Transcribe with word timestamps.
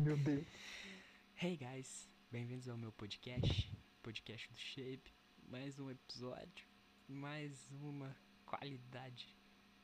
Meu 0.00 0.16
Deus. 0.16 0.46
Hey 1.36 1.58
guys, 1.58 2.08
bem-vindos 2.30 2.66
ao 2.70 2.76
meu 2.78 2.90
podcast, 2.90 3.70
podcast 4.02 4.50
do 4.50 4.58
Shape. 4.58 5.12
Mais 5.46 5.78
um 5.78 5.90
episódio, 5.90 6.66
mais 7.06 7.70
uma 7.70 8.16
qualidade 8.46 9.36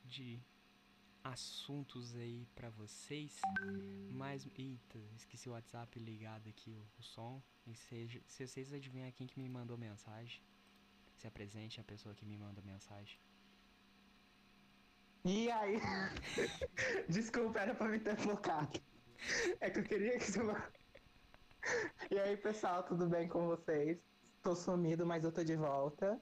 de 0.03 0.41
assuntos 1.23 2.15
aí 2.15 2.47
pra 2.55 2.71
vocês. 2.71 3.39
Mais. 4.09 4.47
Eita, 4.57 4.97
esqueci 5.15 5.49
o 5.49 5.51
WhatsApp 5.51 5.99
ligado 5.99 6.49
aqui, 6.49 6.71
o, 6.71 6.83
o 6.97 7.03
som. 7.03 7.39
E 7.67 7.75
seja, 7.75 8.19
se 8.25 8.47
vocês 8.47 8.73
adivinham 8.73 9.11
quem 9.11 9.27
que 9.27 9.39
me 9.39 9.47
mandou 9.47 9.77
mensagem, 9.77 10.41
se 11.15 11.27
apresente 11.27 11.79
a 11.79 11.83
pessoa 11.83 12.15
que 12.15 12.25
me 12.25 12.39
mandou 12.39 12.63
mensagem. 12.63 13.19
E 15.23 15.51
aí? 15.51 15.79
Desculpa, 17.07 17.59
era 17.59 17.75
pra 17.75 17.87
me 17.87 17.99
ter 17.99 18.17
focado. 18.17 18.81
É 19.59 19.69
que 19.69 19.79
eu 19.79 19.83
queria 19.83 20.17
que 20.17 20.31
você. 20.31 20.41
E 22.11 22.19
aí, 22.19 22.37
pessoal, 22.37 22.83
tudo 22.83 23.07
bem 23.09 23.27
com 23.27 23.45
vocês? 23.47 23.97
Tô 24.41 24.55
sumido, 24.55 25.05
mas 25.05 25.23
eu 25.23 25.31
tô 25.31 25.43
de 25.43 25.55
volta. 25.55 26.19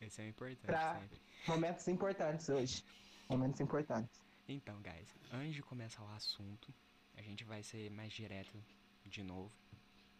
Esse 0.00 0.20
é 0.20 0.24
o 0.24 0.28
importante 0.28 0.66
Pra- 0.66 1.00
sempre. 1.00 1.20
Momentos 1.48 1.88
importantes 1.88 2.48
hoje. 2.48 2.84
Momentos 3.28 3.60
importantes. 3.60 4.20
Então, 4.48 4.80
guys, 4.82 5.14
antes 5.32 5.54
de 5.54 5.62
começar 5.62 6.02
o 6.04 6.08
assunto, 6.08 6.72
a 7.16 7.22
gente 7.22 7.44
vai 7.44 7.62
ser 7.62 7.90
mais 7.90 8.12
direto 8.12 8.62
de 9.04 9.22
novo. 9.22 9.52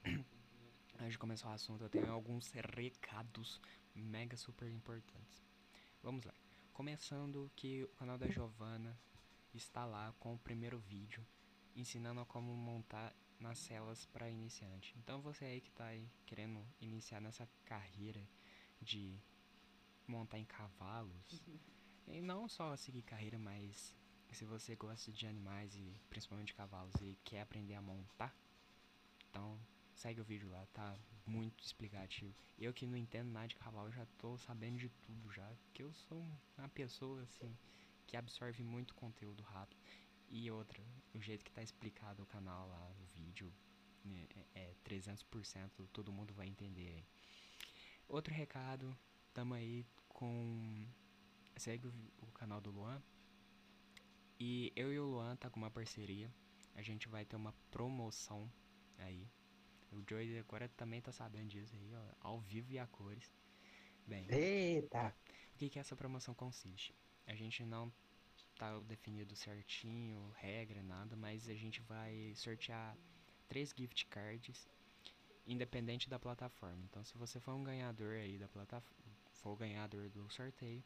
Antes 0.99 1.13
de 1.13 1.19
começar 1.19 1.51
o 1.51 1.53
assunto, 1.53 1.85
eu 1.85 1.91
tenho 1.91 2.11
alguns 2.11 2.51
recados 2.53 3.61
mega 3.95 4.35
super 4.37 4.67
importantes. 4.71 5.45
Vamos 6.03 6.25
lá. 6.25 6.33
Começando 6.73 7.51
que 7.55 7.83
o 7.85 7.89
canal 7.89 8.17
da 8.17 8.27
Giovana 8.29 8.99
está 9.53 9.85
lá 9.85 10.15
com 10.19 10.33
o 10.35 10.39
primeiro 10.39 10.79
vídeo 10.79 11.23
ensinando 11.77 12.25
como 12.27 12.57
montar 12.57 13.15
nas 13.39 13.59
celas 13.59 14.07
para 14.07 14.31
iniciante. 14.31 14.95
Então 14.99 15.21
você 15.21 15.45
aí 15.45 15.61
que 15.61 15.71
tá 15.71 15.87
aí 15.87 16.11
querendo 16.25 16.67
iniciar 16.81 17.21
nessa 17.21 17.49
carreira 17.65 18.27
de 18.81 19.21
montar 20.07 20.39
em 20.39 20.45
cavalos, 20.45 21.43
e 22.07 22.21
não 22.21 22.49
só 22.49 22.77
seguir 22.77 23.03
carreira, 23.03 23.39
mas 23.39 23.95
se 24.31 24.45
você 24.45 24.75
gosta 24.77 25.13
de 25.13 25.27
animais 25.27 25.75
e 25.75 26.01
principalmente 26.09 26.49
de 26.49 26.55
cavalos 26.55 26.95
e 27.01 27.19
quer 27.25 27.41
aprender 27.41 27.75
a 27.75 27.83
montar, 27.83 28.35
então 29.29 29.59
segue 29.95 30.21
o 30.21 30.25
vídeo 30.25 30.49
lá, 30.51 30.65
tá 30.73 30.97
muito 31.27 31.63
explicativo. 31.65 32.35
Eu 32.59 32.73
que 32.73 32.87
não 32.87 32.97
entendo 32.97 33.31
nada 33.31 33.49
de 33.49 33.57
cavalo 33.57 33.91
já 33.91 34.07
tô 34.19 34.39
sabendo 34.39 34.79
de 34.79 34.89
tudo 34.89 35.31
já, 35.33 35.47
porque 35.65 35.83
eu 35.83 35.93
sou 35.93 36.25
uma 36.57 36.69
pessoa 36.69 37.23
assim 37.23 37.57
que 38.07 38.17
absorve 38.17 38.63
muito 38.63 38.95
conteúdo 38.95 39.43
rápido. 39.43 39.81
E 40.29 40.51
outra, 40.51 40.83
o 41.15 41.21
jeito 41.21 41.45
que 41.45 41.53
tá 41.53 41.63
explicado 41.63 42.23
o 42.23 42.27
canal 42.27 42.69
lá, 42.69 42.91
o 43.01 43.05
vídeo, 43.15 43.53
né, 44.05 44.27
é, 44.55 44.71
é 44.71 44.75
300%, 44.85 45.89
todo 45.93 46.13
mundo 46.13 46.35
vai 46.35 46.47
entender. 46.47 47.05
Outro 48.09 48.35
recado, 48.35 48.97
tamo 49.33 49.55
aí 49.55 49.85
com 50.09 50.87
segue 51.57 51.87
o, 51.87 51.93
o 52.19 52.27
canal 52.33 52.61
do 52.61 52.71
Luan. 52.71 53.03
E 54.39 54.73
eu 54.77 54.93
e 54.93 54.99
o 54.99 55.07
Luan 55.07 55.37
tá 55.37 55.49
com 55.49 55.59
uma 55.59 55.71
parceria. 55.71 56.31
A 56.75 56.83
gente 56.83 57.09
vai 57.09 57.25
ter 57.25 57.37
uma 57.37 57.55
promoção 57.71 58.51
aí. 58.99 59.27
O 59.91 60.03
Joey 60.09 60.39
agora 60.39 60.69
também 60.69 61.01
tá 61.01 61.11
sabendo 61.11 61.49
disso 61.49 61.75
aí, 61.75 61.95
ó, 61.95 62.29
ao 62.29 62.41
vivo 62.41 62.73
e 62.73 62.79
a 62.79 62.87
cores. 62.87 63.33
Bem, 64.07 64.27
Eita! 64.31 65.15
o 65.55 65.57
que 65.57 65.71
que 65.71 65.79
essa 65.79 65.97
promoção 65.97 66.35
consiste? 66.35 66.95
A 67.27 67.35
gente 67.35 67.65
não 67.65 67.93
tá 68.57 68.79
definido 68.81 69.35
certinho, 69.37 70.31
regra, 70.37 70.83
nada, 70.83 71.17
mas 71.17 71.49
a 71.49 71.55
gente 71.55 71.81
vai 71.83 72.33
sortear 72.37 72.97
três 73.49 73.73
gift 73.77 74.07
cards 74.07 74.69
independente 75.47 76.09
da 76.11 76.19
plataforma. 76.19 76.85
Então, 76.85 77.05
se 77.05 77.17
você 77.17 77.41
for 77.41 77.55
um 77.55 77.65
ganhador 77.65 78.17
aí 78.17 78.39
da 78.39 78.49
plataforma, 78.49 79.13
for 79.33 79.57
ganhador 79.57 80.09
do 80.11 80.29
sorteio, 80.31 80.83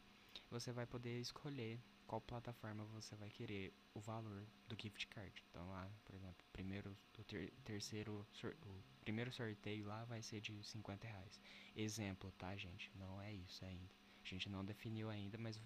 você 0.49 0.71
vai 0.71 0.85
poder 0.85 1.19
escolher 1.19 1.79
qual 2.07 2.21
plataforma 2.21 2.85
você 2.85 3.15
vai 3.15 3.29
querer 3.29 3.73
o 3.93 3.99
valor 3.99 4.45
do 4.67 4.75
gift 4.81 5.07
card. 5.07 5.43
Então, 5.49 5.69
lá, 5.69 5.89
por 6.05 6.15
exemplo, 6.15 6.45
primeiro, 6.53 6.97
o 7.17 7.23
ter- 7.23 7.51
terceiro, 7.63 8.25
o 8.65 8.83
primeiro 9.01 9.31
sorteio 9.31 9.85
lá 9.87 10.03
vai 10.05 10.21
ser 10.21 10.41
de 10.41 10.63
50 10.63 11.07
reais. 11.07 11.41
Exemplo, 11.75 12.31
tá, 12.33 12.55
gente? 12.55 12.91
Não 12.95 13.21
é 13.21 13.33
isso 13.33 13.63
ainda. 13.65 14.00
A 14.23 14.27
gente 14.27 14.49
não 14.49 14.63
definiu 14.63 15.09
ainda, 15.09 15.37
mas 15.37 15.59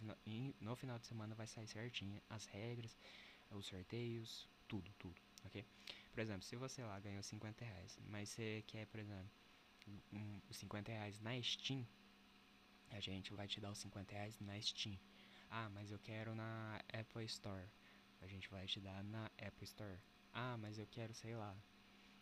no 0.59 0.75
final 0.75 0.97
de 0.97 1.05
semana 1.05 1.35
vai 1.35 1.47
sair 1.47 1.67
certinho 1.67 2.21
as 2.29 2.45
regras, 2.45 2.97
os 3.51 3.65
sorteios, 3.65 4.47
tudo, 4.67 4.91
tudo, 4.97 5.21
ok? 5.45 5.65
Por 6.11 6.21
exemplo, 6.21 6.43
se 6.43 6.55
você 6.55 6.83
lá 6.83 6.99
ganhou 6.99 7.21
50 7.21 7.65
reais, 7.65 7.99
mas 8.07 8.29
você 8.29 8.63
quer, 8.67 8.87
por 8.87 8.99
exemplo, 8.99 9.29
um, 10.13 10.41
os 10.49 10.57
50 10.57 10.91
reais 10.91 11.19
na 11.19 11.41
Steam, 11.41 11.85
a 12.89 12.99
gente 12.99 13.33
vai 13.33 13.47
te 13.47 13.59
dar 13.59 13.71
os 13.71 13.79
50 13.79 14.13
reais 14.13 14.39
na 14.39 14.59
Steam. 14.61 14.97
Ah, 15.49 15.69
mas 15.69 15.91
eu 15.91 15.99
quero 15.99 16.33
na 16.33 16.81
Apple 16.93 17.25
Store. 17.25 17.67
A 18.21 18.27
gente 18.27 18.49
vai 18.49 18.65
te 18.65 18.79
dar 18.79 19.03
na 19.03 19.25
Apple 19.37 19.63
Store. 19.65 19.99
Ah, 20.33 20.57
mas 20.57 20.77
eu 20.77 20.87
quero, 20.87 21.13
sei 21.13 21.35
lá, 21.35 21.55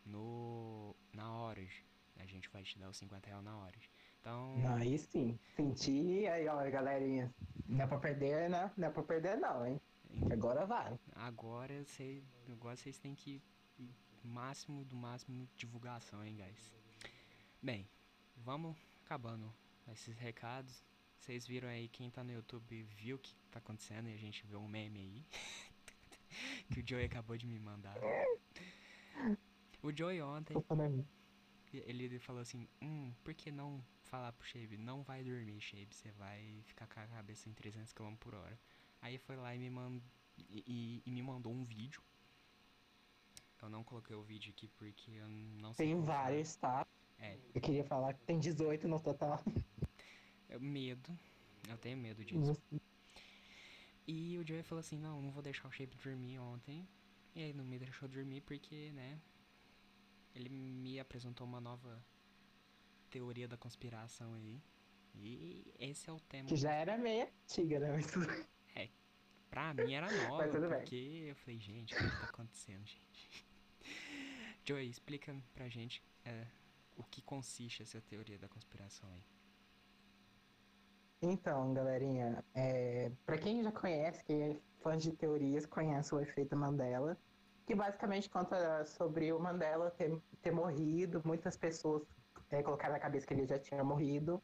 no 0.05 0.95
na 1.13 1.31
Origin. 1.45 1.83
A 2.17 2.25
gente 2.25 2.49
vai 2.49 2.63
te 2.63 2.77
dar 2.77 2.89
os 2.89 2.97
50 2.97 3.27
reais 3.27 3.43
na 3.43 3.57
Origin. 3.65 3.89
Então, 4.23 4.55
Aí 4.77 4.97
sim. 4.97 5.37
Senti, 5.53 6.25
aí, 6.27 6.47
ó, 6.47 6.55
galerinha. 6.71 7.29
Não 7.67 7.83
é 7.83 7.87
pra 7.87 7.99
perder, 7.99 8.49
né? 8.49 8.71
Não 8.77 8.87
é 8.87 8.89
pra 8.89 9.03
perder, 9.03 9.35
não, 9.35 9.67
hein? 9.67 9.81
Agora 10.31 10.65
vai. 10.65 10.97
Agora 11.13 11.83
sei, 11.83 12.23
agora 12.49 12.77
vocês 12.77 12.97
têm 12.97 13.13
que 13.13 13.41
máximo 14.23 14.85
do 14.85 14.95
máximo 14.95 15.45
divulgação, 15.57 16.23
hein, 16.23 16.37
guys. 16.37 16.71
Bem, 17.61 17.85
vamos 18.37 18.77
acabando 19.03 19.53
esses 19.91 20.17
recados. 20.17 20.85
Vocês 21.19 21.45
viram 21.45 21.67
aí 21.67 21.89
quem 21.89 22.09
tá 22.09 22.23
no 22.23 22.31
YouTube 22.31 22.81
viu 22.95 23.17
o 23.17 23.19
que 23.19 23.35
tá 23.51 23.59
acontecendo 23.59 24.07
e 24.07 24.13
a 24.13 24.17
gente 24.17 24.47
viu 24.47 24.61
um 24.61 24.69
meme 24.69 24.99
aí 25.01 25.25
que 26.71 26.79
o 26.79 26.83
Joey 26.87 27.03
acabou 27.03 27.35
de 27.35 27.45
me 27.45 27.59
mandar. 27.59 27.97
O 29.81 29.91
Joey 29.93 30.21
ontem 30.21 30.61
falando. 30.61 31.05
ele 31.73 32.17
falou 32.19 32.41
assim, 32.41 32.69
hum, 32.81 33.11
por 33.21 33.33
que 33.33 33.51
não 33.51 33.83
falar 34.13 34.31
pro 34.33 34.45
Shabe, 34.45 34.77
não 34.77 35.01
vai 35.01 35.23
dormir, 35.23 35.59
Shabe, 35.59 35.87
você 35.91 36.11
vai 36.11 36.61
ficar 36.67 36.85
com 36.85 36.99
a 36.99 37.07
cabeça 37.07 37.49
em 37.49 37.53
300 37.53 37.91
km 37.93 38.15
por 38.19 38.35
hora. 38.35 38.59
Aí 39.01 39.17
foi 39.17 39.35
lá 39.35 39.55
e 39.55 39.57
me, 39.57 39.71
mand... 39.71 39.99
e, 40.37 40.63
e- 40.67 41.01
e 41.03 41.11
me 41.11 41.23
mandou 41.23 41.51
um 41.51 41.65
vídeo. 41.65 41.99
Eu 43.59 43.69
não 43.69 43.83
coloquei 43.83 44.15
o 44.15 44.21
vídeo 44.21 44.53
aqui 44.55 44.67
porque 44.67 45.09
eu 45.09 45.27
não 45.27 45.73
sei. 45.73 45.87
Tem 45.87 45.99
vários, 46.05 46.55
tá? 46.57 46.85
É, 47.17 47.39
Eu 47.55 47.61
queria 47.61 47.83
falar 47.85 48.13
que 48.13 48.23
tem 48.23 48.37
18 48.39 48.87
no 48.87 48.99
total. 48.99 49.43
é 50.49 50.59
medo. 50.59 51.17
Eu 51.67 51.77
tenho 51.79 51.97
medo 51.97 52.23
disso. 52.23 52.55
E 54.05 54.37
o 54.37 54.45
Joey 54.45 54.61
falou 54.61 54.81
assim, 54.81 54.97
não, 54.99 55.23
não 55.23 55.31
vou 55.31 55.41
deixar 55.41 55.67
o 55.67 55.71
Shape 55.71 55.95
dormir 56.03 56.37
ontem. 56.37 56.87
E 57.33 57.41
aí 57.41 57.53
não 57.53 57.65
me 57.65 57.79
deixou 57.79 58.07
dormir 58.07 58.41
porque, 58.41 58.91
né? 58.91 59.19
Ele 60.35 60.49
me 60.49 60.99
apresentou 60.99 61.47
uma 61.47 61.59
nova 61.59 62.05
teoria 63.13 63.47
da 63.47 63.55
conspiração 63.55 64.33
aí. 64.33 64.59
E 65.13 65.71
esse 65.77 66.09
é 66.09 66.13
o 66.13 66.19
tema. 66.19 66.49
Que 66.49 66.55
já 66.55 66.73
era 66.73 66.97
meio 66.97 67.27
antiga, 67.43 67.79
né? 67.79 67.91
Mas 67.91 68.07
tudo 68.07 68.25
bem. 68.25 68.43
Pra 69.53 69.71
mim 69.71 69.93
era 69.93 70.11
nova, 70.27 70.47
tudo 70.47 70.67
bem. 70.67 70.79
porque 70.79 71.25
eu 71.27 71.35
falei, 71.35 71.59
gente, 71.59 71.93
o 71.93 71.97
que 71.97 72.19
tá 72.19 72.25
acontecendo, 72.25 72.83
gente? 72.87 73.45
Joey, 74.65 74.89
explica 74.89 75.35
pra 75.53 75.69
gente 75.69 76.03
é, 76.25 76.47
o 76.97 77.03
que 77.03 77.21
consiste 77.21 77.83
essa 77.83 78.01
teoria 78.01 78.39
da 78.39 78.47
conspiração 78.47 79.07
aí. 79.11 79.23
Então, 81.21 81.71
galerinha, 81.71 82.43
é, 82.55 83.11
para 83.27 83.37
quem 83.37 83.61
já 83.61 83.71
conhece, 83.71 84.23
quem 84.23 84.41
é 84.41 84.59
fã 84.81 84.97
de 84.97 85.11
teorias, 85.11 85.67
conhece 85.67 86.15
o 86.15 86.19
efeito 86.19 86.55
Mandela, 86.55 87.15
que 87.67 87.75
basicamente 87.75 88.27
conta 88.31 88.83
sobre 88.85 89.31
o 89.31 89.39
Mandela 89.39 89.91
ter, 89.91 90.19
ter 90.41 90.51
morrido, 90.51 91.21
muitas 91.23 91.55
pessoas 91.55 92.01
é, 92.55 92.89
na 92.89 92.99
cabeça 92.99 93.25
que 93.25 93.33
ele 93.33 93.45
já 93.45 93.59
tinha 93.59 93.83
morrido, 93.83 94.41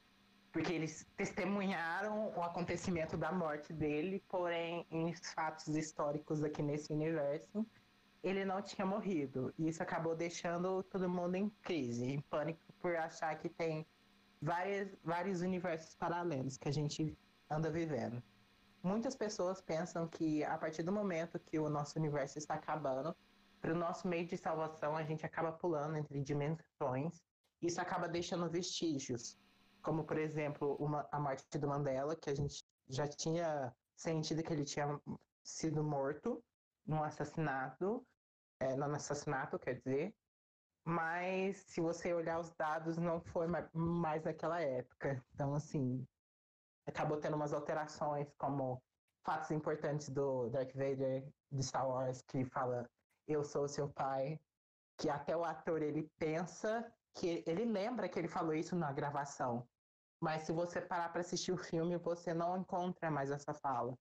porque 0.52 0.74
eles 0.74 1.06
testemunharam 1.16 2.34
o 2.36 2.42
acontecimento 2.42 3.16
da 3.16 3.32
morte 3.32 3.72
dele, 3.72 4.24
porém, 4.28 4.86
em 4.90 5.14
fatos 5.14 5.68
históricos 5.68 6.44
aqui 6.44 6.62
nesse 6.62 6.92
universo, 6.92 7.66
ele 8.24 8.44
não 8.44 8.62
tinha 8.62 8.86
morrido. 8.86 9.54
E 9.58 9.68
isso 9.70 9.82
acabou 9.84 10.16
deixando 10.16 10.84
todo 10.84 11.10
mundo 11.10 11.36
em 11.36 11.50
crise, 11.62 12.06
em 12.06 12.22
pânico, 12.22 12.62
por 12.80 12.96
achar 12.96 13.38
que 13.38 13.48
tem 13.48 13.86
várias, 14.42 14.90
vários 15.04 15.42
universos 15.42 15.96
paralelos 15.96 16.58
que 16.58 16.68
a 16.68 16.74
gente 16.74 17.18
anda 17.50 17.70
vivendo. 17.70 18.22
Muitas 18.82 19.16
pessoas 19.16 19.62
pensam 19.62 20.08
que 20.08 20.44
a 20.44 20.58
partir 20.58 20.84
do 20.84 20.92
momento 20.92 21.40
que 21.40 21.60
o 21.60 21.70
nosso 21.70 22.00
universo 22.00 22.38
está 22.38 22.56
acabando, 22.56 23.16
para 23.62 23.74
o 23.74 23.78
nosso 23.78 24.08
meio 24.08 24.26
de 24.26 24.38
salvação, 24.38 24.96
a 24.96 25.04
gente 25.04 25.26
acaba 25.26 25.52
pulando 25.52 25.98
entre 25.98 26.22
dimensões. 26.22 27.22
Isso 27.62 27.82
acaba 27.82 28.08
deixando 28.08 28.50
vestígios, 28.50 29.38
como 29.82 30.04
por 30.04 30.18
exemplo 30.18 30.76
uma, 30.76 31.08
a 31.12 31.20
morte 31.20 31.58
do 31.58 31.68
Mandela, 31.68 32.16
que 32.16 32.30
a 32.30 32.36
gente 32.36 32.64
já 32.88 33.08
tinha 33.08 33.76
sentido 33.96 34.44
que 34.44 34.54
ele 34.54 34.64
tinha 34.64 35.00
sido 35.44 35.84
morto 35.84 36.44
num 36.86 37.04
assassinato, 37.04 38.06
é, 38.60 38.76
no 38.76 38.96
assassinato, 38.96 39.60
quer 39.60 39.76
dizer. 39.76 40.16
Mas 40.86 41.58
se 41.58 41.82
você 41.82 42.14
olhar 42.14 42.40
os 42.40 42.52
dados, 42.56 42.98
não 42.98 43.22
foi 43.22 43.48
mais 43.74 44.24
naquela 44.24 44.62
época. 44.62 45.24
Então, 45.34 45.54
assim, 45.54 46.08
acabou 46.88 47.20
tendo 47.20 47.36
umas 47.36 47.54
alterações, 47.54 48.28
como 48.38 48.82
fatos 49.24 49.52
importantes 49.52 50.10
do 50.10 50.50
Darth 50.50 50.74
Vader 50.74 51.28
de 51.52 51.64
Star 51.64 51.88
Wars, 51.88 52.22
que 52.24 52.44
fala 52.46 52.90
eu 53.28 53.44
sou 53.44 53.68
seu 53.68 53.88
pai, 53.90 54.40
que 54.98 55.10
até 55.10 55.38
o 55.38 55.44
ator 55.44 55.84
ele 55.84 56.10
pensa 56.18 56.92
que 57.16 57.44
ele 57.46 57.66
lembra 57.66 58.08
que 58.10 58.18
ele 58.18 58.28
falou 58.28 58.54
isso 58.54 58.76
na 58.76 58.92
gravação. 58.92 59.68
Mas 60.20 60.44
se 60.44 60.52
você 60.52 60.82
parar 60.82 61.10
para 61.10 61.22
assistir 61.22 61.52
o 61.52 61.58
filme, 61.58 61.98
você 61.98 62.34
não 62.34 62.58
encontra 62.58 63.10
mais 63.10 63.32
essa 63.32 63.54
fala. 63.54 63.98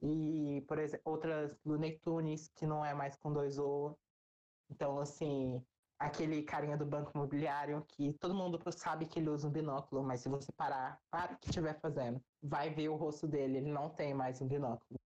E, 0.00 0.64
por 0.66 0.78
exemplo, 0.78 1.12
outras 1.12 1.56
Looney 1.64 1.98
Tunes, 2.00 2.48
que 2.56 2.66
não 2.66 2.84
é 2.84 2.94
mais 2.94 3.16
com 3.16 3.32
dois 3.32 3.58
O. 3.58 3.96
Então, 4.70 4.98
assim, 4.98 5.64
aquele 5.98 6.42
carinha 6.42 6.76
do 6.76 6.84
banco 6.84 7.12
imobiliário 7.14 7.84
que 7.86 8.12
todo 8.14 8.34
mundo 8.34 8.58
sabe 8.72 9.06
que 9.06 9.20
ele 9.20 9.30
usa 9.30 9.46
um 9.46 9.52
binóculo, 9.52 10.02
mas 10.02 10.20
se 10.20 10.28
você 10.28 10.50
parar, 10.52 11.00
para 11.10 11.34
o 11.34 11.38
que 11.38 11.48
estiver 11.48 11.78
fazendo, 11.78 12.20
vai 12.42 12.70
ver 12.70 12.88
o 12.88 12.96
rosto 12.96 13.28
dele, 13.28 13.58
ele 13.58 13.70
não 13.70 13.88
tem 13.90 14.12
mais 14.12 14.40
um 14.40 14.48
binóculo. 14.48 14.98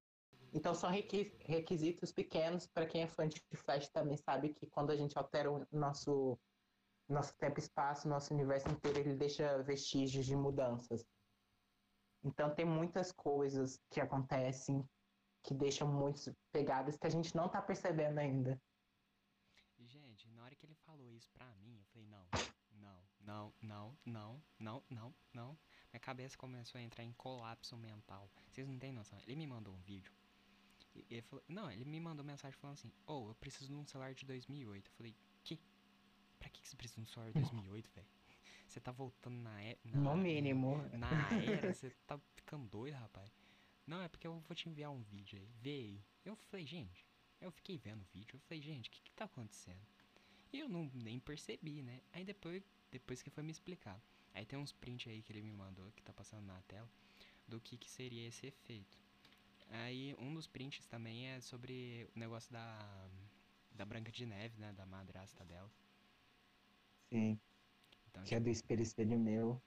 Então 0.55 0.75
são 0.75 0.91
requisitos 0.91 2.12
pequenos 2.12 2.67
para 2.67 2.87
quem 2.87 3.03
é 3.03 3.06
fã 3.06 3.29
de 3.29 3.43
Flash 3.53 3.88
também 3.88 4.17
sabe 4.17 4.55
que 4.55 4.67
quando 4.67 4.91
a 4.91 4.97
gente 4.97 5.19
altera 5.19 5.53
o 5.53 5.67
nosso 5.71 6.38
nosso 7.08 7.35
tempo 7.37 7.58
e 7.58 7.62
espaço, 7.62 8.08
nosso 8.08 8.35
universo 8.35 8.69
inteiro, 8.69 8.99
ele 8.99 9.14
deixa 9.14 9.62
vestígios 9.62 10.26
de 10.26 10.35
mudanças. 10.35 11.06
Então 12.25 12.55
tem 12.55 12.64
muitas 12.64 13.12
coisas 13.12 13.81
que 13.91 14.00
acontecem 14.00 14.85
que 15.43 15.55
deixam 15.55 15.87
muitas 15.87 16.35
pegadas 16.50 16.97
que 16.97 17.06
a 17.06 17.11
gente 17.11 17.35
não 17.37 17.47
está 17.47 17.62
percebendo 17.62 18.19
ainda. 18.19 18.61
Gente, 19.79 20.29
na 20.31 20.43
hora 20.43 20.55
que 20.56 20.67
ele 20.67 20.75
falou 20.75 21.12
isso 21.12 21.31
pra 21.32 21.47
mim, 21.55 21.79
eu 21.79 21.85
falei, 21.85 22.06
não, 22.08 22.26
não, 22.73 23.05
não, 23.20 23.55
não, 23.62 23.99
não, 24.05 24.43
não, 24.59 24.82
não, 24.91 25.14
não. 25.32 25.59
Minha 25.93 26.00
cabeça 26.00 26.37
começou 26.37 26.79
a 26.81 26.82
entrar 26.82 27.05
em 27.05 27.12
colapso 27.12 27.76
mental. 27.76 28.29
Vocês 28.50 28.67
não 28.67 28.76
têm 28.79 28.93
noção. 28.93 29.19
Ele 29.20 29.37
me 29.37 29.47
mandou 29.47 29.73
um 29.73 29.81
vídeo. 29.82 30.12
Ele 31.09 31.23
falou, 31.23 31.44
não, 31.47 31.70
ele 31.70 31.85
me 31.85 32.00
mandou 32.00 32.25
mensagem 32.25 32.59
falando 32.59 32.75
assim, 32.75 32.93
oh, 33.06 33.29
eu 33.29 33.35
preciso 33.37 33.69
de 33.69 33.75
um 33.75 33.87
celular 33.87 34.14
de 34.14 34.25
2008. 34.26 34.88
Eu 34.88 34.94
falei, 34.97 35.17
que? 35.44 35.61
Que, 36.56 36.62
que 36.62 36.69
você 36.69 36.76
precisa 36.76 37.00
de 37.03 37.08
um 37.08 37.12
celular 37.12 37.32
de 37.32 37.41
2008, 37.41 37.91
velho? 37.94 38.06
Você 38.67 38.81
tá 38.81 38.91
voltando 38.91 39.37
na 39.37 39.62
era. 39.62 39.79
No 39.85 40.17
mínimo. 40.17 40.76
Na 40.93 41.11
era, 41.43 41.73
você 41.73 41.91
tá 42.06 42.19
ficando 42.35 42.67
doido, 42.67 42.94
rapaz. 42.94 43.31
Não, 43.87 44.03
é 44.03 44.08
porque 44.08 44.26
eu 44.26 44.41
vou 44.41 44.55
te 44.55 44.69
enviar 44.69 44.91
um 44.91 45.03
vídeo 45.03 45.38
aí. 45.38 45.49
Vê 45.61 45.70
aí. 45.70 46.05
Eu 46.25 46.35
falei, 46.37 46.67
gente, 46.67 47.06
eu 47.41 47.50
fiquei 47.53 47.79
vendo 47.79 48.00
o 48.03 48.06
vídeo, 48.12 48.37
eu 48.37 48.41
falei, 48.41 48.61
gente, 48.61 48.88
o 48.88 48.93
que 48.93 49.03
que 49.03 49.12
tá 49.12 49.26
acontecendo? 49.26 49.87
E 50.53 50.58
eu 50.58 50.69
não 50.69 50.91
nem 50.94 51.20
percebi, 51.20 51.82
né? 51.82 52.00
Aí 52.12 52.25
depois, 52.25 52.62
depois 52.91 53.23
que 53.23 53.31
foi 53.31 53.43
me 53.43 53.52
explicar. 53.52 54.00
Aí 54.35 54.44
tem 54.44 54.59
uns 54.59 54.73
prints 54.73 55.11
aí 55.11 55.23
que 55.23 55.32
ele 55.32 55.43
me 55.43 55.52
mandou, 55.52 55.91
que 55.93 56.02
tá 56.02 56.12
passando 56.12 56.47
na 56.47 56.61
tela, 56.62 56.88
do 57.47 57.61
que 57.61 57.76
que 57.76 57.88
seria 57.88 58.26
esse 58.26 58.47
efeito. 58.47 58.99
Aí 59.69 60.14
um 60.19 60.35
dos 60.35 60.47
prints 60.47 60.87
também 60.87 61.29
é 61.29 61.41
sobre 61.41 62.09
o 62.14 62.19
negócio 62.19 62.52
da 62.52 63.09
da 63.76 63.85
Branca 63.85 64.11
de 64.11 64.25
Neve, 64.25 64.59
né, 64.59 64.73
da 64.73 64.87
madrasta 64.87 65.44
dela. 65.44 65.70
Sim. 67.08 67.38
Então, 68.11 68.23
que 68.23 68.29
tipo, 68.31 68.41
é 68.41 68.41
do 68.41 68.50
espelho 68.50 68.82
espelho 68.82 69.19
meu. 69.19 69.61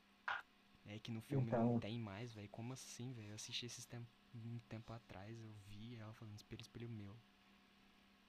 É 0.86 0.98
que 0.98 1.12
no 1.12 1.22
filme 1.22 1.48
então... 1.48 1.74
não 1.74 1.80
tem 1.80 2.00
mais, 2.00 2.34
velho. 2.34 2.50
Como 2.50 2.74
assim, 2.74 3.14
velho? 3.14 3.30
Eu 3.30 3.36
assisti 3.36 3.66
esses 3.68 3.86
tempo, 3.86 4.08
um 4.34 4.60
tempo 4.68 4.92
atrás, 4.92 5.40
eu 5.40 5.52
vi 5.68 5.96
ela 5.96 6.14
falando 6.14 6.36
espelho 6.36 6.62
espelho 6.62 6.90
meu. 6.90 7.16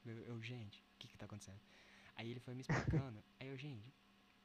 Eu, 0.04 0.18
eu 0.24 0.42
gente, 0.42 0.82
o 0.94 0.98
que 0.98 1.08
que 1.08 1.16
tá 1.16 1.24
acontecendo? 1.24 1.60
Aí 2.16 2.30
ele 2.30 2.40
foi 2.40 2.54
me 2.54 2.60
explicando. 2.60 3.22
aí 3.40 3.48
eu, 3.48 3.56
gente, 3.56 3.94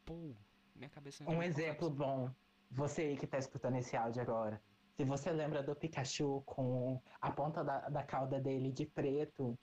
pô, 0.06 0.34
minha 0.76 0.90
cabeça... 0.90 1.30
Um 1.30 1.44
exemplo 1.44 1.90
bom. 1.90 2.32
Você 2.72 3.02
aí 3.02 3.18
que 3.18 3.28
tá 3.28 3.38
escutando 3.38 3.76
esse 3.78 3.96
áudio 3.96 4.22
agora. 4.22 4.62
Se 4.96 5.04
você 5.04 5.30
lembra 5.32 5.62
do 5.62 5.76
Pikachu 5.76 6.42
com 6.46 7.02
a 7.20 7.32
ponta 7.32 7.64
da, 7.64 7.90
da 7.90 8.04
cauda 8.04 8.40
dele 8.40 8.72
de 8.72 8.86
preto, 8.86 9.58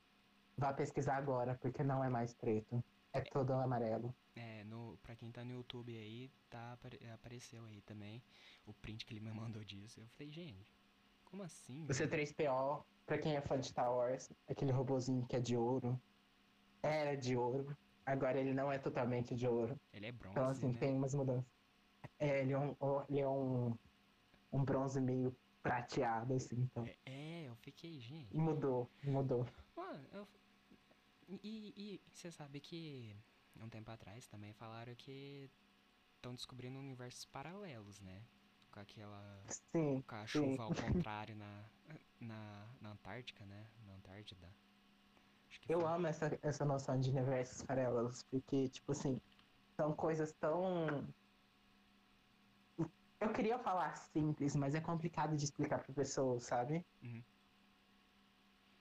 vá 0.58 0.74
pesquisar 0.74 1.16
agora, 1.16 1.54
porque 1.54 1.82
não 1.82 2.04
é 2.04 2.10
mais 2.10 2.34
preto. 2.34 2.84
É 3.14 3.20
todo 3.20 3.52
amarelo. 3.54 4.14
No, 4.72 4.96
pra 5.02 5.14
quem 5.14 5.30
tá 5.30 5.44
no 5.44 5.52
YouTube 5.52 5.94
aí, 5.94 6.30
tá, 6.48 6.78
apareceu 7.12 7.62
aí 7.66 7.82
também 7.82 8.22
o 8.64 8.72
print 8.72 9.04
que 9.04 9.12
ele 9.12 9.20
me 9.20 9.30
mandou 9.60 9.62
disso. 9.62 10.00
Eu 10.00 10.08
falei, 10.08 10.32
gente, 10.32 10.66
como 11.26 11.42
assim? 11.42 11.84
O 11.84 11.88
C3PO, 11.88 12.82
pra 13.04 13.18
quem 13.18 13.36
é 13.36 13.40
fã 13.42 13.58
de 13.58 13.66
Star 13.66 13.94
Wars, 13.94 14.32
aquele 14.48 14.72
robozinho 14.72 15.26
que 15.26 15.36
é 15.36 15.40
de 15.40 15.58
ouro. 15.58 16.00
Era 16.82 17.14
de 17.14 17.36
ouro. 17.36 17.76
Agora 18.06 18.40
ele 18.40 18.54
não 18.54 18.72
é 18.72 18.78
totalmente 18.78 19.34
de 19.34 19.46
ouro. 19.46 19.78
Ele 19.92 20.06
é 20.06 20.12
bronze. 20.12 20.32
Então, 20.32 20.48
assim, 20.48 20.72
né? 20.72 20.78
tem 20.78 20.96
umas 20.96 21.14
mudanças. 21.14 21.44
É, 22.18 22.40
ele 22.40 22.54
é 22.54 22.58
um, 22.58 22.74
ele 23.10 23.20
é 23.20 23.28
um, 23.28 23.76
um 24.50 24.64
bronze 24.64 25.00
meio 25.02 25.36
prateado, 25.62 26.32
assim, 26.32 26.56
então. 26.62 26.86
É, 26.86 26.96
é 27.04 27.42
eu 27.44 27.54
fiquei, 27.56 28.00
gente. 28.00 28.34
Mudou, 28.34 28.90
mudou. 29.04 29.46
Mano, 29.76 30.08
eu. 30.12 30.26
E 31.28 32.00
você 32.10 32.30
sabe 32.30 32.58
que 32.58 33.14
um 33.60 33.68
tempo 33.68 33.90
atrás 33.90 34.26
também 34.26 34.52
falaram 34.52 34.94
que 34.94 35.50
estão 36.16 36.34
descobrindo 36.34 36.78
universos 36.78 37.24
paralelos, 37.24 38.00
né? 38.00 38.22
Com 38.70 38.80
aquela. 38.80 39.42
Sim. 39.48 40.02
Com 40.02 40.14
a 40.14 40.26
chuva 40.26 40.52
sim. 40.52 40.60
ao 40.60 40.74
contrário 40.92 41.34
na, 41.34 41.64
na, 42.20 42.68
na 42.80 42.92
Antártica, 42.92 43.44
né? 43.44 43.66
Na 43.86 43.94
Antártida. 43.94 44.48
Eu 45.68 45.80
foi. 45.80 45.90
amo 45.90 46.06
essa, 46.06 46.38
essa 46.42 46.64
noção 46.64 46.98
de 46.98 47.10
universos 47.10 47.62
paralelos, 47.62 48.22
porque, 48.24 48.68
tipo 48.68 48.92
assim, 48.92 49.20
são 49.76 49.94
coisas 49.94 50.32
tão. 50.32 51.06
Eu 53.20 53.32
queria 53.32 53.58
falar 53.58 53.94
simples, 53.96 54.56
mas 54.56 54.74
é 54.74 54.80
complicado 54.80 55.36
de 55.36 55.44
explicar 55.44 55.78
para 55.82 55.94
pessoas, 55.94 56.44
sabe? 56.44 56.84
Uhum. 57.02 57.22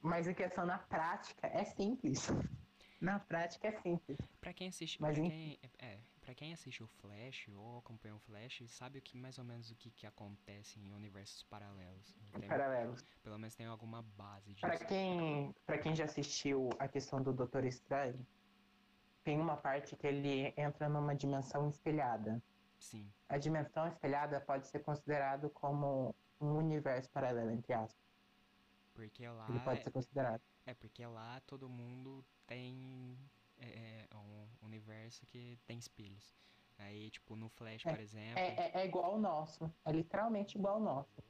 Mas 0.02 0.28
a 0.28 0.34
questão 0.34 0.66
na 0.66 0.80
prática 0.80 1.48
é 1.48 1.64
simples. 1.64 2.28
Na 3.02 3.20
prática 3.20 3.68
é 3.68 3.72
simples. 3.82 4.20
Pra 4.40 4.54
quem 4.54 4.68
assiste. 4.68 5.00
Pra, 5.00 5.12
quem, 5.12 5.60
é, 5.80 5.98
pra 6.22 6.36
quem 6.36 6.54
assiste 6.54 6.84
o 6.84 6.88
Flash 6.88 7.48
ou 7.48 7.80
acompanha 7.80 8.16
o 8.16 8.20
Flash, 8.20 8.64
sabe 8.68 9.00
o 9.00 9.02
que 9.02 9.18
mais 9.18 9.40
ou 9.40 9.44
menos 9.44 9.72
o 9.72 9.76
que, 9.76 9.90
que 9.90 10.06
acontece 10.06 10.80
em 10.80 10.94
universos 10.94 11.42
paralelos. 11.44 12.16
Tem, 12.32 12.48
paralelos. 12.48 13.04
Pelo 13.24 13.40
menos 13.40 13.56
tem 13.56 13.66
alguma 13.66 14.04
base 14.04 14.54
disso. 14.54 14.62
Pra 14.62 14.78
quem, 14.78 15.52
pra 15.66 15.80
quem 15.80 15.96
já 15.96 16.06
assistiu 16.06 16.70
a 16.78 16.88
questão 16.88 17.24
do 17.24 17.34
Doutor 17.34 17.66
Estranho, 17.66 18.24
tem 19.24 19.40
uma 19.40 19.58
parte 19.58 19.96
que 19.96 20.06
ele 20.06 20.54
entra 20.56 20.88
numa 20.88 21.16
dimensão 21.16 21.68
espelhada. 21.68 22.40
Sim. 22.78 23.12
A 23.28 23.40
dimensão 23.40 23.88
espelhada 23.88 24.40
pode 24.42 24.68
ser 24.68 24.84
considerado 24.84 25.50
como 25.50 26.16
um 26.40 26.56
universo 26.56 27.10
paralelo, 27.10 27.50
entre 27.50 27.74
aspas. 27.74 28.00
Porque 28.94 29.28
lá. 29.28 29.48
Ele 29.50 29.60
pode 29.62 29.84
ser 29.84 29.90
considerado. 29.90 30.42
É, 30.66 30.74
porque 30.74 31.06
lá 31.06 31.42
todo 31.48 31.68
mundo 31.68 32.24
tem 32.46 33.18
é, 33.58 34.08
é, 34.10 34.16
um 34.16 34.66
universo 34.66 35.26
que 35.26 35.58
tem 35.66 35.78
espelhos. 35.78 36.36
Aí, 36.78 37.10
tipo, 37.12 37.36
no 37.36 37.50
Flash, 37.50 37.86
é, 37.86 37.92
por 37.92 38.00
exemplo. 38.00 38.40
É, 38.40 38.56
é, 38.56 38.72
é, 38.82 38.86
igual 38.86 39.06
ao 39.06 39.20
nosso. 39.20 39.72
É 39.86 39.92
literalmente 39.92 40.58
igual 40.58 40.76
ao 40.76 40.82
nosso. 40.82 41.24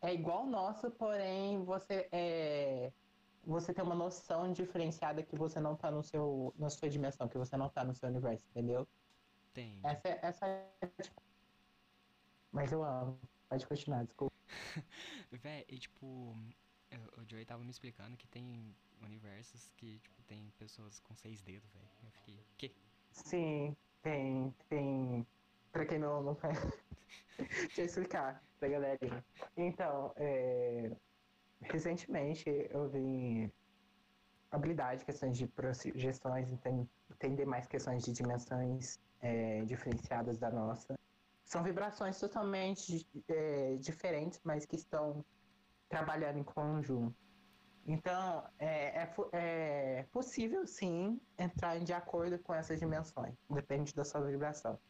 é 0.00 0.14
igual 0.14 0.38
ao 0.38 0.46
nosso, 0.46 0.90
porém 0.90 1.64
você 1.64 2.08
é. 2.12 2.92
Você 3.44 3.74
tem 3.74 3.84
uma 3.84 3.94
noção 3.94 4.52
diferenciada 4.52 5.22
que 5.22 5.34
você 5.34 5.58
não 5.58 5.74
tá 5.74 5.90
no 5.90 6.02
seu, 6.02 6.54
na 6.56 6.70
sua 6.70 6.88
dimensão, 6.88 7.28
que 7.28 7.36
você 7.36 7.56
não 7.56 7.68
tá 7.68 7.82
no 7.82 7.92
seu 7.92 8.08
universo, 8.08 8.46
entendeu? 8.50 8.86
Tem. 9.52 9.80
Essa, 9.82 10.08
essa 10.22 10.46
é 10.46 10.70
Mas 12.52 12.70
eu 12.70 12.84
amo. 12.84 13.18
Pode 13.48 13.66
continuar, 13.66 14.04
desculpa. 14.04 14.31
Véi, 15.30 15.64
e 15.68 15.78
tipo, 15.78 16.06
o 17.16 17.24
Joey 17.28 17.44
tava 17.44 17.62
me 17.64 17.70
explicando 17.70 18.16
que 18.16 18.26
tem 18.28 18.74
universos 19.02 19.70
que, 19.76 19.98
tipo, 19.98 20.22
tem 20.24 20.52
pessoas 20.58 20.98
com 21.00 21.14
seis 21.14 21.42
dedos, 21.42 21.70
velho. 21.72 21.88
Eu 22.04 22.10
fiquei, 22.10 22.46
quê? 22.56 22.72
Sim, 23.10 23.76
tem, 24.02 24.54
tem. 24.68 25.26
Pra 25.72 25.86
quem 25.86 25.98
não, 25.98 26.22
não 26.22 26.34
faz. 26.34 26.58
Deixa 27.38 27.82
eu 27.82 27.86
explicar 27.86 28.42
pra 28.58 28.68
galera. 28.68 29.24
Então, 29.56 30.12
é... 30.16 30.92
recentemente 31.60 32.44
eu 32.70 32.88
vi 32.88 33.52
habilidade, 34.50 35.04
questões 35.04 35.38
de 35.38 35.46
projeções, 35.46 36.48
entender 37.10 37.46
mais 37.46 37.66
questões 37.66 38.04
de 38.04 38.12
dimensões 38.12 39.00
é, 39.20 39.64
diferenciadas 39.64 40.38
da 40.38 40.50
nossa. 40.50 40.94
São 41.52 41.62
vibrações 41.62 42.18
totalmente 42.18 43.06
é, 43.28 43.76
diferentes, 43.76 44.40
mas 44.42 44.64
que 44.64 44.74
estão 44.74 45.22
trabalhando 45.86 46.38
em 46.38 46.42
conjunto. 46.42 47.14
Então, 47.86 48.48
é, 48.58 49.02
é, 49.02 49.14
é, 49.32 50.02
possível 50.04 50.66
sim 50.66 51.20
entrar 51.38 51.78
de 51.78 51.92
acordo 51.92 52.38
com 52.38 52.54
essas 52.54 52.80
dimensões, 52.80 53.34
depende 53.50 53.94
da 53.94 54.02
sua 54.02 54.22
vibração. 54.22 54.80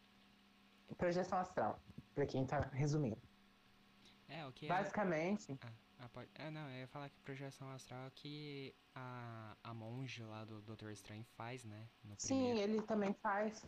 Projeção 0.97 1.37
astral, 1.41 1.83
para 2.15 2.27
quem 2.27 2.45
está 2.45 2.61
resumindo. 2.73 3.21
É, 4.29 4.47
o 4.47 4.53
que 4.53 4.69
Basicamente, 4.69 5.51
é... 5.51 5.69
ah, 5.99 6.09
pode... 6.11 6.31
ah, 6.39 6.51
não, 6.53 6.71
eu 6.71 6.83
ia 6.83 6.87
falar 6.87 7.09
que 7.11 7.19
projeção 7.23 7.69
astral 7.73 8.07
é 8.07 8.11
que 8.11 8.73
a, 8.95 9.57
a 9.65 9.75
monge 9.75 10.23
lá 10.23 10.45
do 10.45 10.63
Doutor 10.63 10.93
Estranho 10.93 11.25
faz, 11.37 11.65
né? 11.65 11.89
Sim, 12.19 12.57
ele 12.57 12.81
também 12.83 13.13
faz. 13.15 13.67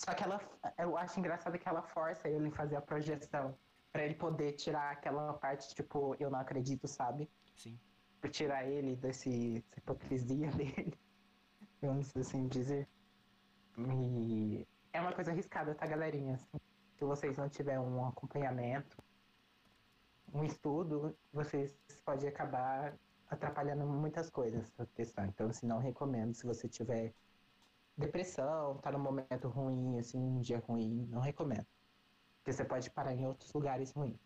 Só 0.00 0.14
que 0.14 0.24
ela, 0.24 0.40
eu 0.78 0.96
acho 0.96 1.20
engraçado 1.20 1.58
que 1.58 1.68
ela 1.68 1.82
força 1.82 2.26
ele 2.26 2.50
fazer 2.50 2.76
a 2.76 2.80
projeção. 2.80 3.54
Pra 3.92 4.02
ele 4.02 4.14
poder 4.14 4.52
tirar 4.52 4.92
aquela 4.92 5.34
parte, 5.34 5.74
tipo, 5.74 6.16
eu 6.18 6.30
não 6.30 6.38
acredito, 6.38 6.88
sabe? 6.88 7.28
Sim. 7.54 7.78
Por 8.18 8.30
tirar 8.30 8.64
ele 8.64 8.96
desse, 8.96 9.62
dessa 9.68 9.78
hipocrisia 9.78 10.50
dele. 10.56 10.98
Vamos 11.82 12.16
assim 12.16 12.48
dizer. 12.48 12.88
E 13.76 14.66
é 14.90 15.00
uma 15.02 15.12
coisa 15.12 15.32
arriscada, 15.32 15.74
tá, 15.74 15.86
galerinha? 15.86 16.34
Assim, 16.34 16.58
se 16.96 17.04
vocês 17.04 17.36
não 17.36 17.50
tiverem 17.50 17.80
um 17.80 18.06
acompanhamento, 18.06 18.96
um 20.32 20.44
estudo, 20.44 21.14
vocês 21.30 21.76
podem 22.06 22.30
acabar 22.30 22.94
atrapalhando 23.28 23.84
muitas 23.84 24.30
coisas 24.30 24.62
essa 24.62 24.86
questão. 24.94 25.26
Então, 25.26 25.50
assim, 25.50 25.66
não 25.66 25.78
recomendo 25.78 26.32
se 26.32 26.46
você 26.46 26.66
tiver 26.68 27.12
depressão, 28.00 28.78
tá 28.78 28.90
num 28.92 28.98
momento 28.98 29.48
ruim, 29.48 29.98
assim, 29.98 30.18
um 30.18 30.40
dia 30.40 30.58
ruim, 30.58 31.06
não 31.08 31.20
recomendo. 31.20 31.66
Porque 32.38 32.52
você 32.52 32.64
pode 32.64 32.90
parar 32.90 33.14
em 33.14 33.26
outros 33.26 33.52
lugares 33.52 33.92
ruins. 33.92 34.18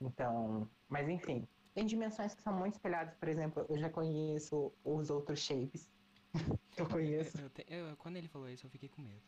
Então, 0.00 0.68
mas 0.88 1.08
enfim, 1.08 1.46
tem 1.74 1.86
dimensões 1.86 2.34
que 2.34 2.42
são 2.42 2.52
muito 2.52 2.74
espelhadas, 2.74 3.14
por 3.16 3.28
exemplo, 3.28 3.66
eu 3.68 3.78
já 3.78 3.90
conheço 3.90 4.72
os 4.84 5.10
outros 5.10 5.40
shapes. 5.40 5.90
eu 6.76 6.88
conheço. 6.88 7.38
Eu 7.40 7.50
te- 7.50 7.66
eu- 7.68 7.96
quando 7.96 8.16
ele 8.16 8.28
falou 8.28 8.48
isso, 8.48 8.66
eu 8.66 8.70
fiquei 8.70 8.88
com 8.88 9.02
medo. 9.02 9.22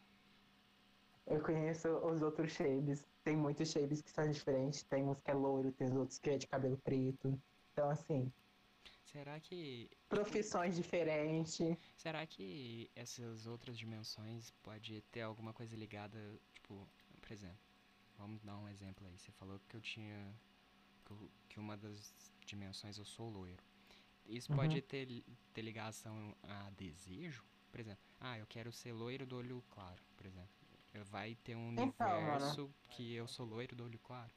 Eu 1.26 1.42
conheço 1.42 1.88
os 1.88 2.20
outros 2.20 2.52
shapes. 2.52 3.06
Tem 3.22 3.36
muitos 3.36 3.70
shapes 3.70 4.02
que 4.02 4.10
são 4.10 4.28
diferentes. 4.28 4.82
Tem 4.82 5.04
uns 5.08 5.20
que 5.20 5.30
é 5.30 5.34
loiro, 5.34 5.72
tem 5.72 5.86
os 5.88 5.94
outros 5.96 6.18
que 6.18 6.30
é 6.30 6.36
de 6.38 6.46
cabelo 6.48 6.76
preto. 6.78 7.40
Então, 7.72 7.88
assim, 7.90 8.32
Será 9.04 9.38
que. 9.40 9.90
profissões 10.08 10.76
diferentes. 10.76 11.58
Será 11.96 12.26
que 12.26 12.90
essas 12.94 13.46
outras 13.46 13.76
dimensões 13.78 14.50
pode 14.62 15.00
ter 15.10 15.22
alguma 15.22 15.52
coisa 15.52 15.76
ligada, 15.76 16.18
tipo, 16.52 16.88
por 17.20 17.32
exemplo, 17.32 17.58
vamos 18.16 18.42
dar 18.42 18.56
um 18.58 18.68
exemplo 18.68 19.06
aí. 19.06 19.18
Você 19.18 19.30
falou 19.32 19.60
que 19.68 19.76
eu 19.76 19.80
tinha. 19.80 20.34
que, 21.04 21.10
eu- 21.12 21.30
que 21.48 21.60
uma 21.60 21.76
das 21.76 22.12
dimensões 22.46 22.96
eu 22.98 23.04
sou 23.04 23.28
loiro. 23.28 23.62
Isso 24.26 24.50
Uhum. 24.52 24.56
pode 24.58 24.80
ter, 24.82 25.24
ter 25.52 25.62
ligação 25.62 26.34
a 26.44 26.70
desejo? 26.70 27.44
Por 27.70 27.80
exemplo, 27.80 28.02
ah, 28.20 28.38
eu 28.38 28.46
quero 28.46 28.70
ser 28.72 28.92
loiro 28.92 29.26
do 29.26 29.36
olho 29.36 29.62
claro, 29.70 30.00
por 30.16 30.26
exemplo. 30.26 30.48
Vai 31.10 31.34
ter 31.36 31.56
um 31.56 31.70
Então, 31.72 32.06
mano. 32.06 32.20
universo 32.36 32.70
que 32.90 33.14
eu 33.14 33.26
sou 33.26 33.46
loiro 33.46 33.74
do 33.74 33.84
olho 33.84 33.98
claro. 33.98 34.32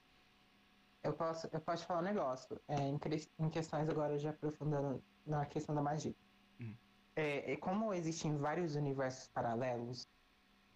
Eu 1.05 1.13
posso, 1.13 1.47
eu 1.51 1.61
posso 1.61 1.85
falar 1.85 1.99
um 1.99 2.03
negócio. 2.03 2.59
É, 2.67 2.75
em, 2.75 2.99
em 3.39 3.49
questões 3.49 3.87
agora 3.87 4.17
já 4.17 4.31
aprofundando 4.31 5.03
na 5.25 5.45
questão 5.45 5.75
da 5.75 5.81
magia. 5.81 6.15
Hum. 6.59 6.75
É, 7.15 7.51
e 7.51 7.57
como 7.57 7.93
existem 7.93 8.35
vários 8.35 8.75
universos 8.75 9.27
paralelos, 9.27 10.07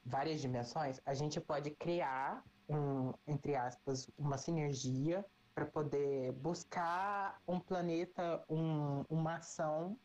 várias 0.05 0.39
dimensões, 0.39 1.01
a 1.03 1.15
gente 1.15 1.41
pode 1.41 1.71
criar 1.71 2.43
um, 2.69 3.11
entre 3.25 3.55
aspas, 3.55 4.07
uma 4.17 4.37
sinergia 4.37 5.25
para 5.55 5.65
poder 5.65 6.31
buscar 6.33 7.41
um 7.47 7.59
planeta, 7.59 8.45
um- 8.47 9.03
uma 9.09 9.37
ação 9.37 9.97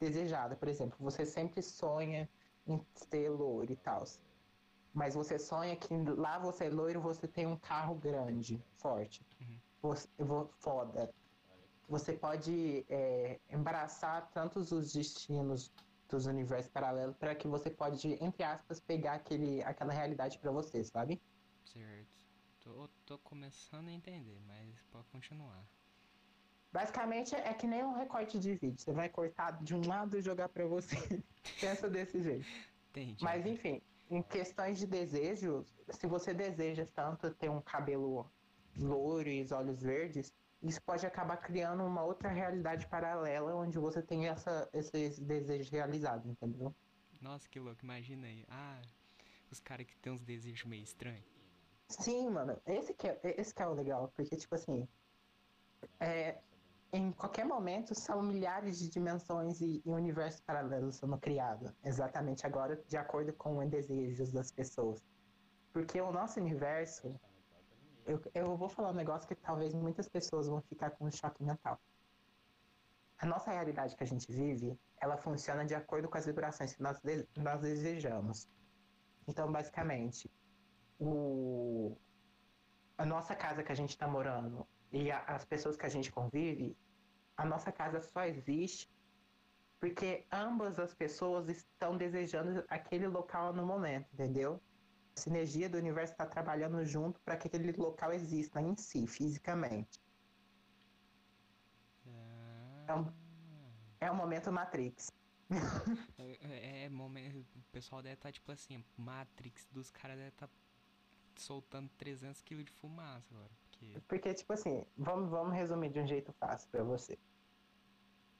desejada. 0.00 0.56
Por 0.56 0.66
exemplo, 0.68 0.96
você 1.00 1.24
sempre 1.24 1.62
sonha 1.62 2.28
em 2.66 2.84
ser 2.94 3.30
loiro 3.30 3.72
e 3.72 3.76
tal. 3.76 4.02
Mas 4.92 5.14
você 5.14 5.38
sonha 5.38 5.76
que 5.76 5.94
lá 6.16 6.38
você 6.38 6.66
é 6.66 6.70
loiro, 6.70 7.00
você 7.00 7.28
tem 7.28 7.46
um 7.46 7.56
carro 7.56 7.94
grande, 7.94 8.60
forte. 8.76 9.24
Uhum. 9.40 9.67
Você, 9.82 10.08
vo- 10.18 10.50
foda. 10.58 11.12
Você 11.88 12.12
pode 12.12 12.84
é, 12.88 13.40
embaraçar 13.50 14.30
tantos 14.32 14.72
os 14.72 14.92
destinos 14.92 15.72
dos 16.08 16.26
universos 16.26 16.70
paralelos 16.70 17.16
para 17.16 17.34
que 17.34 17.46
você 17.48 17.70
pode, 17.70 18.22
entre 18.22 18.42
aspas, 18.42 18.80
pegar 18.80 19.14
aquele, 19.14 19.62
aquela 19.62 19.92
realidade 19.92 20.38
para 20.38 20.50
você, 20.50 20.84
sabe? 20.84 21.20
Certo. 21.64 22.26
Tô, 22.60 22.88
tô 23.06 23.18
começando 23.18 23.88
a 23.88 23.92
entender, 23.92 24.40
mas 24.46 24.82
pode 24.90 25.08
continuar. 25.08 25.64
Basicamente 26.72 27.34
é 27.34 27.54
que 27.54 27.66
nem 27.66 27.82
um 27.82 27.94
recorte 27.94 28.38
de 28.38 28.54
vídeo. 28.54 28.78
Você 28.78 28.92
vai 28.92 29.08
cortar 29.08 29.62
de 29.62 29.74
um 29.74 29.86
lado 29.86 30.18
e 30.18 30.22
jogar 30.22 30.48
para 30.50 30.66
você. 30.66 30.96
Pensa 31.60 31.88
desse 31.88 32.22
jeito. 32.22 32.46
Entendi. 32.90 33.24
Mas 33.24 33.46
enfim, 33.46 33.80
em 34.10 34.22
questões 34.22 34.78
de 34.78 34.86
desejo, 34.86 35.64
se 35.90 36.06
você 36.06 36.34
deseja 36.34 36.86
tanto 36.94 37.30
ter 37.34 37.50
um 37.50 37.60
cabelo 37.62 38.30
loiro 38.76 39.28
e 39.28 39.42
os 39.42 39.52
olhos 39.52 39.82
verdes, 39.82 40.32
isso 40.62 40.82
pode 40.82 41.06
acabar 41.06 41.36
criando 41.36 41.84
uma 41.84 42.02
outra 42.02 42.28
realidade 42.28 42.86
paralela 42.88 43.54
onde 43.54 43.78
você 43.78 44.02
tem 44.02 44.26
essa, 44.26 44.68
esses 44.72 45.18
desejos 45.18 45.70
realizados, 45.70 46.26
entendeu? 46.26 46.74
Nossa, 47.20 47.48
que 47.48 47.60
louco, 47.60 47.84
imagina 47.84 48.26
aí. 48.26 48.44
Ah, 48.48 48.80
os 49.50 49.60
caras 49.60 49.86
que 49.86 49.96
tem 49.98 50.12
uns 50.12 50.22
desejos 50.22 50.64
meio 50.64 50.82
estranhos. 50.82 51.24
Sim, 51.88 52.30
mano, 52.30 52.60
esse 52.66 52.92
que 52.92 53.08
é, 53.08 53.18
esse 53.22 53.54
que 53.54 53.62
é 53.62 53.66
o 53.66 53.72
legal, 53.72 54.12
porque, 54.14 54.36
tipo 54.36 54.54
assim, 54.54 54.86
é, 56.00 56.38
em 56.92 57.12
qualquer 57.12 57.44
momento 57.44 57.94
são 57.94 58.22
milhares 58.22 58.78
de 58.78 58.88
dimensões 58.88 59.60
e, 59.60 59.82
e 59.84 59.90
universos 59.90 60.40
paralelos 60.40 60.96
sendo 60.96 61.16
criados, 61.18 61.72
exatamente 61.84 62.46
agora, 62.46 62.82
de 62.86 62.96
acordo 62.96 63.32
com 63.32 63.58
os 63.58 63.68
desejos 63.68 64.30
das 64.32 64.50
pessoas. 64.50 65.02
Porque 65.72 66.00
o 66.00 66.12
nosso 66.12 66.40
universo, 66.40 67.18
eu, 68.08 68.20
eu 68.34 68.56
vou 68.56 68.68
falar 68.68 68.90
um 68.90 68.94
negócio 68.94 69.28
que 69.28 69.34
talvez 69.34 69.74
muitas 69.74 70.08
pessoas 70.08 70.48
vão 70.48 70.60
ficar 70.62 70.90
com 70.92 71.04
um 71.06 71.10
choque 71.10 71.42
mental. 71.42 71.78
A 73.18 73.26
nossa 73.26 73.50
realidade 73.50 73.96
que 73.96 74.02
a 74.02 74.06
gente 74.06 74.30
vive, 74.30 74.78
ela 75.00 75.16
funciona 75.16 75.64
de 75.64 75.74
acordo 75.74 76.08
com 76.08 76.16
as 76.16 76.26
vibrações 76.26 76.74
que 76.74 76.82
nós, 76.82 76.98
de- 77.00 77.28
nós 77.36 77.60
desejamos. 77.60 78.48
Então, 79.26 79.50
basicamente, 79.52 80.30
o, 80.98 81.96
a 82.96 83.04
nossa 83.04 83.34
casa 83.34 83.62
que 83.62 83.72
a 83.72 83.74
gente 83.74 83.90
está 83.90 84.08
morando 84.08 84.66
e 84.90 85.10
a- 85.10 85.24
as 85.24 85.44
pessoas 85.44 85.76
que 85.76 85.84
a 85.84 85.88
gente 85.88 86.10
convive, 86.10 86.76
a 87.36 87.44
nossa 87.44 87.70
casa 87.70 88.00
só 88.00 88.24
existe 88.24 88.88
porque 89.80 90.26
ambas 90.32 90.78
as 90.78 90.92
pessoas 90.94 91.48
estão 91.48 91.96
desejando 91.96 92.64
aquele 92.68 93.06
local 93.06 93.52
no 93.52 93.64
momento, 93.64 94.08
entendeu? 94.12 94.60
Sinergia 95.18 95.68
do 95.68 95.76
universo 95.78 96.12
está 96.12 96.26
trabalhando 96.26 96.84
junto 96.84 97.20
para 97.20 97.36
que 97.36 97.48
aquele 97.48 97.72
local 97.72 98.12
exista 98.12 98.60
em 98.60 98.74
si, 98.76 99.06
fisicamente. 99.06 100.00
Ah, 102.06 102.84
Então- 102.84 103.14
É 104.00 104.10
o 104.10 104.14
momento 104.14 104.52
Matrix. 104.52 105.10
é, 106.18 106.84
é 106.84 106.88
momento. 106.88 107.40
O 107.56 107.62
pessoal 107.72 108.00
deve 108.00 108.14
estar 108.14 108.30
tipo 108.30 108.52
assim, 108.52 108.84
Matrix 108.96 109.66
dos 109.72 109.90
caras 109.90 110.16
deve 110.16 110.28
estar 110.28 110.48
soltando 111.36 111.88
300 111.98 112.40
kg 112.42 112.62
de 112.62 112.70
fumaça 112.72 113.26
agora. 113.34 113.50
Porque. 113.62 114.00
Porque, 114.08 114.34
tipo 114.34 114.52
assim, 114.52 114.84
vamos, 114.96 115.28
vamos 115.30 115.52
resumir 115.54 115.90
de 115.90 116.00
um 116.00 116.06
jeito 116.06 116.32
fácil 116.34 116.68
para 116.70 116.84
você. 116.84 117.18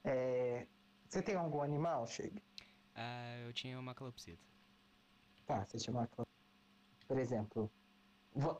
É, 0.04 0.66
você 1.08 1.20
tem 1.22 1.34
algum 1.34 1.60
animal, 1.60 2.06
Chega? 2.06 2.40
Ah, 2.94 3.36
eu 3.46 3.52
tinha 3.52 3.78
uma 3.80 3.94
calopsita. 3.94 4.42
Tá, 5.46 5.64
você 5.64 5.78
tinha 5.78 5.94
uma 5.96 6.06
cal- 6.06 6.26
Por 7.08 7.18
exemplo, 7.18 7.70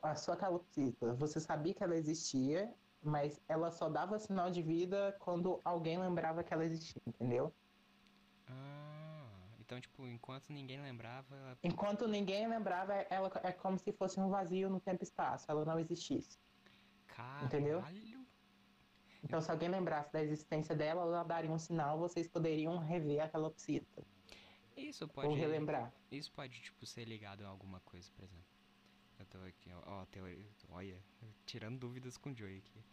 a 0.01 0.15
sua 0.15 0.35
calopsita, 0.35 1.13
você 1.13 1.39
sabia 1.39 1.73
que 1.73 1.83
ela 1.83 1.95
existia, 1.95 2.73
mas 3.01 3.39
ela 3.47 3.71
só 3.71 3.87
dava 3.89 4.17
sinal 4.19 4.49
de 4.49 4.61
vida 4.61 5.15
quando 5.19 5.61
alguém 5.63 5.99
lembrava 5.99 6.43
que 6.43 6.53
ela 6.53 6.65
existia, 6.65 7.01
entendeu? 7.05 7.53
Ah, 8.47 9.29
então, 9.59 9.79
tipo, 9.79 10.07
enquanto 10.07 10.51
ninguém 10.51 10.81
lembrava, 10.81 11.35
ela. 11.35 11.57
Enquanto 11.63 12.07
ninguém 12.07 12.47
lembrava, 12.47 12.93
ela 12.93 13.31
é 13.43 13.51
como 13.51 13.77
se 13.77 13.93
fosse 13.93 14.19
um 14.19 14.29
vazio 14.29 14.67
no 14.67 14.79
tempo 14.79 15.03
e 15.03 15.05
espaço, 15.05 15.45
ela 15.49 15.63
não 15.63 15.79
existisse. 15.79 16.39
Entendeu? 17.43 17.79
Caralho! 17.81 18.25
Então, 19.23 19.41
se 19.41 19.51
alguém 19.51 19.69
lembrasse 19.69 20.11
da 20.11 20.23
existência 20.23 20.73
dela, 20.73 21.03
ela 21.03 21.23
daria 21.23 21.51
um 21.51 21.59
sinal, 21.59 21.99
vocês 21.99 22.27
poderiam 22.27 22.77
rever 22.79 23.21
a 23.21 23.29
calopsita, 23.29 24.03
Isso 24.79 25.03
ou 25.03 25.09
pode. 25.09 25.35
relembrar. 25.35 25.93
Isso 26.11 26.31
pode, 26.31 26.59
tipo, 26.61 26.85
ser 26.85 27.05
ligado 27.05 27.45
a 27.45 27.47
alguma 27.49 27.79
coisa, 27.81 28.09
por 28.15 28.23
exemplo. 28.23 28.45
Eu 29.19 29.25
tô 29.25 29.37
aqui, 29.39 29.69
ó, 29.73 29.81
ó, 30.01 30.05
teoria. 30.05 30.49
Olha, 30.69 31.03
tirando 31.45 31.77
dúvidas 31.77 32.17
com 32.17 32.31
o 32.31 32.35
Joey 32.35 32.59
aqui. 32.59 32.83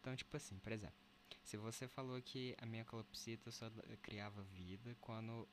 Então, 0.00 0.14
tipo 0.14 0.36
assim, 0.36 0.58
por 0.58 0.70
exemplo, 0.72 0.96
se 1.42 1.56
você 1.56 1.88
falou 1.88 2.20
que 2.22 2.54
a 2.60 2.66
minha 2.66 2.84
calopsita 2.84 3.50
só 3.50 3.68
criava 4.00 4.42
vida 4.44 4.96
quando 5.00 5.48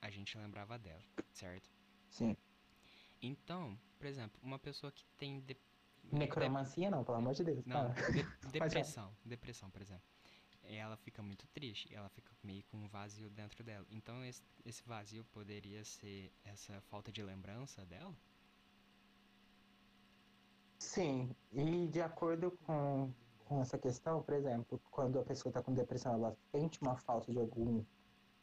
a 0.00 0.10
gente 0.10 0.36
lembrava 0.36 0.78
dela, 0.78 1.02
certo? 1.32 1.70
Sim. 2.10 2.36
Então, 3.20 3.78
por 3.98 4.06
exemplo, 4.06 4.38
uma 4.42 4.58
pessoa 4.58 4.90
que 4.92 5.04
tem 5.16 5.40
de- 5.40 5.56
Necromancia 6.10 6.90
não, 6.90 7.04
pelo 7.04 7.18
amor 7.18 7.32
de 7.32 7.44
Deus. 7.44 7.64
Não, 7.64 7.88
de- 7.92 8.22
depressão. 8.52 9.16
Depressão, 9.24 9.70
por 9.70 9.80
exemplo. 9.80 10.04
Ela 10.76 10.96
fica 10.96 11.22
muito 11.22 11.46
triste, 11.48 11.94
ela 11.94 12.08
fica 12.10 12.32
meio 12.42 12.64
com 12.64 12.76
um 12.78 12.88
vazio 12.88 13.28
dentro 13.30 13.62
dela. 13.62 13.86
Então 13.90 14.24
esse, 14.24 14.42
vazio 14.86 15.24
poderia 15.26 15.84
ser 15.84 16.32
essa 16.44 16.80
falta 16.82 17.12
de 17.12 17.22
lembrança 17.22 17.84
dela? 17.86 18.14
Sim, 20.78 21.34
e 21.52 21.86
de 21.88 22.00
acordo 22.00 22.50
com 22.64 23.12
com 23.44 23.60
essa 23.60 23.76
questão, 23.76 24.22
por 24.22 24.34
exemplo, 24.34 24.80
quando 24.90 25.18
a 25.18 25.22
pessoa 25.22 25.50
está 25.50 25.62
com 25.62 25.74
depressão, 25.74 26.14
ela 26.14 26.34
sente 26.50 26.80
uma 26.80 26.96
falta 26.96 27.30
de 27.30 27.38
algum 27.38 27.84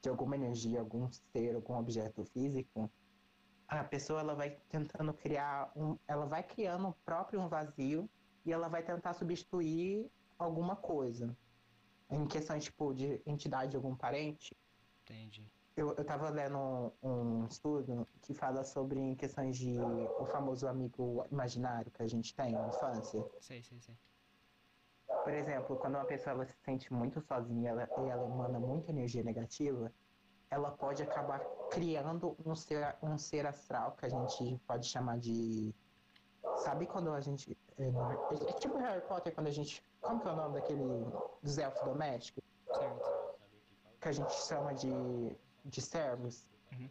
de 0.01 0.07
alguma 0.07 0.35
energia, 0.35 0.79
algum 0.79 1.09
ser, 1.11 1.55
algum 1.55 1.75
objeto 1.77 2.23
físico, 2.23 2.89
a 3.67 3.83
pessoa 3.83 4.21
ela 4.21 4.33
vai 4.33 4.51
tentando 4.69 5.13
criar 5.13 5.71
um, 5.75 5.97
ela 6.07 6.25
vai 6.25 6.41
criando 6.41 6.95
próprio 7.05 7.39
um 7.41 7.47
vazio 7.47 8.09
e 8.45 8.51
ela 8.51 8.67
vai 8.67 8.81
tentar 8.81 9.13
substituir 9.13 10.09
alguma 10.37 10.75
coisa. 10.75 11.35
Em 12.09 12.25
questões 12.27 12.63
tipo 12.63 12.93
de 12.93 13.21
entidade 13.25 13.71
de 13.71 13.77
algum 13.77 13.95
parente. 13.95 14.55
Entendi. 15.03 15.45
Eu, 15.75 15.93
eu 15.95 16.03
tava 16.03 16.29
lendo 16.29 16.57
um, 16.57 16.91
um 17.09 17.45
estudo 17.45 18.07
que 18.21 18.33
fala 18.33 18.63
sobre 18.63 19.15
questões 19.15 19.57
de 19.57 19.77
o 20.19 20.25
famoso 20.25 20.67
amigo 20.67 21.25
imaginário 21.31 21.89
que 21.91 22.03
a 22.03 22.07
gente 22.07 22.35
tem 22.35 22.51
na 22.51 22.67
infância. 22.67 23.25
Sei, 23.39 23.63
sei, 23.63 23.79
sei. 23.79 23.95
Por 25.23 25.33
exemplo, 25.33 25.77
quando 25.77 25.95
uma 25.95 26.05
pessoa 26.05 26.45
se 26.45 26.55
sente 26.63 26.91
muito 26.93 27.21
sozinha 27.21 27.69
ela, 27.69 27.89
e 27.99 28.09
ela 28.09 28.25
emana 28.25 28.59
muita 28.59 28.91
energia 28.91 29.23
negativa, 29.23 29.91
ela 30.49 30.71
pode 30.71 31.03
acabar 31.03 31.39
criando 31.69 32.35
um 32.45 32.55
ser, 32.55 32.95
um 33.01 33.17
ser 33.17 33.45
astral 33.45 33.95
que 33.95 34.05
a 34.05 34.09
gente 34.09 34.59
pode 34.65 34.87
chamar 34.87 35.19
de. 35.19 35.73
Sabe 36.57 36.87
quando 36.87 37.11
a 37.11 37.21
gente. 37.21 37.57
É, 37.79 38.49
é 38.49 38.53
tipo 38.53 38.77
Harry 38.77 39.01
Potter, 39.07 39.33
quando 39.33 39.47
a 39.47 39.51
gente. 39.51 39.83
Como 40.01 40.19
que 40.19 40.27
é 40.27 40.31
o 40.31 40.35
nome 40.35 40.55
daquele. 40.55 40.83
dos 41.41 41.57
elfos 41.57 41.81
domésticos? 41.83 42.43
Certo. 42.73 43.09
Que 44.01 44.09
a 44.09 44.11
gente 44.11 44.33
chama 44.33 44.73
de. 44.73 45.37
de 45.65 45.81
servos. 45.81 46.49
Uhum. 46.73 46.89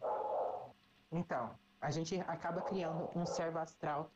Então, 1.11 1.51
a 1.79 1.91
gente 1.91 2.19
acaba 2.21 2.61
criando 2.61 3.09
um 3.15 3.25
servo 3.25 3.59
astral 3.59 4.11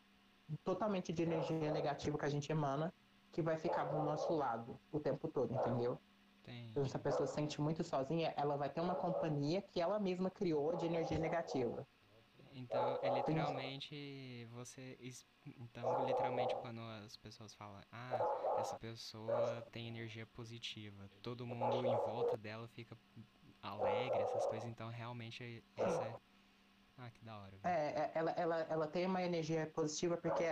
totalmente 0.63 1.13
de 1.13 1.23
energia 1.23 1.71
negativa 1.71 2.17
que 2.17 2.25
a 2.25 2.29
gente 2.29 2.51
emana, 2.51 2.93
que 3.31 3.41
vai 3.41 3.57
ficar 3.57 3.85
do 3.85 4.03
nosso 4.03 4.33
lado 4.33 4.79
o 4.91 4.99
tempo 4.99 5.27
todo, 5.27 5.53
entendeu? 5.53 5.99
Entendi. 6.41 6.69
Então, 6.71 6.85
se 6.85 6.95
a 6.95 6.99
pessoa 6.99 7.25
se 7.25 7.33
sente 7.33 7.61
muito 7.61 7.83
sozinha, 7.83 8.33
ela 8.35 8.57
vai 8.57 8.69
ter 8.69 8.81
uma 8.81 8.95
companhia 8.95 9.61
que 9.61 9.79
ela 9.79 9.99
mesma 9.99 10.29
criou 10.29 10.75
de 10.75 10.85
energia 10.85 11.17
negativa. 11.17 11.87
Então, 12.55 12.97
é 13.01 13.09
literalmente 13.09 14.45
você. 14.51 14.97
Então, 15.57 15.99
literalmente, 16.01 16.55
quando 16.57 16.79
as 16.81 17.17
pessoas 17.17 17.53
falam, 17.53 17.81
ah, 17.91 18.25
essa 18.55 18.77
pessoa 18.77 19.63
tem 19.71 19.87
energia 19.87 20.25
positiva, 20.25 21.09
todo 21.21 21.45
mundo 21.45 21.85
em 21.85 21.97
volta 21.97 22.37
dela 22.37 22.67
fica 22.67 22.97
alegre, 23.61 24.23
essas 24.23 24.45
coisas, 24.45 24.69
então 24.69 24.89
realmente 24.89 25.63
essa 25.75 26.03
é. 26.03 26.15
Ah, 26.97 27.09
que 27.09 27.25
da 27.25 27.39
hora. 27.39 27.57
É, 27.63 27.69
é, 27.69 28.11
ela, 28.15 28.31
ela, 28.31 28.59
ela 28.61 28.87
tem 28.87 29.05
uma 29.05 29.21
energia 29.23 29.65
positiva 29.71 30.15
porque 30.17 30.43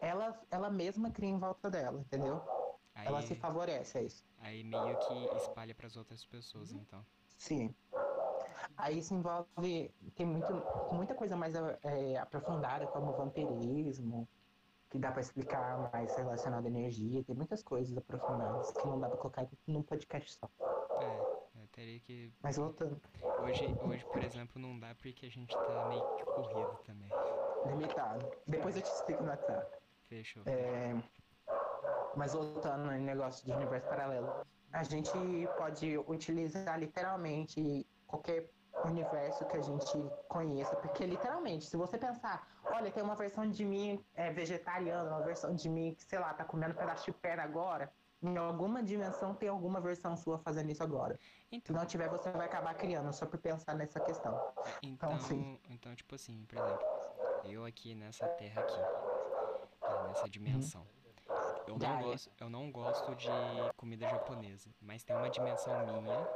ela, 0.00 0.40
ela 0.50 0.70
mesma 0.70 1.10
cria 1.10 1.28
em 1.28 1.38
volta 1.38 1.70
dela, 1.70 2.00
entendeu? 2.00 2.40
Aí, 2.94 3.08
Ela 3.08 3.22
se 3.22 3.34
favorece 3.34 3.98
a 3.98 4.02
isso. 4.02 4.24
aí 4.38 4.62
meio 4.64 4.96
que 4.96 5.28
espalha 5.36 5.74
pras 5.74 5.96
outras 5.96 6.24
pessoas, 6.24 6.72
então. 6.72 7.04
Sim. 7.38 7.74
Aí 8.76 8.98
isso 8.98 9.14
envolve. 9.14 9.90
Tem 10.16 10.26
muito, 10.26 10.52
muita 10.92 11.14
coisa 11.14 11.36
mais 11.36 11.54
é, 11.54 12.16
aprofundada, 12.18 12.86
como 12.88 13.12
vampirismo, 13.12 14.28
que 14.90 14.98
dá 14.98 15.10
pra 15.12 15.20
explicar 15.20 15.90
mais 15.92 16.14
relacionado 16.16 16.64
à 16.66 16.68
energia. 16.68 17.22
Tem 17.24 17.34
muitas 17.34 17.62
coisas 17.62 17.96
aprofundadas 17.96 18.70
que 18.72 18.86
não 18.86 19.00
dá 19.00 19.08
pra 19.08 19.18
colocar 19.18 19.46
num 19.66 19.82
podcast 19.82 20.32
só. 20.32 20.48
É, 21.00 21.60
eu 21.60 21.68
teria 21.68 22.00
que. 22.00 22.32
Mas 22.42 22.56
voltando, 22.56 23.00
Hoje, 23.42 23.66
hoje, 23.82 24.04
por 24.06 24.22
exemplo, 24.22 24.60
não 24.60 24.78
dá 24.78 24.94
porque 24.94 25.26
a 25.26 25.30
gente 25.30 25.54
tá 25.56 25.88
meio 25.88 26.02
que 26.16 26.24
corrido 26.24 26.78
também. 26.86 27.10
limitado. 27.66 28.26
Depois 28.46 28.76
eu 28.76 28.82
te 28.82 28.86
explico 28.90 29.22
no 29.22 29.30
WhatsApp. 29.30 29.78
Fechou. 30.08 30.42
É, 30.46 30.94
mas 32.16 32.32
voltando 32.32 32.86
no 32.86 32.92
negócio 32.92 33.44
de 33.44 33.52
universo 33.52 33.88
paralelo, 33.88 34.28
a 34.72 34.82
gente 34.84 35.12
pode 35.58 35.98
utilizar 35.98 36.78
literalmente 36.78 37.86
qualquer 38.06 38.50
universo 38.84 39.44
que 39.46 39.56
a 39.56 39.60
gente 39.62 40.10
conheça, 40.28 40.76
porque 40.76 41.06
literalmente, 41.06 41.66
se 41.66 41.76
você 41.76 41.96
pensar, 41.96 42.46
olha, 42.64 42.90
tem 42.90 43.02
uma 43.02 43.14
versão 43.14 43.48
de 43.48 43.64
mim 43.64 44.04
é, 44.14 44.32
vegetariana, 44.32 45.10
uma 45.10 45.22
versão 45.22 45.54
de 45.54 45.68
mim 45.68 45.94
que, 45.94 46.04
sei 46.04 46.18
lá, 46.18 46.34
tá 46.34 46.44
comendo 46.44 46.74
um 46.74 46.76
pedaço 46.76 47.04
de 47.04 47.12
perna 47.12 47.42
agora, 47.42 47.92
em 48.22 48.36
alguma 48.36 48.82
dimensão 48.82 49.34
tem 49.34 49.48
alguma 49.48 49.80
versão 49.80 50.16
sua 50.16 50.38
fazendo 50.38 50.70
isso 50.70 50.82
agora. 50.82 51.18
Se 51.50 51.56
Então, 51.56 51.76
não 51.76 51.84
tiver, 51.84 52.08
você 52.08 52.30
vai 52.30 52.46
acabar 52.46 52.74
criando, 52.74 53.12
só 53.12 53.26
por 53.26 53.38
pensar 53.38 53.74
nessa 53.74 54.00
questão. 54.00 54.40
Então, 54.82 55.18
sim. 55.20 55.60
então, 55.68 55.94
tipo 55.94 56.14
assim, 56.14 56.44
por 56.46 56.58
exemplo, 56.58 56.86
eu 57.44 57.64
aqui 57.64 57.94
nessa 57.94 58.26
terra 58.28 58.62
aqui, 58.62 58.80
é, 59.82 60.08
nessa 60.08 60.28
dimensão, 60.28 60.86
eu 61.66 61.78
não, 61.78 62.02
gosto, 62.02 62.30
eu 62.40 62.50
não 62.50 62.72
gosto 62.72 63.14
de 63.14 63.28
comida 63.76 64.08
japonesa, 64.08 64.70
mas 64.80 65.04
tem 65.04 65.14
uma 65.14 65.28
dimensão 65.28 65.84
minha 65.84 66.28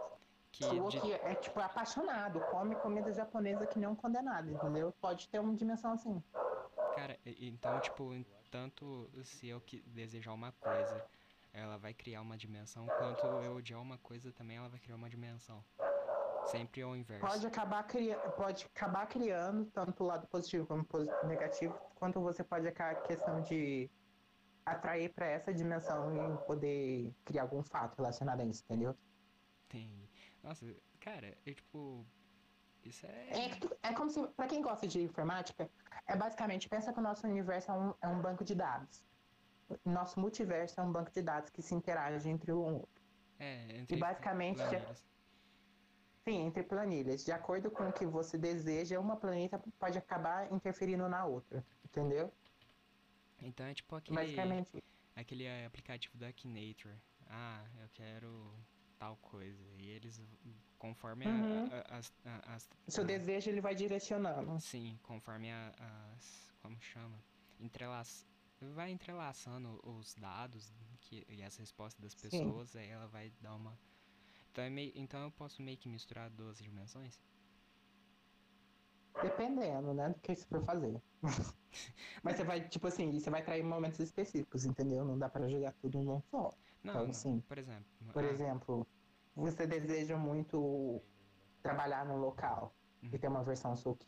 que 0.53 0.65
de- 0.89 1.01
que 1.01 1.13
é, 1.13 1.35
tipo, 1.35 1.61
apaixonado, 1.61 2.41
come 2.51 2.75
comida 2.77 3.13
japonesa 3.13 3.67
que 3.67 3.87
um 3.87 3.95
condenado, 3.95 4.51
entendeu? 4.51 4.93
Pode 5.01 5.29
ter 5.29 5.39
uma 5.39 5.55
dimensão 5.55 5.93
assim. 5.93 6.23
cara, 6.95 7.19
então, 7.25 7.81
tipo, 7.81 8.11
tanto 8.51 9.09
se 9.25 9.47
eu 9.47 9.61
que 9.61 9.81
desejar 9.81 10.33
uma 10.33 10.53
coisa, 10.53 11.03
ela 11.53 11.77
vai 11.77 11.95
criar 11.95 12.23
uma 12.23 12.37
dimensão, 12.37 12.87
quanto 12.99 13.27
eu 13.43 13.55
odiar 13.55 13.81
uma 13.81 13.99
coisa 13.99 14.33
também, 14.33 14.57
ela 14.57 14.69
vai 14.69 14.81
criar 14.81 14.97
uma 14.97 15.09
dimensão. 15.09 15.63
Sempre 16.47 16.83
ao 16.83 16.97
inverso. 16.97 17.27
Pode 17.29 17.47
acabar, 17.47 17.83
cria... 17.87 18.17
pode 18.37 18.65
acabar 18.75 19.07
criando 19.07 19.67
tanto 19.71 20.03
o 20.03 20.07
lado 20.07 20.27
positivo 20.29 20.67
como 20.67 20.87
o 20.95 21.27
negativo, 21.27 21.79
quanto 21.95 22.21
você 22.21 22.43
pode 22.43 22.67
acabar 22.67 22.93
a 22.93 23.03
questão 23.03 23.41
de 23.43 23.91
atrair 24.65 25.13
para 25.13 25.27
essa 25.27 25.53
dimensão 25.53 26.15
e 26.15 26.47
poder 26.47 27.13
criar 27.25 27.43
algum 27.43 27.63
fato 27.63 27.97
relacionado 27.97 28.41
a 28.41 28.45
isso, 28.45 28.63
entendeu? 28.65 28.95
Tem. 29.69 30.08
Nossa, 30.49 30.65
cara, 30.99 31.37
é 31.45 31.53
tipo. 31.53 32.07
Isso 32.83 33.05
é. 33.05 33.29
É, 33.83 33.91
é 33.91 33.93
como 33.93 34.09
se, 34.09 34.27
para 34.29 34.47
quem 34.47 34.63
gosta 34.63 34.87
de 34.89 35.03
informática, 35.03 35.69
é 36.07 36.17
basicamente, 36.17 36.71
pensa 36.71 36.91
que 36.91 36.99
o 36.99 37.03
nosso 37.03 37.27
universo 37.27 37.71
é 37.71 37.75
um, 37.75 37.95
é 38.01 38.09
um 38.09 38.23
banco 38.23 38.43
de 38.45 38.55
dados. 38.55 39.05
O 39.85 39.91
Nosso 39.91 40.19
multiverso 40.19 40.81
é 40.81 40.83
um 40.83 40.91
banco 40.91 41.11
de 41.11 41.21
dados 41.21 41.51
que 41.51 41.61
se 41.61 41.75
interage 41.75 42.31
entre 42.31 42.51
um 42.51 42.77
outro. 42.77 43.03
É, 43.39 43.77
entre 43.77 43.99
basicamente, 43.99 44.57
já- 44.59 44.69
planilhas. 44.71 45.05
Sim, 46.27 46.47
entre 46.47 46.63
planilhas. 46.63 47.25
De 47.27 47.33
acordo 47.33 47.71
com 47.71 47.87
o 47.87 47.93
que 47.93 48.07
você 48.07 48.39
deseja, 48.39 48.99
uma 48.99 49.17
planeta 49.17 49.63
pode 49.79 49.99
acabar 49.99 50.51
interferindo 50.51 51.07
na 51.11 51.27
outra, 51.27 51.63
entendeu? 51.85 52.33
Então 53.43 53.67
é 53.67 53.75
tipo 53.75 53.95
aquele, 53.95 54.17
Basicamente, 54.17 54.83
aquele 55.15 55.65
aplicativo 55.67 56.17
da 56.17 56.29
Akinator. 56.29 56.95
Ah, 57.27 57.67
eu 57.83 57.89
quero 57.93 58.55
tal 58.99 59.17
coisa. 59.19 59.63
E 59.79 59.89
eles, 59.89 60.21
conforme 60.79 61.27
Uhum. 61.27 61.67
a- 61.71 61.97
as, 61.99 62.13
a- 62.25 62.55
as- 62.55 62.69
seu 62.89 63.05
desejo 63.05 63.51
ele 63.51 63.61
vai 63.61 63.75
direcionando. 63.75 64.61
Sim, 64.61 64.99
conforme 65.03 65.51
a- 65.51 65.75
as. 66.15 66.53
Como 66.61 66.81
chama? 66.81 67.23
Entrelaça. 67.61 68.27
Vai 68.75 68.91
entrelaçando 68.91 69.81
os 69.85 70.15
dados 70.15 70.73
que, 71.01 71.25
e 71.29 71.43
as 71.43 71.57
respostas 71.57 72.01
das 72.03 72.13
Sim. 72.13 72.29
pessoas, 72.45 72.75
aí 72.75 72.89
ela 72.89 73.07
vai 73.07 73.31
dar 73.41 73.55
uma. 73.55 73.79
Então, 74.51 74.65
é 74.65 74.71
meio, 74.71 74.93
então 74.97 75.23
eu 75.23 75.31
posso 75.31 75.63
meio 75.63 75.79
que 75.79 75.89
misturar 75.89 76.29
duas 76.31 76.59
dimensões? 76.59 77.21
Dependendo, 79.23 79.95
né, 79.95 80.11
do 80.11 80.21
que 80.21 80.35
você 80.35 80.45
for 80.47 80.63
fazer. 80.65 81.01
Mas 82.23 82.37
você 82.37 82.45
vai, 82.45 82.69
tipo 82.69 82.87
assim, 82.87 83.13
você 83.19 83.31
vai 83.31 83.43
trair 83.43 83.65
momentos 83.65 83.99
específicos, 84.01 84.65
entendeu? 84.65 85.05
Não 85.05 85.19
dá 85.19 85.29
pra 85.29 85.49
jogar 85.49 85.73
tudo 85.75 86.01
num 86.03 86.21
só. 86.31 86.53
Não, 86.83 86.93
Então, 86.95 87.07
não, 87.07 87.13
sim. 87.13 87.41
por 87.41 87.59
exemplo. 87.59 87.85
Por 88.13 88.25
ah, 88.25 88.29
exemplo, 88.29 88.87
você 89.35 89.67
deseja 89.67 90.17
muito 90.17 91.03
trabalhar 91.63 92.05
num 92.07 92.17
local 92.17 92.75
Uhum. 93.03 93.11
e 93.13 93.19
tem 93.19 93.31
uma 93.31 93.43
versão 93.45 93.77
sua 93.77 93.95
que 93.97 94.07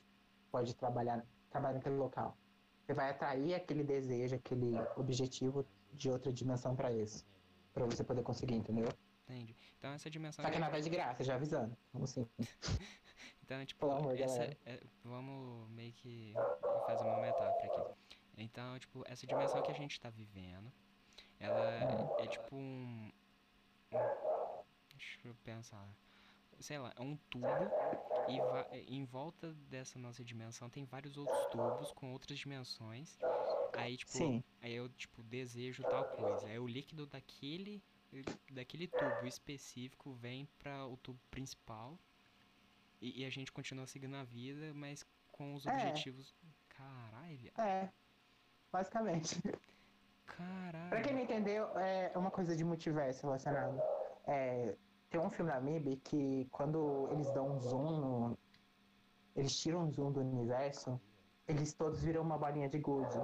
pode 0.50 0.74
trabalhar, 0.74 1.24
trabalhar 1.50 1.74
naquele 1.74 1.96
local. 1.96 2.36
Você 2.84 2.94
vai 2.94 3.10
atrair 3.10 3.54
aquele 3.54 3.84
desejo, 3.84 4.34
aquele 4.34 4.72
objetivo 4.96 5.64
de 5.92 6.10
outra 6.10 6.32
dimensão 6.32 6.74
pra 6.74 6.92
isso. 6.92 7.24
Pra 7.72 7.84
você 7.84 8.02
poder 8.02 8.22
conseguir, 8.22 8.54
entendeu? 8.56 8.88
Entendi. 9.24 9.54
Então 9.78 9.92
essa 9.92 10.10
dimensão. 10.10 10.44
Só 10.44 10.50
que 10.50 10.58
nada 10.58 10.76
é 10.76 10.80
de 10.80 10.90
graça, 10.90 11.22
já 11.22 11.34
avisando. 11.36 11.76
Como 11.92 12.04
assim? 12.04 12.28
Então, 13.42 13.66
tipo, 13.66 13.80
Pelo 13.80 13.92
amor, 13.98 14.16
essa, 14.18 14.44
é- 14.44 14.80
vamos 15.02 15.68
meio 15.70 15.92
que 15.92 16.32
fazer 16.86 17.02
uma 17.02 17.20
metáfora 17.20 17.66
aqui. 17.66 18.16
Então, 18.38 18.78
tipo, 18.78 19.02
essa 19.06 19.26
dimensão 19.26 19.60
que 19.60 19.72
a 19.72 19.74
gente 19.74 20.00
tá 20.00 20.08
vivendo, 20.08 20.72
ela 21.40 21.60
é, 22.18 22.24
é 22.24 22.28
tipo 22.28 22.56
um, 22.56 23.10
Deixa 24.92 25.28
eu 25.28 25.34
pensar. 25.44 25.88
Sei 26.60 26.78
lá, 26.78 26.92
é 26.96 27.00
um 27.00 27.16
tubo 27.16 27.72
e 28.26 28.40
va- 28.40 28.68
em 28.72 29.04
volta 29.04 29.52
dessa 29.70 29.98
nossa 29.98 30.24
dimensão 30.24 30.68
tem 30.68 30.84
vários 30.84 31.16
outros 31.16 31.46
tubos 31.46 31.90
com 31.92 32.12
outras 32.12 32.38
dimensões. 32.38 33.18
Aí, 33.72 33.96
tipo, 33.96 34.12
Sim. 34.12 34.44
aí 34.60 34.72
eu, 34.74 34.88
tipo, 34.90 35.22
desejo 35.22 35.84
tal 35.84 36.04
coisa. 36.04 36.48
Aí 36.48 36.58
o 36.58 36.66
líquido 36.66 37.06
daquele 37.06 37.82
daquele 38.52 38.88
tubo 38.88 39.26
específico 39.26 40.12
vem 40.14 40.44
para 40.58 40.84
o 40.86 40.96
tubo 40.96 41.20
principal 41.30 41.96
e, 43.00 43.20
e 43.20 43.24
a 43.24 43.30
gente 43.30 43.52
continua 43.52 43.86
seguindo 43.86 44.16
a 44.16 44.24
vida, 44.24 44.74
mas 44.74 45.04
com 45.32 45.54
os 45.54 45.64
É. 45.66 45.72
objetivos. 45.72 46.34
Caralho, 46.68 47.36
viado. 47.38 47.60
É. 47.60 47.92
Basicamente. 48.72 49.36
Caralho. 50.40 50.88
Pra 50.88 51.00
quem 51.02 51.12
não 51.12 51.20
entendeu, 51.20 51.66
é 51.78 52.12
uma 52.16 52.30
coisa 52.30 52.56
de 52.56 52.64
multiverso 52.64 53.26
relacionado. 53.26 53.80
É, 54.26 54.76
tem 55.10 55.20
um 55.20 55.30
filme 55.30 55.50
da 55.50 55.60
MIB 55.60 55.96
que 55.96 56.46
quando 56.50 57.08
eles 57.12 57.30
dão 57.32 57.50
um 57.50 57.60
zoom 57.60 58.00
no, 58.00 58.38
Eles 59.36 59.54
tiram 59.58 59.84
um 59.84 59.92
zoom 59.92 60.12
do 60.12 60.20
universo, 60.20 61.00
eles 61.46 61.72
todos 61.74 62.00
viram 62.02 62.22
uma 62.22 62.38
bolinha 62.38 62.68
de 62.68 62.78
gude. 62.78 63.18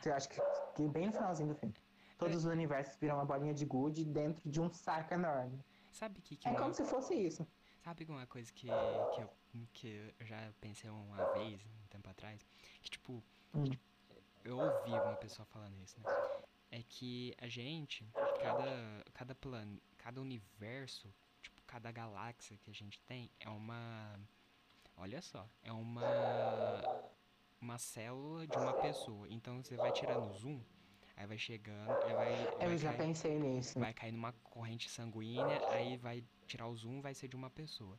Você 0.00 0.10
acha 0.10 0.28
que, 0.28 0.40
que 0.74 0.88
bem 0.88 1.06
no 1.06 1.12
finalzinho 1.12 1.50
do 1.50 1.54
filme. 1.54 1.74
Todos 2.18 2.36
os 2.36 2.44
universos 2.44 2.96
viram 2.98 3.16
uma 3.16 3.24
bolinha 3.24 3.54
de 3.54 3.64
gude 3.64 4.04
dentro 4.04 4.48
de 4.48 4.60
um 4.60 4.70
saco 4.70 5.14
enorme. 5.14 5.58
Sabe 5.90 6.20
que, 6.20 6.36
que 6.36 6.48
É 6.48 6.54
como 6.54 6.72
se 6.72 6.84
fosse 6.84 7.14
isso. 7.14 7.46
Sabe 7.84 8.06
uma 8.08 8.26
coisa 8.26 8.52
que, 8.52 8.68
que, 9.12 9.20
eu, 9.20 9.30
que 9.72 10.12
eu 10.18 10.26
já 10.26 10.52
pensei 10.60 10.88
uma 10.88 11.32
vez, 11.34 11.64
um 11.64 11.86
tempo 11.88 12.08
atrás? 12.08 12.46
Que, 12.80 12.90
tipo, 12.90 13.22
Hum. 13.54 13.64
Eu 14.44 14.58
ouvi 14.58 14.90
uma 14.90 15.16
pessoa 15.16 15.46
falando 15.46 15.78
isso, 15.82 15.98
né? 16.00 16.06
É 16.70 16.82
que 16.82 17.34
a 17.38 17.48
gente, 17.48 18.06
cada, 18.40 19.04
cada 19.12 19.34
plano, 19.34 19.80
cada 19.98 20.20
universo, 20.20 21.12
tipo, 21.42 21.60
cada 21.66 21.90
galáxia 21.92 22.56
que 22.58 22.70
a 22.70 22.74
gente 22.74 23.00
tem 23.02 23.30
é 23.40 23.48
uma. 23.48 24.18
Olha 24.96 25.20
só, 25.20 25.48
é 25.62 25.72
uma. 25.72 26.82
Uma 27.60 27.78
célula 27.78 28.46
de 28.46 28.56
uma 28.58 28.74
pessoa. 28.80 29.26
Então 29.30 29.62
você 29.62 29.76
vai 29.76 29.92
tirando 29.92 30.32
zoom, 30.32 30.60
aí 31.16 31.26
vai 31.26 31.38
chegando, 31.38 31.92
aí 32.04 32.12
vai. 32.14 32.44
Eu 32.54 32.68
vai 32.70 32.78
já 32.78 32.88
cair- 32.88 32.98
pensei 33.06 33.38
nisso. 33.38 33.78
vai 33.78 33.92
cair 33.94 34.10
numa 34.12 34.32
corrente 34.42 34.88
sanguínea, 34.90 35.60
aí 35.70 35.96
vai 35.96 36.24
tirar 36.46 36.66
o 36.66 36.74
zoom, 36.74 37.00
vai 37.00 37.14
ser 37.14 37.28
de 37.28 37.36
uma 37.36 37.50
pessoa. 37.50 37.96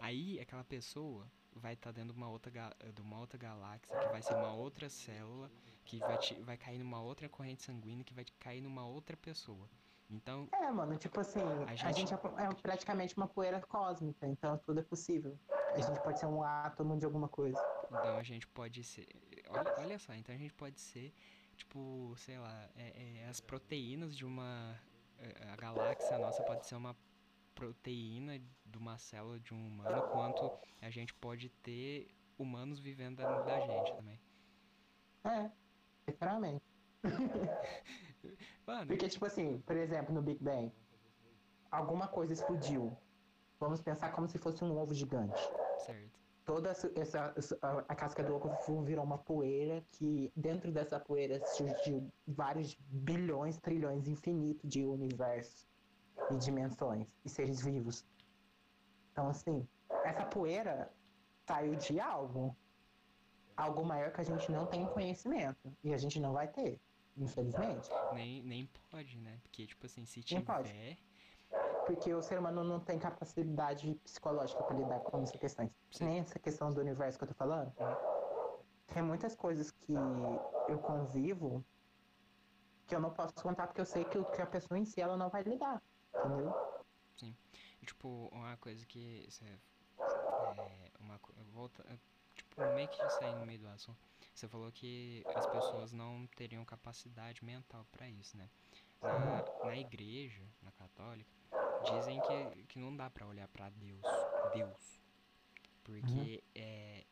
Aí 0.00 0.40
aquela 0.40 0.64
pessoa 0.64 1.30
vai 1.52 1.74
estar 1.74 1.92
dentro 1.92 2.12
de 2.14 2.18
uma 2.18 2.28
outra 2.30 2.50
de 2.94 3.00
uma 3.02 3.18
outra 3.18 3.36
galáxia, 3.38 3.94
que 3.98 4.08
vai 4.08 4.22
ser 4.22 4.34
uma 4.34 4.54
outra 4.54 4.88
célula, 4.88 5.50
que 5.84 5.98
vai 5.98 6.16
ti- 6.18 6.40
vai 6.42 6.56
cair 6.56 6.78
numa 6.78 7.00
outra 7.00 7.28
corrente 7.28 7.62
sanguínea, 7.62 8.04
que 8.04 8.14
vai 8.14 8.24
cair 8.38 8.60
numa 8.60 8.86
outra 8.86 9.16
pessoa. 9.16 9.68
Então, 10.10 10.48
É, 10.52 10.70
mano, 10.70 10.96
tipo 10.98 11.18
assim, 11.20 11.40
a 11.40 11.72
A 11.72 11.76
gente, 11.76 12.00
gente- 12.00 12.14
é 12.14 12.16
é 12.16 12.54
praticamente 12.62 13.16
uma 13.16 13.26
poeira 13.26 13.60
cósmica, 13.60 14.26
então 14.26 14.58
tudo 14.58 14.80
é 14.80 14.82
possível. 14.82 15.38
A 15.48 15.80
gente 15.80 16.00
pode 16.00 16.18
ser 16.18 16.26
um 16.26 16.42
átomo 16.42 16.96
de 16.98 17.04
alguma 17.04 17.28
coisa. 17.28 17.60
então 17.86 18.16
a 18.16 18.22
gente 18.22 18.46
pode 18.46 18.82
ser, 18.84 19.06
olha, 19.48 19.74
olha 19.78 19.98
só, 19.98 20.14
então 20.14 20.34
a 20.34 20.38
gente 20.38 20.54
pode 20.54 20.80
ser 20.80 21.12
tipo, 21.56 22.14
sei 22.16 22.38
lá, 22.38 22.68
é- 22.76 23.22
é 23.22 23.28
as 23.28 23.40
proteínas 23.40 24.16
de 24.16 24.24
uma 24.24 24.78
é, 25.18 25.48
a 25.50 25.56
galáxia 25.56 26.18
nossa 26.18 26.42
pode 26.42 26.66
ser 26.66 26.74
uma 26.74 26.96
proteína 27.54 28.38
de 28.38 28.78
uma 28.78 28.98
célula 28.98 29.38
de 29.38 29.54
um 29.54 29.66
humano, 29.68 30.02
quanto 30.10 30.50
a 30.82 30.90
gente 30.90 31.14
pode 31.14 31.48
ter 31.48 32.08
humanos 32.36 32.78
vivendo 32.80 33.16
dentro 33.16 33.44
da 33.44 33.60
gente 33.60 33.92
também. 33.94 34.18
É, 35.24 35.63
literalmente. 36.08 36.62
Mano, 38.66 38.86
Porque, 38.86 39.08
tipo 39.08 39.26
assim, 39.26 39.58
por 39.60 39.76
exemplo, 39.76 40.14
no 40.14 40.22
Big 40.22 40.42
Bang, 40.42 40.72
alguma 41.70 42.08
coisa 42.08 42.32
explodiu. 42.32 42.96
Vamos 43.60 43.80
pensar 43.82 44.12
como 44.12 44.26
se 44.28 44.38
fosse 44.38 44.64
um 44.64 44.76
ovo 44.76 44.94
gigante. 44.94 45.40
certo. 45.78 46.18
Toda 46.44 46.70
essa, 46.70 46.90
essa- 46.94 47.32
essa- 47.36 47.58
a- 47.62 47.84
a 47.88 47.94
casca 47.94 48.22
do 48.22 48.34
ovo 48.34 48.82
virou 48.82 49.02
uma 49.02 49.16
poeira 49.16 49.82
que 49.92 50.30
dentro 50.36 50.70
dessa 50.70 51.00
poeira 51.00 51.42
surgiu 51.46 52.12
vários 52.26 52.74
bilhões, 52.78 53.56
trilhões, 53.58 54.06
infinito 54.06 54.66
de 54.66 54.84
universos 54.84 55.66
e 56.30 56.36
dimensões 56.36 57.14
e 57.24 57.30
seres 57.30 57.62
vivos. 57.62 58.04
Então, 59.12 59.28
assim, 59.28 59.66
essa 60.04 60.26
poeira 60.26 60.92
saiu 61.48 61.76
de 61.76 61.98
algo. 61.98 62.54
Algo 63.56 63.84
maior 63.84 64.12
que 64.12 64.20
a 64.20 64.24
gente 64.24 64.50
não 64.50 64.66
tem 64.66 64.86
conhecimento. 64.88 65.72
E 65.82 65.94
a 65.94 65.96
gente 65.96 66.18
não 66.20 66.32
vai 66.32 66.50
ter, 66.50 66.80
infelizmente. 67.16 67.88
Nem, 68.10 68.42
nem 68.42 68.66
pode, 68.90 69.16
né? 69.18 69.38
Porque, 69.42 69.66
tipo 69.66 69.86
assim, 69.86 70.04
se 70.04 70.20
Nem 70.30 70.44
pode. 70.44 70.68
tiver. 70.68 70.98
Porque 71.84 72.12
o 72.14 72.22
ser 72.22 72.38
humano 72.38 72.64
não 72.64 72.80
tem 72.80 72.98
capacidade 72.98 73.94
psicológica 73.96 74.64
para 74.64 74.76
lidar 74.76 75.00
com 75.00 75.22
essas 75.22 75.38
questões. 75.38 75.72
Sim. 75.92 76.06
Nem 76.06 76.20
essa 76.20 76.38
questão 76.38 76.70
do 76.70 76.80
universo 76.80 77.18
que 77.18 77.24
eu 77.24 77.28
tô 77.28 77.34
falando. 77.34 77.72
Tem 78.86 79.02
muitas 79.02 79.34
coisas 79.36 79.70
que 79.70 79.92
eu 80.66 80.78
convivo 80.80 81.64
que 82.86 82.94
eu 82.94 83.00
não 83.00 83.12
posso 83.12 83.34
contar 83.42 83.66
porque 83.66 83.80
eu 83.80 83.86
sei 83.86 84.04
que, 84.04 84.22
que 84.24 84.42
a 84.42 84.46
pessoa 84.46 84.78
em 84.78 84.84
si 84.84 85.00
ela 85.00 85.16
não 85.16 85.30
vai 85.30 85.42
lidar. 85.42 85.82
Entendeu? 86.18 86.54
E, 87.80 87.86
tipo, 87.86 88.28
uma 88.32 88.56
coisa 88.56 88.84
que. 88.86 89.30
Cê, 89.30 89.44
é, 90.38 90.90
uma 91.00 91.18
co- 91.18 91.32
volta, 91.52 91.82
meio 92.74 92.88
que 92.88 93.08
saindo 93.12 93.40
no 93.40 93.46
meio 93.46 93.58
do 93.58 93.68
assunto. 93.68 93.98
Você 94.34 94.48
falou 94.48 94.70
que 94.72 95.24
as 95.34 95.46
pessoas 95.46 95.92
não 95.92 96.26
teriam 96.36 96.64
capacidade 96.64 97.44
mental 97.44 97.86
pra 97.92 98.08
isso, 98.08 98.36
né? 98.36 98.48
Na, 99.02 99.44
na 99.64 99.76
igreja, 99.76 100.42
na 100.62 100.72
católica, 100.72 101.30
dizem 101.84 102.20
que, 102.22 102.64
que 102.64 102.78
não 102.78 102.96
dá 102.96 103.10
pra 103.10 103.26
olhar 103.26 103.48
pra 103.48 103.68
Deus. 103.70 104.06
Deus. 104.52 105.00
Porque 105.84 106.42
é, 106.54 107.04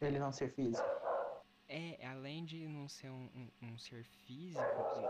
Ele 0.00 0.18
não 0.18 0.32
ser 0.32 0.48
físico. 0.50 0.86
É, 1.68 2.06
além 2.06 2.44
de 2.44 2.66
não 2.66 2.88
ser 2.88 3.10
um, 3.10 3.28
um, 3.34 3.68
um 3.68 3.78
ser 3.78 4.02
físico, 4.02 4.62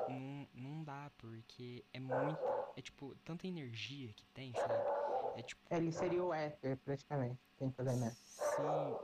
não, 0.09 0.49
não 0.53 0.85
dá, 0.85 1.11
porque 1.17 1.85
é 1.93 2.01
muito. 2.01 2.39
É 2.77 2.83
tipo, 2.83 3.15
tanta 3.25 3.47
energia 3.47 4.13
que 4.13 4.27
tem, 4.27 4.53
sabe? 4.55 4.85
É 5.37 5.43
tipo. 5.43 5.63
Ele 5.71 5.93
seria 5.93 6.23
o 6.23 6.35
éter, 6.35 6.77
praticamente. 6.79 7.39
Tem 7.57 7.71
que 7.71 7.77
fazer 7.77 7.93
mesmo. 7.93 8.17
Sim, 8.25 8.97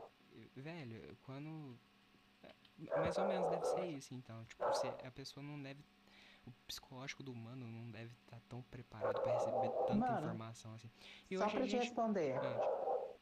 velho, 0.60 1.16
quando. 1.22 1.78
Mais 2.98 3.16
ou 3.18 3.26
menos 3.26 3.48
deve 3.48 3.64
ser 3.66 3.86
isso, 3.86 4.14
então. 4.14 4.44
Tipo, 4.44 4.72
se 4.74 4.86
a 4.88 5.10
pessoa 5.10 5.42
não 5.44 5.60
deve. 5.62 5.84
O 6.46 6.52
psicológico 6.66 7.22
do 7.22 7.32
humano 7.32 7.66
não 7.66 7.90
deve 7.90 8.12
estar 8.20 8.38
tão 8.50 8.60
preparado 8.62 9.18
pra 9.22 9.32
receber 9.32 9.70
tanta 9.86 9.94
Mano, 9.94 10.18
informação 10.26 10.74
assim. 10.74 10.90
E 11.30 11.38
Só 11.38 11.44
hoje 11.46 11.54
pra 11.54 11.64
a 11.64 11.66
te 11.66 11.70
gente. 11.70 11.84
responder. 11.84 12.36
Ah, 12.36 13.14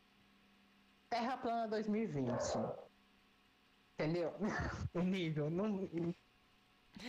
Terra 1.09 1.37
plana 1.37 1.69
2020. 1.69 2.33
Entendeu? 3.95 4.33
o 4.95 5.01
nível. 5.03 5.51
Não... 5.51 5.89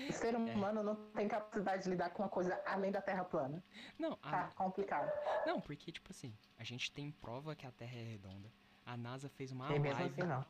O 0.09 0.13
ser 0.13 0.35
humano 0.35 0.83
não 0.83 0.95
tem 1.11 1.27
capacidade 1.27 1.83
de 1.83 1.89
lidar 1.89 2.11
com 2.11 2.23
uma 2.23 2.29
coisa 2.29 2.61
além 2.65 2.91
da 2.91 3.01
Terra 3.01 3.23
plana. 3.25 3.63
não, 3.97 4.13
a, 4.21 4.31
Tá 4.31 4.51
complicado. 4.55 5.11
não, 5.47 5.59
porque, 5.59 5.91
tipo 5.91 6.09
assim, 6.11 6.37
a 6.57 6.63
gente 6.63 6.91
tem 6.91 7.11
prova 7.11 7.55
que 7.55 7.65
a 7.65 7.71
Terra 7.71 7.95
é 7.97 8.03
redonda. 8.03 8.51
A 8.85 8.97
NASA 8.97 9.29
fez 9.29 9.51
uma 9.51 9.65
e 9.73 9.79
live. 9.79 9.89
assim 9.89 10.21
a- 10.23 10.45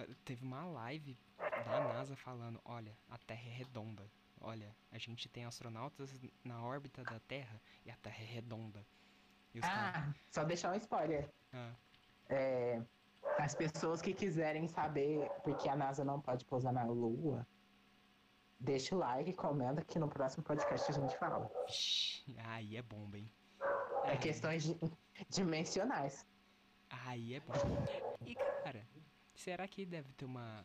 a- 0.00 0.06
teve 0.24 0.44
uma 0.44 0.64
live 0.64 1.16
da 1.38 1.80
NASA 1.94 2.16
falando, 2.16 2.60
olha, 2.64 2.96
a 3.08 3.16
Terra 3.18 3.42
é 3.48 3.52
redonda. 3.52 4.10
Olha, 4.40 4.74
a 4.92 4.98
gente 4.98 5.28
tem 5.28 5.44
astronautas 5.44 6.20
na 6.44 6.62
órbita 6.62 7.02
da 7.04 7.18
Terra 7.20 7.60
e 7.84 7.90
a 7.90 7.96
Terra 7.96 8.22
é 8.22 8.24
redonda. 8.26 8.84
E 9.54 9.60
os 9.60 9.64
caras. 9.66 10.02
Ah, 10.08 10.14
só 10.30 10.44
deixar 10.44 10.72
um 10.72 10.76
spoiler. 10.76 11.30
Ah, 11.52 11.72
É, 12.28 12.82
as 13.38 13.54
pessoas 13.54 14.02
que 14.02 14.12
quiserem 14.12 14.66
saber 14.68 15.30
porque 15.44 15.68
a 15.68 15.76
NASA 15.76 16.04
não 16.04 16.20
pode 16.20 16.44
pousar 16.44 16.72
na 16.72 16.84
Lua, 16.84 17.46
deixa 18.58 18.94
o 18.96 18.98
like, 18.98 19.32
comenta 19.34 19.84
que 19.84 19.98
no 19.98 20.08
próximo 20.08 20.42
podcast 20.42 20.90
a 20.90 20.94
gente 20.94 21.16
fala. 21.18 21.48
aí 22.48 22.76
é 22.76 22.82
bomba, 22.82 23.16
hein? 23.18 23.30
É 24.04 24.10
Aí- 24.10 24.18
questões 24.18 24.64
di- 24.64 24.78
dimensionais. 25.28 26.26
Aí 26.90 27.34
é 27.34 27.40
bom. 27.40 27.54
E 28.26 28.36
cara, 28.62 28.86
será 29.34 29.66
que 29.68 29.84
deve 29.86 30.12
ter 30.14 30.24
uma. 30.24 30.64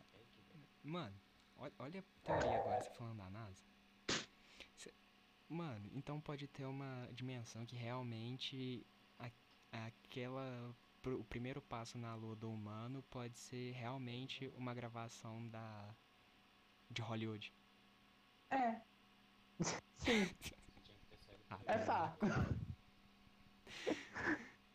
Mano, 0.82 1.14
olha, 1.56 1.72
olha 1.78 2.00
a 2.00 2.24
teoria 2.24 2.58
agora, 2.58 2.80
você 2.80 2.90
falando 2.90 3.18
da 3.18 3.30
NASA. 3.30 3.62
Cê- 4.76 4.92
Mano, 5.48 5.90
então 5.94 6.20
pode 6.20 6.46
ter 6.48 6.64
uma 6.66 7.08
dimensão 7.14 7.64
que 7.66 7.76
realmente 7.76 8.84
a- 9.18 9.30
aquela. 9.86 10.74
O 11.06 11.24
primeiro 11.24 11.60
passo 11.62 11.98
na 11.98 12.14
lua 12.14 12.36
do 12.36 12.50
humano 12.50 13.02
pode 13.10 13.36
ser 13.38 13.72
realmente 13.72 14.52
uma 14.56 14.74
gravação 14.74 15.48
da. 15.48 15.94
de 16.90 17.02
Hollywood. 17.02 17.52
É. 18.50 18.80
Sim, 19.98 20.28
Ah, 21.50 21.58
é 21.66 21.78
tá. 21.78 21.84
fato. 21.86 22.26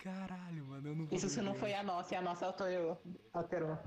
Caralho, 0.07 0.65
mano, 0.65 0.87
eu 0.87 0.95
não 0.95 1.07
Isso 1.11 1.27
se 1.29 1.41
não 1.41 1.53
foi 1.53 1.73
a 1.73 1.83
nossa 1.83 2.13
e 2.13 2.17
a 2.17 2.21
nossa 2.21 2.45
alterou. 2.45 2.97
alterou. 3.33 3.77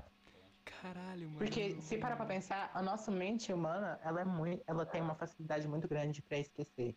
Caralho, 0.63 1.27
mano. 1.27 1.39
Porque 1.39 1.81
se 1.81 1.97
parar 1.97 2.15
pra 2.15 2.27
pensar, 2.27 2.69
a 2.73 2.81
nossa 2.81 3.09
mente 3.11 3.51
humana, 3.51 3.99
ela 4.03 4.21
é 4.21 4.25
muito, 4.25 4.63
ela 4.67 4.85
tem 4.85 5.01
uma 5.01 5.15
facilidade 5.15 5.67
muito 5.67 5.87
grande 5.87 6.21
pra 6.21 6.37
esquecer. 6.37 6.95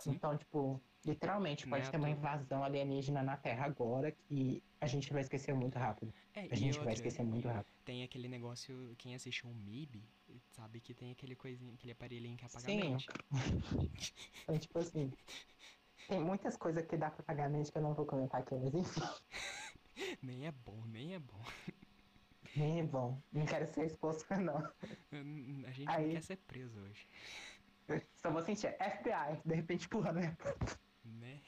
Sim. 0.00 0.12
Então, 0.12 0.36
tipo, 0.36 0.80
literalmente 1.06 1.66
é 1.66 1.70
pode 1.70 1.86
à 1.86 1.90
ter 1.90 1.96
uma 1.98 2.10
invasão 2.10 2.64
alienígena 2.64 3.22
na 3.22 3.36
Terra 3.36 3.66
agora 3.66 4.10
que 4.10 4.60
a 4.80 4.86
gente 4.86 5.12
vai 5.12 5.22
esquecer 5.22 5.54
muito 5.54 5.78
rápido. 5.78 6.12
É, 6.34 6.48
A 6.50 6.54
gente 6.54 6.72
vai 6.72 6.80
outra, 6.80 6.94
esquecer 6.94 7.24
muito 7.24 7.46
rápido. 7.46 7.72
Tem 7.84 8.02
aquele 8.02 8.28
negócio, 8.28 8.94
quem 8.98 9.14
assistiu 9.14 9.50
o 9.50 9.54
MIB, 9.54 10.04
sabe 10.50 10.80
que 10.80 10.94
tem 10.94 11.12
aquele 11.12 11.36
coisinho, 11.36 11.74
aquele 11.74 11.92
aparelhinho 11.92 12.36
que 12.36 12.44
apaga 12.44 12.66
Sim. 12.66 12.80
a 12.80 12.84
mente. 12.90 13.08
Então, 14.42 14.58
tipo 14.58 14.78
assim, 14.78 15.12
tem 16.08 16.18
muitas 16.20 16.56
coisas 16.56 16.84
que 16.86 16.96
dá 16.96 17.10
pra 17.10 17.22
pagar 17.22 17.48
mente 17.48 17.70
que 17.70 17.78
eu 17.78 17.82
não 17.82 17.94
vou 17.94 18.04
comentar 18.06 18.40
aqui, 18.40 18.54
mas 18.56 18.74
enfim. 18.74 19.00
Nem 20.22 20.46
é 20.46 20.52
bom, 20.52 20.80
nem 20.86 21.14
é 21.14 21.18
bom. 21.18 21.42
Nem 22.56 22.86
bom. 22.86 23.20
Não 23.32 23.44
quero 23.44 23.66
ser 23.66 23.86
exposto, 23.86 24.24
não. 24.40 24.56
A 25.66 25.70
gente 25.72 25.88
Aí- 25.88 26.06
não 26.06 26.12
quer 26.14 26.22
ser 26.22 26.36
preso 26.38 26.78
hoje. 26.80 27.06
Só 28.16 28.30
vou 28.30 28.42
sentir 28.42 28.74
FBI, 28.78 29.40
de 29.44 29.54
repente 29.54 29.88
pulando. 29.88 30.20
né? 30.20 30.36
Né? 31.04 31.40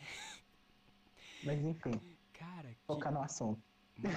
Mas 1.44 1.60
enfim, 1.64 1.92
Cara, 2.32 2.68
que. 2.74 2.84
focar 2.86 3.12
no 3.12 3.22
assunto. 3.22 3.62
Mano, 3.96 4.16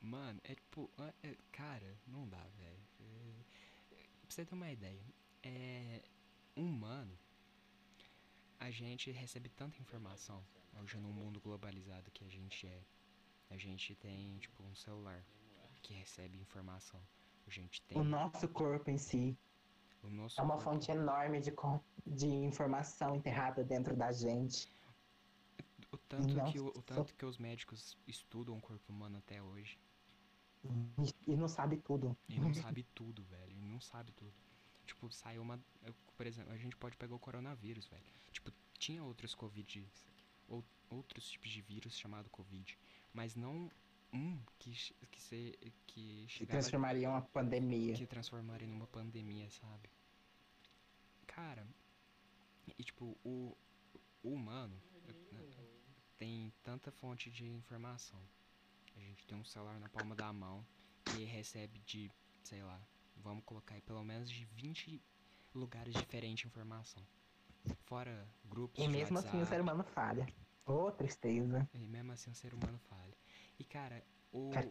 mano, 0.00 0.40
é 0.44 0.54
tipo. 0.54 0.88
é- 0.98 1.28
é- 1.28 1.36
cara, 1.52 1.96
não 2.06 2.26
dá, 2.28 2.42
velho. 2.58 2.78
É, 3.00 3.96
pra 4.22 4.30
você 4.30 4.44
ter 4.44 4.54
uma 4.54 4.70
ideia, 4.70 5.02
é. 5.42 6.00
Humano. 6.56 7.16
A 8.60 8.70
gente 8.70 9.10
recebe 9.10 9.48
tanta 9.48 9.78
informação. 9.80 10.44
Hoje 10.80 10.96
num 10.98 11.12
mundo 11.12 11.40
globalizado 11.40 12.10
que 12.10 12.24
a 12.24 12.28
gente 12.28 12.66
é. 12.66 12.82
A 13.50 13.56
gente 13.56 13.94
tem, 13.96 14.38
tipo, 14.38 14.62
um 14.62 14.74
celular 14.74 15.24
que 15.82 15.94
recebe 15.94 16.38
informação. 16.38 17.00
A 17.46 17.50
gente 17.50 17.80
tem 17.82 17.98
O 17.98 18.04
nosso 18.04 18.48
corpo 18.48 18.90
em 18.90 18.98
si 18.98 19.36
o 20.02 20.10
nosso 20.10 20.40
é 20.40 20.44
uma 20.44 20.54
corpo. 20.54 20.70
fonte 20.70 20.90
enorme 20.92 21.40
de, 21.40 21.52
de 22.06 22.26
informação 22.28 23.16
enterrada 23.16 23.64
dentro 23.64 23.96
da 23.96 24.12
gente. 24.12 24.70
O 25.90 25.96
tanto, 25.96 26.34
Nossa, 26.34 26.52
que, 26.52 26.60
o, 26.60 26.68
o 26.68 26.74
só- 26.74 26.82
tanto 26.82 27.14
que 27.14 27.24
os 27.24 27.38
médicos 27.38 27.96
estudam 28.06 28.56
o 28.56 28.60
corpo 28.60 28.92
humano 28.92 29.18
até 29.18 29.42
hoje. 29.42 29.78
E, 31.26 31.32
e 31.32 31.36
não 31.36 31.48
sabe 31.48 31.78
tudo. 31.78 32.16
E 32.28 32.38
não 32.38 32.52
sabe 32.52 32.82
tudo, 32.94 33.24
velho. 33.24 33.56
E 33.56 33.64
não 33.66 33.80
sabe 33.80 34.12
tudo. 34.12 34.34
Tipo, 34.88 35.10
saiu 35.10 35.42
uma. 35.42 35.60
Por 36.16 36.26
exemplo, 36.26 36.50
a 36.50 36.56
gente 36.56 36.74
pode 36.76 36.96
pegar 36.96 37.14
o 37.14 37.18
coronavírus, 37.18 37.86
velho. 37.86 38.02
Tipo, 38.32 38.50
tinha 38.78 39.04
outros 39.04 39.34
Covid. 39.34 39.86
Ou, 40.48 40.64
outros 40.88 41.28
tipos 41.28 41.50
de 41.50 41.60
vírus 41.60 41.96
chamado 41.96 42.30
Covid. 42.30 42.78
Mas 43.12 43.36
não 43.36 43.70
um 44.10 44.40
que, 44.58 44.72
que, 45.10 45.20
se, 45.20 45.58
que 45.86 46.26
Que 46.26 46.46
transformaria 46.46 47.08
uma 47.10 47.20
pandemia. 47.20 47.94
Que 47.94 48.06
transformaria 48.06 48.66
numa 48.66 48.86
pandemia, 48.86 49.50
sabe? 49.50 49.90
Cara. 51.26 51.66
E 52.78 52.82
tipo, 52.82 53.14
o, 53.22 53.54
o 54.22 54.32
humano 54.32 54.80
eh, 55.06 55.14
tem 56.16 56.50
tanta 56.62 56.90
fonte 56.90 57.30
de 57.30 57.46
informação. 57.46 58.20
A 58.96 59.00
gente 59.00 59.26
tem 59.26 59.36
um 59.36 59.44
celular 59.44 59.78
na 59.78 59.88
palma 59.90 60.14
da 60.14 60.32
mão 60.32 60.66
e 61.18 61.24
recebe 61.24 61.78
de, 61.80 62.10
sei 62.42 62.62
lá, 62.62 62.80
vamos 63.22 63.44
colocar 63.44 63.74
aí 63.74 63.80
pelo 63.82 64.02
menos 64.04 64.30
de 64.30 64.44
20 64.46 65.02
lugares 65.54 65.94
diferentes 65.94 66.42
de 66.42 66.46
informação. 66.46 67.02
Fora 67.84 68.26
grupos 68.44 68.82
E 68.84 68.88
mesmo 68.88 69.18
assim 69.18 69.28
o 69.28 69.30
WhatsApp, 69.32 69.46
ser 69.54 69.60
humano 69.60 69.84
falha. 69.84 70.26
Ô, 70.66 70.90
tristeza. 70.92 71.68
e 71.74 71.86
mesmo 71.86 72.12
assim 72.12 72.30
o 72.30 72.34
ser 72.34 72.54
humano 72.54 72.78
falha. 72.88 73.14
E 73.58 73.64
cara, 73.64 74.04
o. 74.32 74.50
Cara- 74.50 74.70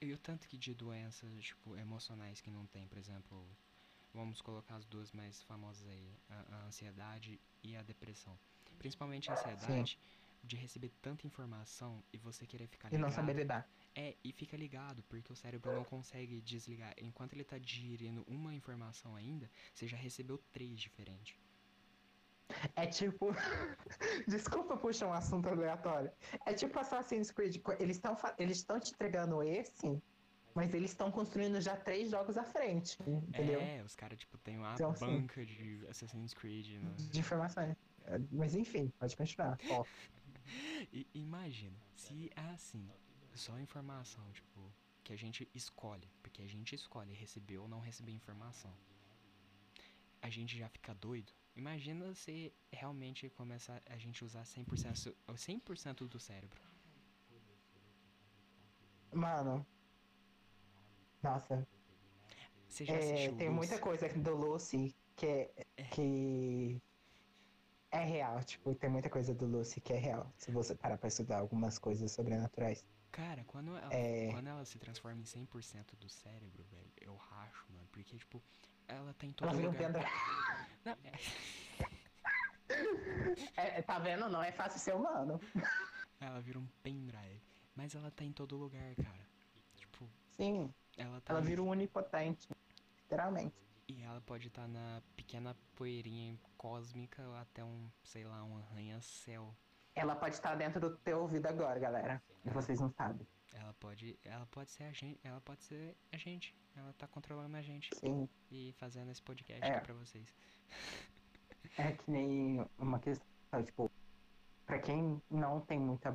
E 0.00 0.12
o 0.12 0.18
tanto 0.18 0.48
que 0.48 0.56
de 0.58 0.74
doenças, 0.74 1.30
tipo, 1.44 1.76
emocionais 1.76 2.40
que 2.40 2.50
não 2.50 2.66
tem, 2.66 2.88
por 2.88 2.98
exemplo, 2.98 3.46
vamos 4.12 4.40
colocar 4.40 4.74
as 4.76 4.84
duas 4.84 5.12
mais 5.12 5.42
famosas 5.44 5.86
aí, 5.86 6.12
a, 6.28 6.56
a 6.56 6.64
ansiedade 6.66 7.40
e 7.62 7.76
a 7.76 7.82
depressão. 7.82 8.36
Principalmente 8.78 9.30
a 9.30 9.34
ansiedade, 9.34 9.98
de 10.46 10.56
receber 10.56 10.90
tanta 11.02 11.26
informação 11.26 12.02
e 12.12 12.18
você 12.18 12.46
querer 12.46 12.66
ficar 12.68 12.88
E 12.92 12.96
não 12.96 13.08
ligado. 13.08 13.14
saber 13.14 13.32
lidar. 13.34 13.68
É, 13.94 14.14
e 14.22 14.32
fica 14.32 14.56
ligado, 14.56 15.02
porque 15.08 15.32
o 15.32 15.36
cérebro 15.36 15.74
não 15.74 15.84
consegue 15.84 16.40
desligar. 16.40 16.94
Enquanto 16.98 17.32
ele 17.32 17.44
tá 17.44 17.58
digerindo 17.58 18.22
uma 18.28 18.54
informação 18.54 19.16
ainda, 19.16 19.50
você 19.74 19.86
já 19.88 19.96
recebeu 19.96 20.38
três 20.52 20.78
diferentes. 20.78 21.36
É 22.76 22.86
tipo. 22.86 23.30
Desculpa 24.28 24.76
puxar 24.76 25.08
um 25.08 25.12
assunto 25.12 25.48
aleatório. 25.48 26.10
É 26.46 26.52
tipo 26.54 26.78
Assassin's 26.78 27.30
Creed. 27.30 27.56
Eles 27.80 27.96
estão 27.96 28.16
eles 28.38 28.58
estão 28.58 28.78
te 28.78 28.92
entregando 28.92 29.42
esse, 29.42 30.00
mas 30.54 30.72
eles 30.72 30.90
estão 30.92 31.10
construindo 31.10 31.60
já 31.60 31.76
três 31.76 32.10
jogos 32.10 32.36
à 32.36 32.44
frente. 32.44 32.96
Entendeu? 33.06 33.60
É, 33.60 33.82
os 33.82 33.96
caras, 33.96 34.18
tipo, 34.18 34.38
tem 34.38 34.58
uma 34.58 34.74
Então, 34.74 34.90
assim- 34.90 35.06
banca 35.22 35.44
de 35.44 35.84
Assassin's 35.88 36.32
Creed, 36.34 36.80
né? 36.82 36.94
De 36.96 37.18
informações. 37.18 37.76
Mas 38.30 38.54
enfim, 38.54 38.92
pode 38.98 39.16
continuar. 39.16 39.58
Ó, 39.70 39.84
E 40.92 41.06
imagina, 41.14 41.78
se 41.94 42.30
é 42.36 42.40
assim, 42.50 42.88
só 43.34 43.58
informação, 43.58 44.30
tipo, 44.32 44.72
que 45.04 45.12
a 45.12 45.16
gente 45.16 45.48
escolhe, 45.54 46.08
porque 46.22 46.42
a 46.42 46.46
gente 46.46 46.74
escolhe 46.74 47.12
receber 47.14 47.58
ou 47.58 47.68
não 47.68 47.80
receber 47.80 48.12
informação. 48.12 48.72
A 50.22 50.30
gente 50.30 50.56
já 50.58 50.68
fica 50.68 50.94
doido. 50.94 51.32
Imagina 51.54 52.14
se 52.14 52.52
realmente 52.72 53.28
começar 53.30 53.82
a 53.86 53.96
gente 53.96 54.24
usar 54.24 54.42
100%, 54.42 55.14
o 55.28 55.32
100% 55.32 56.08
do 56.08 56.18
cérebro. 56.18 56.60
mano. 59.12 59.66
Nossa, 61.22 61.66
Você 62.68 62.84
já 62.84 62.94
é, 62.94 62.98
assistiu 62.98 63.36
tem 63.36 63.48
Lucy? 63.48 63.56
muita 63.58 63.78
coisa 63.78 64.08
do 64.08 64.34
Lucy 64.34 64.94
que 65.16 65.26
é, 65.26 65.64
que 65.90 66.80
é 68.00 68.04
real. 68.04 68.42
Tipo, 68.44 68.74
tem 68.74 68.88
muita 68.90 69.08
coisa 69.10 69.34
do 69.34 69.46
Lucy 69.46 69.80
que 69.80 69.92
é 69.92 69.96
real. 69.98 70.30
Se 70.36 70.50
você 70.50 70.74
parar 70.74 70.98
pra 70.98 71.08
estudar 71.08 71.38
algumas 71.38 71.78
coisas 71.78 72.10
sobrenaturais. 72.12 72.84
Cara, 73.12 73.44
quando 73.44 73.74
ela, 73.76 73.92
É. 73.94 74.30
quando 74.32 74.46
ela 74.48 74.64
se 74.64 74.78
transforma 74.78 75.20
em 75.20 75.24
100% 75.24 75.96
do 75.98 76.08
cérebro, 76.08 76.62
velho, 76.70 76.92
eu 77.00 77.14
racho, 77.16 77.64
mano. 77.72 77.88
Porque, 77.90 78.16
tipo, 78.18 78.42
ela 78.86 79.14
tá 79.14 79.26
em 79.26 79.32
todo 79.32 79.48
Ela 79.48 79.56
vira 79.56 79.68
um 79.70 79.72
lugar. 79.72 79.92
pendrive. 79.92 80.10
Não, 80.84 80.92
é- 81.04 81.12
É, 83.56 83.82
tá 83.82 83.98
vendo? 83.98 84.28
Não 84.28 84.42
é 84.42 84.52
fácil 84.52 84.78
ser 84.80 84.94
humano. 84.94 85.40
ela 86.20 86.40
vira 86.40 86.58
um 86.58 86.66
pendrive. 86.82 87.42
Mas 87.74 87.94
ela 87.94 88.10
tá 88.10 88.24
em 88.24 88.32
todo 88.32 88.56
lugar, 88.56 88.94
cara. 88.96 89.26
Tipo, 89.76 90.08
Sim, 90.36 90.72
ela 90.96 91.20
tá. 91.20 91.32
ela 91.34 91.42
vira 91.42 91.62
um 91.62 91.68
onipotente. 91.68 92.48
Literalmente. 93.02 93.54
E 93.88 94.02
ela 94.02 94.20
pode 94.20 94.48
estar 94.48 94.66
na 94.66 95.00
pequena 95.26 95.56
poeirinha 95.74 96.38
cósmica 96.56 97.22
até 97.40 97.64
um, 97.64 97.90
sei 98.04 98.24
lá, 98.24 98.44
um 98.44 98.56
arranha-céu. 98.58 99.52
Ela 99.94 100.14
pode 100.14 100.36
estar 100.36 100.54
dentro 100.54 100.80
do 100.80 100.96
teu 100.98 101.20
ouvido 101.20 101.46
agora, 101.46 101.80
galera. 101.80 102.22
E 102.44 102.50
vocês 102.50 102.80
não 102.80 102.90
sabem. 102.92 103.26
Ela 103.52 103.74
pode. 103.74 104.16
Ela 104.24 104.46
pode 104.46 104.70
ser 104.70 104.84
a 104.84 104.92
gente. 104.92 105.18
Ela 105.24 105.40
pode 105.40 105.64
ser 105.64 105.96
a 106.12 106.16
gente. 106.16 106.54
Ela 106.76 106.92
tá 106.92 107.08
controlando 107.08 107.56
a 107.56 107.62
gente 107.62 107.90
Sim. 107.96 108.28
e 108.50 108.72
fazendo 108.78 109.10
esse 109.10 109.22
podcast 109.22 109.64
É. 109.64 109.76
aqui 109.76 109.84
pra 109.86 109.94
vocês. 109.94 110.34
É 111.78 111.92
que 111.92 112.10
nem 112.10 112.64
uma 112.78 112.98
questão, 112.98 113.62
tipo, 113.62 113.90
pra 114.64 114.78
quem 114.78 115.20
não 115.28 115.60
tem 115.60 115.78
muita 115.78 116.14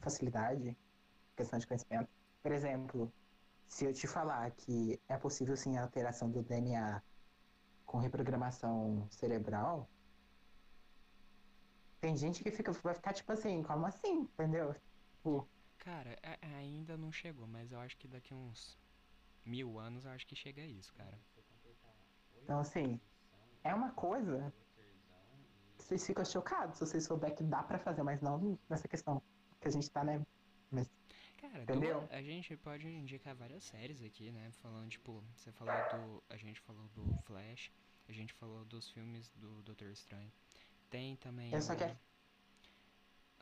facilidade, 0.00 0.76
questão 1.34 1.58
de 1.58 1.66
conhecimento, 1.66 2.08
por 2.40 2.52
exemplo, 2.52 3.12
se 3.66 3.86
eu 3.86 3.92
te 3.92 4.06
falar 4.06 4.48
que 4.52 5.00
é 5.08 5.16
possível 5.16 5.56
sim 5.56 5.76
a 5.76 5.82
alteração 5.82 6.30
do 6.30 6.42
DNA 6.42 7.02
com 7.90 7.98
reprogramação 7.98 9.04
cerebral, 9.10 9.90
tem 12.00 12.16
gente 12.16 12.40
que 12.40 12.48
fica, 12.52 12.70
vai 12.70 12.94
ficar 12.94 13.12
tipo 13.12 13.32
assim, 13.32 13.64
como 13.64 13.84
assim, 13.84 14.20
entendeu? 14.20 14.76
Tipo, 15.16 15.48
Cara, 15.78 16.16
a- 16.22 16.46
ainda 16.58 16.96
não 16.96 17.10
chegou, 17.10 17.48
mas 17.48 17.72
eu 17.72 17.80
acho 17.80 17.96
que 17.96 18.06
daqui 18.06 18.32
uns 18.32 18.78
mil 19.44 19.76
anos 19.76 20.04
eu 20.04 20.12
acho 20.12 20.24
que 20.24 20.36
chega 20.36 20.62
a 20.62 20.66
isso, 20.66 20.94
cara. 20.94 21.18
então 22.44 22.60
assim, 22.60 23.00
é 23.64 23.74
uma 23.74 23.90
coisa. 23.90 24.54
Vocês 25.76 26.06
ficam 26.06 26.24
chocados 26.24 26.78
se 26.78 26.86
vocês 26.86 27.04
souberem 27.04 27.34
que 27.34 27.42
dá 27.42 27.60
pra 27.64 27.78
fazer, 27.78 28.04
mas 28.04 28.20
não 28.20 28.56
nessa 28.68 28.86
questão 28.86 29.20
que 29.60 29.66
a 29.66 29.70
gente 29.70 29.90
tá, 29.90 30.04
né? 30.04 30.24
Cara, 31.40 31.62
Entendeu? 31.62 32.00
duas- 32.00 32.10
a 32.12 32.22
gente 32.22 32.56
pode 32.56 32.86
indicar 32.88 33.34
várias 33.34 33.64
séries 33.64 34.02
aqui, 34.02 34.30
né? 34.30 34.50
Falando, 34.52 34.88
tipo, 34.90 35.22
você 35.34 35.50
falou 35.52 35.74
do. 35.90 36.22
A 36.28 36.36
gente 36.36 36.60
falou 36.60 36.86
do 36.88 37.16
Flash, 37.24 37.70
a 38.08 38.12
gente 38.12 38.32
falou 38.34 38.64
dos 38.64 38.90
filmes 38.90 39.30
do 39.36 39.62
Doutor 39.62 39.88
Estranho. 39.88 40.30
Tem 40.90 41.16
também. 41.16 41.58
Só 41.60 41.72
o- 41.72 41.76
quero- 41.76 41.98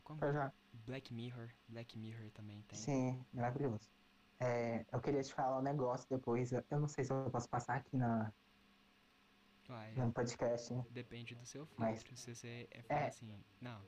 Como? 0.05 0.21
Já. 0.21 0.53
Black 0.87 1.13
Mirror. 1.13 1.51
Black 1.69 1.99
Mirror 1.99 2.31
também 2.31 2.63
tem. 2.63 2.79
Sim, 2.79 3.25
maravilhoso. 3.33 3.91
É, 4.41 4.87
eu 4.93 5.01
queria 5.01 5.23
te 5.23 5.35
falar 5.35 5.59
um 5.59 5.63
negócio 5.63 6.09
depois. 6.09 6.53
Eu, 6.53 6.65
não 6.81 6.87
sei 6.89 7.05
se 7.05 7.13
eu 7.13 7.29
posso 7.31 7.49
passar 7.49 7.75
aqui 7.77 7.97
na, 7.97 8.33
Uai, 9.69 9.93
no 9.97 10.13
podcast. 10.13 10.73
né? 10.73 10.87
depende 10.91 11.35
do 11.35 11.45
seu 11.45 11.67
filtro. 11.67 11.85
Mas- 11.85 12.01
Se 12.15 12.35
você 12.35 12.69
é, 12.71 12.83
falar 12.83 13.01
É. 13.01 13.09
assim, 13.09 13.45
não, 13.61 13.83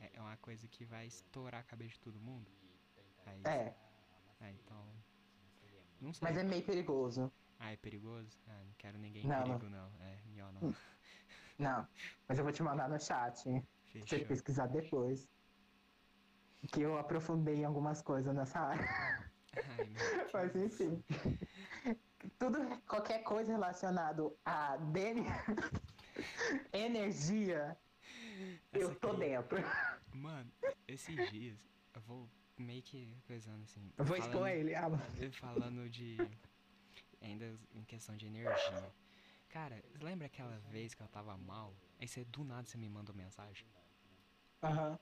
é, 0.00 0.10
é 0.14 0.20
uma 0.20 0.36
coisa 0.38 0.66
que 0.68 0.84
vai 0.84 1.06
estourar 1.06 1.60
a 1.60 1.64
cabeça 1.64 1.94
de 1.94 2.00
todo 2.00 2.18
mundo. 2.20 2.48
Aí, 3.28 3.42
É, 3.44 3.74
é, 4.40 4.50
então. 4.52 4.86
Não 6.00 6.12
sei. 6.12 6.28
mas 6.28 6.36
é 6.38 6.42
meio 6.44 6.64
perigoso. 6.64 7.32
Ah, 7.58 7.72
é 7.72 7.76
perigoso? 7.76 8.38
Ah, 8.46 8.62
não 8.64 8.72
quero 8.74 8.98
ninguém 8.98 9.24
em 9.24 9.28
Não, 9.28 9.38
não. 9.46 9.58
perigo, 9.58 9.68
não. 9.68 9.92
É, 10.00 10.18
melhor 10.26 10.52
não. 10.52 10.74
Não, 11.58 11.88
mas 12.28 12.38
eu 12.38 12.44
vou 12.44 12.52
te 12.52 12.62
mandar 12.62 12.88
no 12.88 12.98
chat. 13.00 13.42
pra 13.44 13.60
você 14.00 14.06
Fechou. 14.06 14.26
pesquisar 14.28 14.66
depois. 14.68 15.28
Que 16.72 16.82
eu 16.82 16.98
aprofundei 16.98 17.56
em 17.56 17.64
algumas 17.64 18.00
coisas 18.02 18.34
nessa 18.34 18.60
área. 18.60 18.84
Ai, 19.54 19.88
Mas 20.32 20.54
enfim. 20.56 21.02
Tudo, 22.38 22.58
qualquer 22.86 23.22
coisa 23.24 23.52
relacionado 23.52 24.36
a 24.44 24.76
DNA, 24.76 25.24
energia, 26.72 27.76
eu 28.72 28.90
Essa 28.90 28.94
tô 29.00 29.10
cri- 29.10 29.18
dentro. 29.20 29.58
Mano, 30.14 30.50
esses 30.86 31.28
dias, 31.30 31.58
eu 31.94 32.00
vou 32.02 32.28
meio 32.62 32.82
que 32.82 33.16
coisando 33.26 33.62
assim. 33.64 33.92
Eu 33.96 34.04
vou 34.04 34.16
falando- 34.16 34.32
expor 34.34 34.48
ele. 34.48 34.74
Ah, 34.74 34.88
mano. 34.90 35.02
Falando 35.32 35.88
de. 35.90 36.16
Ainda 37.20 37.58
em 37.74 37.82
questão 37.84 38.16
de 38.16 38.26
energia. 38.26 38.92
Cara, 39.48 39.82
lembra 40.00 40.26
aquela 40.26 40.56
vez 40.70 40.94
que 40.94 41.02
eu 41.02 41.08
tava 41.08 41.36
mal? 41.36 41.74
Aí 42.00 42.06
você 42.06 42.24
do 42.24 42.44
nada 42.44 42.66
você 42.66 42.76
me 42.78 42.88
mandou 42.88 43.14
mensagem. 43.14 43.66
Aham. 44.62 44.98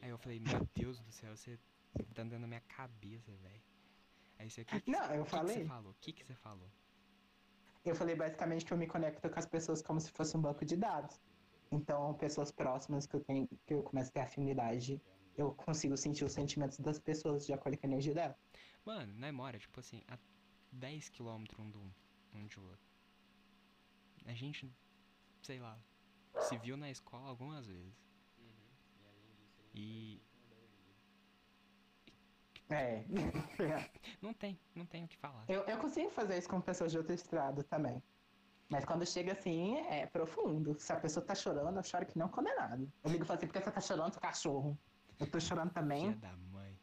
Aí 0.00 0.10
eu 0.10 0.18
falei, 0.18 0.38
meu 0.38 0.66
Deus 0.74 1.00
do 1.00 1.10
céu, 1.10 1.36
você 1.36 1.58
tá 2.14 2.22
andando 2.22 2.40
na 2.42 2.46
minha 2.46 2.60
cabeça, 2.62 3.32
velho. 3.42 3.60
Aí 4.38 4.48
você, 4.48 4.64
que, 4.64 4.80
que, 4.80 4.90
Não, 4.90 5.02
eu 5.14 5.24
que 5.24 5.30
que 5.30 5.36
falei. 5.36 5.56
você 5.56 5.64
falou? 5.64 5.90
O 5.90 5.94
que, 6.00 6.12
que 6.12 6.24
você 6.24 6.34
falou? 6.34 6.70
Eu 7.84 7.94
falei 7.96 8.14
basicamente 8.14 8.64
que 8.64 8.72
eu 8.72 8.76
me 8.78 8.86
conecto 8.86 9.28
com 9.28 9.38
as 9.38 9.46
pessoas 9.46 9.82
como 9.82 10.00
se 10.00 10.10
fosse 10.12 10.36
um 10.36 10.40
banco 10.40 10.64
de 10.64 10.76
dados. 10.76 11.20
Então, 11.72 12.14
pessoas 12.14 12.52
próximas 12.52 13.06
que 13.06 13.14
eu 13.16 13.20
tenho, 13.20 13.48
que 13.66 13.74
eu 13.74 13.82
começo 13.82 14.10
a 14.10 14.12
ter 14.12 14.20
afinidade, 14.20 15.02
eu 15.38 15.54
consigo 15.54 15.96
sentir 15.96 16.24
os 16.24 16.32
sentimentos 16.32 16.78
das 16.80 16.98
pessoas 16.98 17.46
de 17.46 17.52
acordo 17.52 17.78
com 17.78 17.86
a 17.86 17.90
energia 17.90 18.12
dela. 18.12 18.36
Mano, 18.84 19.14
nós 19.16 19.32
mora, 19.32 19.58
tipo 19.58 19.78
assim, 19.78 20.02
a 20.08 20.18
10km 20.76 21.46
um 21.58 21.70
do 21.70 21.80
um 22.34 22.46
de 22.46 22.58
outro. 22.58 22.86
A 24.26 24.34
gente, 24.34 24.70
sei 25.42 25.60
lá, 25.60 25.78
se 26.40 26.58
viu 26.58 26.76
na 26.76 26.90
escola 26.90 27.28
algumas 27.28 27.66
vezes. 27.66 27.94
E 29.74 30.20
É. 32.70 33.04
não 34.20 34.34
tem, 34.34 34.58
não 34.74 34.84
tem 34.84 35.04
o 35.04 35.08
que 35.08 35.16
falar. 35.16 35.44
eu, 35.48 35.62
eu 35.62 35.78
consigo 35.78 36.10
fazer 36.10 36.36
isso 36.36 36.48
com 36.48 36.60
pessoas 36.60 36.92
de 36.92 36.98
outro 36.98 37.14
estado 37.14 37.62
também. 37.62 38.02
Mas 38.68 38.84
quando 38.84 39.06
chega 39.06 39.32
assim, 39.32 39.78
é 39.86 40.04
profundo. 40.06 40.78
Se 40.78 40.92
a 40.92 40.96
pessoa 41.00 41.24
tá 41.24 41.34
chorando, 41.34 41.76
eu 41.78 41.82
choro 41.82 42.04
que 42.04 42.18
não 42.18 42.28
condenado. 42.28 42.90
Eu 43.02 43.10
ligo 43.10 43.24
e 43.24 43.26
falo 43.26 43.38
assim, 43.38 43.46
por 43.46 43.54
que 43.54 43.64
você 43.64 43.70
tá 43.70 43.80
chorando, 43.80 44.12
seu 44.12 44.20
cachorro? 44.20 44.78
Eu 45.20 45.26
tô 45.26 45.40
chorando 45.40 45.70
Filha 45.70 45.82
também, 45.82 46.12
da 46.18 46.32
mãe. 46.52 46.78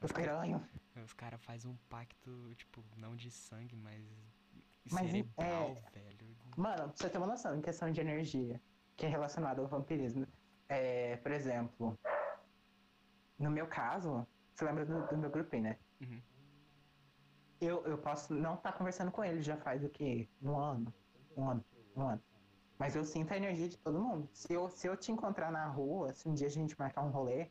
eu 0.00 0.08
piranho. 0.08 0.68
Os 1.04 1.12
caras 1.12 1.40
fazem 1.42 1.70
um 1.70 1.76
pacto, 1.88 2.54
tipo, 2.54 2.82
não 2.96 3.14
de 3.14 3.30
sangue, 3.30 3.76
mas, 3.76 4.02
Mas, 4.90 5.10
cerebral, 5.10 5.76
é, 5.92 5.98
velho. 5.98 6.36
Mano, 6.56 6.84
pra 6.84 6.96
você 6.96 7.10
ter 7.10 7.18
uma 7.18 7.26
noção, 7.26 7.56
em 7.56 7.60
questão 7.60 7.90
de 7.90 8.00
energia, 8.00 8.60
que 8.96 9.04
é 9.04 9.08
relacionado 9.08 9.60
ao 9.60 9.68
vampirismo. 9.68 10.26
É, 10.68 11.16
por 11.18 11.30
exemplo, 11.30 11.98
no 13.38 13.50
meu 13.50 13.66
caso, 13.66 14.26
você 14.54 14.64
lembra 14.64 14.86
do, 14.86 15.06
do 15.06 15.18
meu 15.18 15.30
grupinho, 15.30 15.64
né? 15.64 15.78
Uhum. 16.00 16.22
Eu, 17.60 17.86
eu 17.86 17.98
posso 17.98 18.34
não 18.34 18.54
estar 18.54 18.72
conversando 18.72 19.10
com 19.10 19.22
ele 19.22 19.42
já 19.42 19.56
faz 19.58 19.84
o 19.84 19.88
quê? 19.90 20.28
Um 20.42 20.58
ano? 20.58 20.92
Um 21.36 21.50
ano? 21.50 21.64
Um 21.94 22.08
ano. 22.08 22.22
Mas 22.78 22.94
eu 22.94 23.04
sinto 23.04 23.32
a 23.32 23.36
energia 23.36 23.68
de 23.68 23.78
todo 23.78 23.98
mundo. 24.00 24.28
Se 24.32 24.52
eu, 24.52 24.68
se 24.68 24.86
eu 24.86 24.96
te 24.96 25.10
encontrar 25.10 25.50
na 25.50 25.66
rua, 25.66 26.12
se 26.12 26.28
um 26.28 26.34
dia 26.34 26.46
a 26.46 26.50
gente 26.50 26.78
marcar 26.78 27.02
um 27.02 27.10
rolê, 27.10 27.50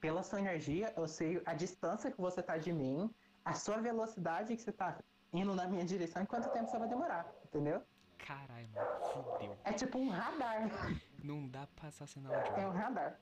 pela 0.00 0.22
sua 0.22 0.38
energia, 0.40 0.92
eu 0.96 1.06
sei 1.08 1.42
a 1.44 1.54
distância 1.54 2.10
que 2.10 2.20
você 2.20 2.42
tá 2.42 2.56
de 2.58 2.72
mim, 2.72 3.14
a 3.44 3.54
sua 3.54 3.78
velocidade 3.80 4.54
que 4.56 4.62
você 4.62 4.72
tá 4.72 4.98
indo 5.32 5.54
na 5.54 5.66
minha 5.66 5.84
direção 5.84 6.22
e 6.22 6.26
quanto 6.26 6.48
tempo 6.50 6.68
você 6.68 6.78
vai 6.78 6.88
demorar, 6.88 7.32
entendeu? 7.44 7.82
Caralho, 8.18 8.68
mano, 8.70 9.00
fudeu. 9.12 9.56
É 9.64 9.72
tipo 9.72 9.98
um 9.98 10.08
radar. 10.08 10.68
Não 11.22 11.46
dá 11.48 11.66
pra 11.66 11.86
passar 11.86 12.06
sinal 12.06 12.32
de 12.32 12.60
É 12.60 12.66
um 12.66 12.70
radar. 12.70 13.20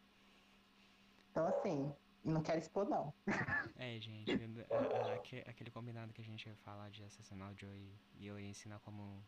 Então, 1.30 1.46
assim, 1.46 1.92
não 2.22 2.42
quero 2.42 2.58
expor, 2.58 2.88
não. 2.88 3.12
É, 3.76 3.98
gente, 3.98 4.30
a- 4.30 4.76
a- 4.76 5.14
aque- 5.14 5.44
aquele 5.46 5.70
combinado 5.70 6.12
que 6.12 6.20
a 6.20 6.24
gente 6.24 6.46
ia 6.48 6.54
falar 6.56 6.90
de 6.90 7.02
assassinar 7.02 7.52
o 7.52 7.58
Joey 7.58 7.98
e 8.14 8.26
eu 8.26 8.38
ia 8.38 8.48
ensinar 8.48 8.78
como 8.80 9.24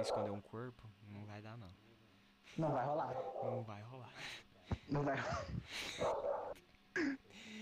esconder 0.00 0.30
um 0.30 0.40
corpo, 0.40 0.82
não 1.08 1.24
vai 1.24 1.40
dar 1.42 1.56
não. 1.56 1.70
Não 2.56 2.70
vai 2.72 2.84
rolar. 2.84 3.14
Não 3.42 3.62
vai 3.62 3.82
rolar. 3.82 4.12
Não 4.88 5.02
vai 5.02 5.16
rolar. 5.16 5.46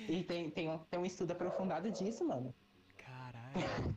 E 0.08 0.24
tem, 0.24 0.50
tem, 0.50 0.68
um, 0.68 0.78
tem 0.78 0.98
um 1.00 1.06
estudo 1.06 1.30
aprofundado 1.32 1.90
disso, 1.90 2.24
mano. 2.26 2.54
Caralho. 2.96 3.96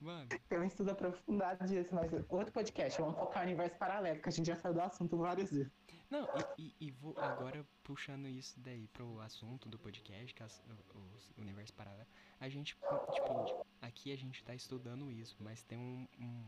Mano, 0.00 0.28
Tem 0.48 0.58
um 0.58 0.64
estudo 0.64 0.90
aprofundado 0.90 1.66
disso, 1.66 1.92
mas 1.94 2.12
outro 2.28 2.52
podcast, 2.52 3.00
vamos 3.00 3.16
focar 3.18 3.42
no 3.42 3.48
universo 3.48 3.76
paralelo, 3.78 4.20
que 4.20 4.28
a 4.28 4.32
gente 4.32 4.46
já 4.46 4.54
saiu 4.56 4.72
do 4.74 4.80
assunto 4.80 5.16
várias 5.16 5.50
vezes. 5.50 5.72
não, 6.08 6.28
e, 6.56 6.62
e- 6.80 6.86
e 6.86 6.90
vou 6.92 7.14
agora 7.18 7.66
puxando 7.82 8.28
isso 8.28 8.58
daí 8.60 8.86
pro 8.88 9.18
assunto 9.20 9.68
do 9.68 9.76
podcast, 9.76 10.32
que 10.32 10.40
é 10.42 10.46
o, 10.46 10.98
o 11.36 11.40
universo 11.40 11.74
paralelo, 11.74 12.06
a 12.40 12.48
gente, 12.48 12.76
tipo, 13.12 13.66
aqui 13.82 14.12
a 14.12 14.16
gente 14.16 14.42
tá 14.44 14.54
estudando 14.54 15.10
isso, 15.10 15.36
mas 15.40 15.64
tem 15.64 15.76
um, 15.76 16.06
um 16.20 16.44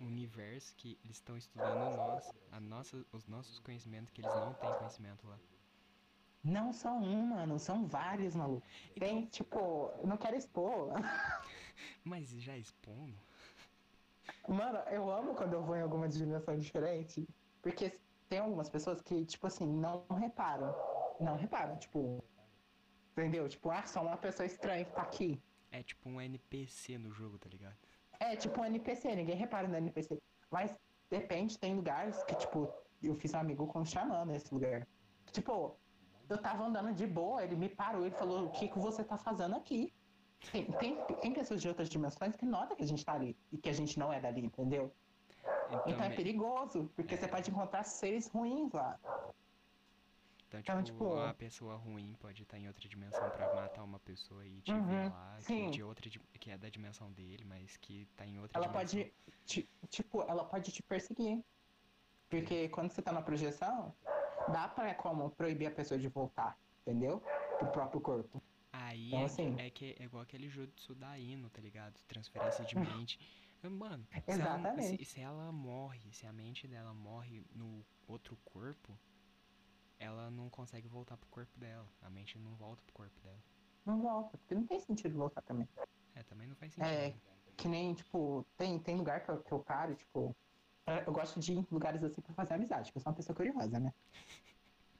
universo 0.00 0.74
que 0.76 0.98
eles 1.04 1.16
estão 1.16 1.36
estudando 1.36 1.96
nós, 1.96 2.32
a 2.50 2.60
nossa, 2.60 3.04
os 3.12 3.26
nossos 3.26 3.58
conhecimentos 3.58 4.10
que 4.10 4.20
eles 4.20 4.34
não 4.34 4.54
têm 4.54 4.72
conhecimento 4.74 5.26
lá. 5.26 5.38
Não 6.42 6.72
só 6.72 6.90
um, 6.92 7.26
mano, 7.26 7.58
são 7.58 7.86
vários, 7.86 8.34
maluco. 8.34 8.66
Tem, 8.98 9.26
tipo, 9.26 9.90
eu 9.98 10.06
não 10.06 10.16
quero 10.16 10.36
expor. 10.36 10.90
Mas 12.04 12.30
já 12.30 12.56
expondo? 12.56 13.14
Mano, 14.48 14.78
eu 14.90 15.10
amo 15.10 15.34
quando 15.34 15.52
eu 15.52 15.62
vou 15.62 15.76
em 15.76 15.82
alguma 15.82 16.08
dimensão 16.08 16.58
diferente, 16.58 17.28
porque 17.60 17.98
tem 18.28 18.38
algumas 18.38 18.70
pessoas 18.70 19.02
que, 19.02 19.24
tipo 19.26 19.46
assim, 19.46 19.66
não 19.66 20.06
reparam. 20.18 20.74
Não 21.20 21.36
reparam, 21.36 21.76
tipo. 21.76 22.24
Entendeu? 23.12 23.48
Tipo, 23.48 23.70
ah, 23.70 23.86
só 23.86 24.02
uma 24.02 24.16
pessoa 24.16 24.46
estranha 24.46 24.84
que 24.84 24.92
tá 24.92 25.02
aqui. 25.02 25.42
É 25.70 25.82
tipo 25.82 26.08
um 26.08 26.20
NPC 26.20 26.96
no 26.96 27.12
jogo, 27.12 27.38
tá 27.38 27.48
ligado? 27.48 27.76
É 28.20 28.36
tipo 28.36 28.60
um 28.60 28.64
NPC, 28.64 29.16
ninguém 29.16 29.34
repara 29.34 29.66
no 29.66 29.76
NPC. 29.76 30.18
Mas 30.50 30.76
depende, 31.10 31.58
tem 31.58 31.74
lugares 31.74 32.22
que, 32.24 32.34
tipo, 32.36 32.68
eu 33.02 33.14
fiz 33.14 33.32
um 33.34 33.38
amigo 33.38 33.66
com 33.66 33.80
o 33.80 33.86
Xamã 33.86 34.24
nesse 34.26 34.52
lugar. 34.52 34.86
Tipo, 35.32 35.80
eu 36.28 36.38
tava 36.38 36.64
andando 36.64 36.92
de 36.92 37.06
boa, 37.06 37.42
ele 37.42 37.56
me 37.56 37.68
parou, 37.68 38.04
ele 38.06 38.14
falou, 38.14 38.44
o 38.46 38.50
que, 38.50 38.68
que 38.68 38.78
você 38.78 39.02
tá 39.02 39.16
fazendo 39.16 39.56
aqui? 39.56 39.92
Tem, 40.52 40.64
tem, 40.72 41.04
tem 41.04 41.32
pessoas 41.32 41.60
de 41.60 41.68
outras 41.68 41.88
dimensões 41.88 42.36
que 42.36 42.46
notam 42.46 42.76
que 42.76 42.82
a 42.82 42.86
gente 42.86 43.04
tá 43.04 43.14
ali 43.14 43.36
e 43.52 43.58
que 43.58 43.68
a 43.68 43.72
gente 43.72 43.98
não 43.98 44.12
é 44.12 44.20
dali, 44.20 44.44
entendeu? 44.44 44.92
Então 45.86 46.04
é 46.04 46.08
me- 46.08 46.16
perigoso, 46.16 46.90
porque 46.96 47.16
você 47.16 47.28
pode 47.28 47.50
encontrar 47.50 47.84
seres 47.84 48.28
ruins 48.28 48.72
lá. 48.72 48.98
Então, 50.50 50.58
Então, 50.58 50.82
tipo, 50.82 50.98
tipo- 50.98 51.14
uma 51.14 51.32
pessoa 51.32 51.76
ruim 51.76 52.12
pode 52.18 52.42
estar 52.42 52.58
em 52.58 52.66
outra 52.66 52.88
dimensão 52.88 53.30
pra 53.30 53.54
matar 53.54 53.84
uma 53.84 54.00
pessoa 54.00 54.44
e 54.44 54.60
te 54.60 54.72
Uhum, 54.72 54.84
ver 54.88 55.08
lá, 55.08 55.36
que, 55.36 55.42
sim. 55.44 55.70
de 55.70 55.80
outra, 55.80 56.10
que 56.10 56.50
é 56.50 56.58
da 56.58 56.68
dimensão 56.68 57.12
dele, 57.12 57.44
mas 57.44 57.76
que 57.76 58.04
tá 58.16 58.26
em 58.26 58.40
outra 58.40 58.58
Ela 58.58 58.66
dimensão. 58.68 58.98
pode, 59.00 59.14
te- 59.46 59.68
tipo, 59.88 60.22
ela 60.22 60.44
pode 60.44 60.72
te 60.72 60.82
perseguir. 60.82 61.44
Porque 62.28 62.68
quando 62.70 62.90
você 62.90 63.00
tá 63.00 63.12
na 63.12 63.22
projeção, 63.22 63.94
dá 64.52 64.68
pra 64.68 64.92
como 64.96 65.30
proibir 65.30 65.66
a 65.68 65.70
pessoa 65.70 65.98
de 66.00 66.08
voltar, 66.08 66.58
entendeu? 66.84 67.20
Pro 67.58 67.70
próprio 67.70 68.00
corpo. 68.00 68.42
Aí 68.72 69.06
Então, 69.06 69.20
é, 69.20 69.24
assim- 69.24 69.56
é 69.60 69.70
que 69.70 69.96
é 69.98 70.04
igual 70.04 70.22
aquele 70.22 70.48
jutsu 70.48 70.94
da 70.96 71.16
Ino, 71.18 71.48
tá 71.48 71.60
ligado? 71.60 71.94
Transferência 72.08 72.64
de 72.64 72.74
mente. 72.76 73.18
Mano, 73.62 74.04
se 74.26 74.40
ela, 74.40 74.56
Exatamente. 74.56 75.04
se, 75.04 75.04
se 75.04 75.20
ela 75.20 75.52
morre, 75.52 76.12
se 76.12 76.26
a 76.26 76.32
mente 76.32 76.66
dela 76.66 76.94
morre 76.94 77.44
no 77.54 77.84
outro 78.08 78.36
corpo, 78.44 78.98
ela 80.00 80.30
não 80.30 80.48
consegue 80.48 80.88
voltar 80.88 81.16
pro 81.16 81.28
corpo 81.28 81.56
dela. 81.60 81.86
A 82.02 82.08
mente 82.10 82.38
não 82.38 82.56
volta 82.56 82.82
pro 82.82 82.94
corpo 82.94 83.20
dela. 83.20 83.38
Não 83.84 84.00
volta, 84.00 84.36
porque 84.38 84.54
não 84.54 84.66
tem 84.66 84.80
sentido 84.80 85.16
voltar 85.16 85.42
também. 85.42 85.68
É, 86.14 86.22
também 86.24 86.48
não 86.48 86.56
faz 86.56 86.72
sentido. 86.72 86.90
É, 86.92 87.14
que 87.56 87.68
nem, 87.68 87.94
tipo, 87.94 88.44
tem, 88.56 88.78
tem 88.80 88.96
lugar 88.96 89.22
que 89.22 89.30
eu, 89.30 89.42
que 89.42 89.52
eu 89.52 89.60
paro, 89.60 89.94
tipo. 89.94 90.34
eu- 90.86 90.94
Eu 91.06 91.12
gosto 91.12 91.38
de 91.38 91.52
ir 91.52 91.58
em 91.58 91.66
lugares 91.70 92.02
assim 92.02 92.20
pra 92.22 92.32
fazer 92.34 92.54
amizade, 92.54 92.86
porque 92.86 92.98
eu 92.98 93.02
sou 93.02 93.10
uma 93.12 93.16
pessoa 93.16 93.36
curiosa, 93.36 93.78
né? 93.78 93.92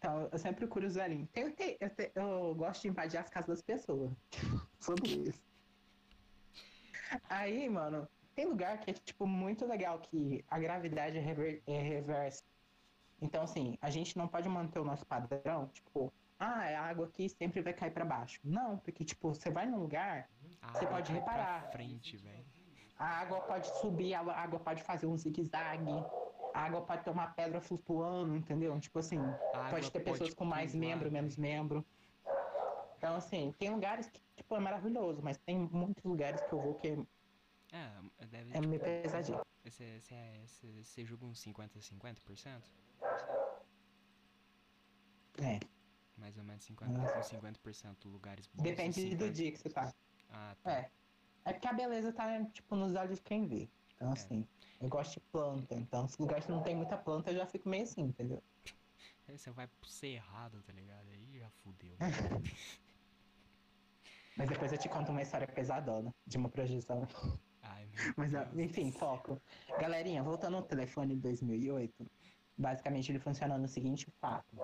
Então, 0.02 0.30
eu 0.32 0.38
sempre 0.38 0.60
procuro 0.64 0.86
os 0.86 0.94
velhinhos. 0.94 1.28
Tem, 1.30 1.52
tem, 1.52 1.76
eu, 1.78 2.22
eu 2.22 2.54
gosto 2.54 2.80
de 2.80 2.88
invadir 2.88 3.18
as 3.18 3.28
casas 3.28 3.48
das 3.48 3.62
pessoas. 3.62 4.10
Sobre 4.80 5.06
isso. 5.28 5.42
Aí, 7.28 7.68
mano, 7.68 8.08
tem 8.34 8.46
lugar 8.46 8.78
que 8.80 8.90
é, 8.92 8.94
tipo, 8.94 9.26
muito 9.26 9.66
legal, 9.66 10.00
que 10.00 10.42
a 10.48 10.58
gravidade 10.58 11.18
é, 11.18 11.20
rever, 11.20 11.62
é 11.66 11.82
reversa. 11.82 12.42
Então, 13.20 13.42
assim, 13.42 13.76
a 13.80 13.90
gente 13.90 14.16
não 14.16 14.26
pode 14.26 14.48
manter 14.48 14.78
o 14.78 14.84
nosso 14.84 15.04
padrão, 15.06 15.68
tipo, 15.68 16.12
ah, 16.38 16.60
a 16.62 16.80
água 16.82 17.06
aqui 17.06 17.28
sempre 17.28 17.60
vai 17.60 17.72
cair 17.74 17.92
pra 17.92 18.04
baixo. 18.04 18.40
Não, 18.42 18.78
porque, 18.78 19.04
tipo, 19.04 19.28
você 19.34 19.50
vai 19.50 19.66
num 19.66 19.78
lugar, 19.78 20.28
A 20.62 20.72
você 20.72 20.86
pode 20.86 21.12
cai 21.12 21.20
pra 21.22 21.34
reparar. 21.34 21.70
frente, 21.70 22.16
velho. 22.16 22.44
a 22.98 23.04
água 23.04 23.40
pode 23.42 23.66
subir, 23.68 24.14
a 24.14 24.20
água 24.20 24.58
pode 24.58 24.82
fazer 24.82 25.06
um 25.06 25.16
zigue-zague, 25.16 25.92
a 26.54 26.60
água 26.60 26.80
pode 26.82 27.04
ter 27.04 27.10
uma 27.10 27.26
pedra 27.28 27.60
flutuando, 27.60 28.34
entendeu? 28.36 28.78
Tipo 28.80 28.98
assim, 28.98 29.18
A 29.54 29.70
pode 29.70 29.90
ter 29.90 30.00
pessoas 30.00 30.34
com 30.34 30.44
mais 30.44 30.72
pular, 30.72 30.80
membro, 30.80 31.10
menos 31.12 31.36
membro. 31.36 31.84
Então, 32.96 33.16
assim, 33.16 33.54
tem 33.58 33.70
lugares 33.70 34.10
que, 34.10 34.20
tipo, 34.36 34.54
é 34.56 34.60
maravilhoso, 34.60 35.22
mas 35.22 35.36
tem 35.38 35.58
muitos 35.58 36.04
lugares 36.04 36.40
que 36.40 36.52
eu 36.52 36.60
vou 36.60 36.74
que 36.74 36.88
é, 36.88 36.98
É, 37.72 38.26
deve, 38.26 38.56
é 38.56 38.60
meio 38.60 38.80
pesadinho. 38.80 39.40
Você, 39.64 40.00
você, 40.00 40.14
é- 40.14 40.42
você, 40.46 40.82
você 40.82 41.04
julga 41.04 41.26
uns 41.26 41.38
50, 41.40 41.78
50%? 41.80 42.62
É, 45.42 45.58
Mais 46.16 46.36
ou 46.36 46.44
menos 46.44 46.62
50, 46.64 46.92
Nossa. 46.92 47.18
uns 47.18 47.26
50% 47.26 48.04
lugares 48.10 48.46
bons. 48.48 48.62
depende 48.62 49.00
uns 49.00 49.04
do 49.16 49.24
50 49.26 49.32
dia 49.32 49.52
que 49.52 49.58
você 49.58 49.70
tá. 49.70 49.94
Ah, 50.28 50.54
tá. 50.62 50.70
É. 50.72 50.90
É 51.46 51.52
porque 51.52 51.66
a 51.66 51.72
beleza 51.72 52.12
tá, 52.12 52.44
tipo, 52.46 52.76
nos 52.76 52.94
olhos 52.94 53.16
de 53.18 53.24
quem 53.24 53.46
vê. 53.46 53.68
Então, 53.96 54.12
assim, 54.12 54.46
eu 54.80 54.88
gosto 54.88 55.14
de 55.14 55.20
planta. 55.32 55.74
Então, 55.74 56.06
se 56.06 56.20
lugar 56.20 56.42
que 56.42 56.50
não 56.50 56.62
tem 56.62 56.76
muita 56.76 56.96
planta, 56.98 57.30
eu 57.30 57.36
já 57.36 57.46
fico 57.46 57.68
meio 57.68 57.84
assim, 57.84 58.02
entendeu? 58.02 58.42
Aí 59.26 59.36
você 59.38 59.50
vai 59.50 59.66
pro 59.66 59.88
cerrado, 59.88 60.62
tá 60.62 60.72
ligado? 60.72 61.08
Aí 61.08 61.38
já 61.38 61.48
fudeu. 61.50 61.96
Mas 64.36 64.48
depois 64.48 64.72
eu 64.72 64.78
te 64.78 64.88
conto 64.88 65.10
uma 65.10 65.22
história 65.22 65.46
pesadona 65.46 66.10
de 66.26 66.36
uma 66.38 66.48
projeção. 66.48 67.06
Ai, 67.70 67.88
Mas, 68.16 68.34
ah, 68.34 68.44
Deus. 68.44 68.58
enfim, 68.70 68.90
foco. 68.92 69.40
Galerinha, 69.80 70.22
voltando 70.22 70.56
ao 70.56 70.62
telefone 70.62 71.14
de 71.14 71.20
2008, 71.22 72.06
basicamente 72.58 73.10
ele 73.12 73.18
funciona 73.18 73.56
no 73.58 73.68
seguinte 73.68 74.10
fato. 74.20 74.56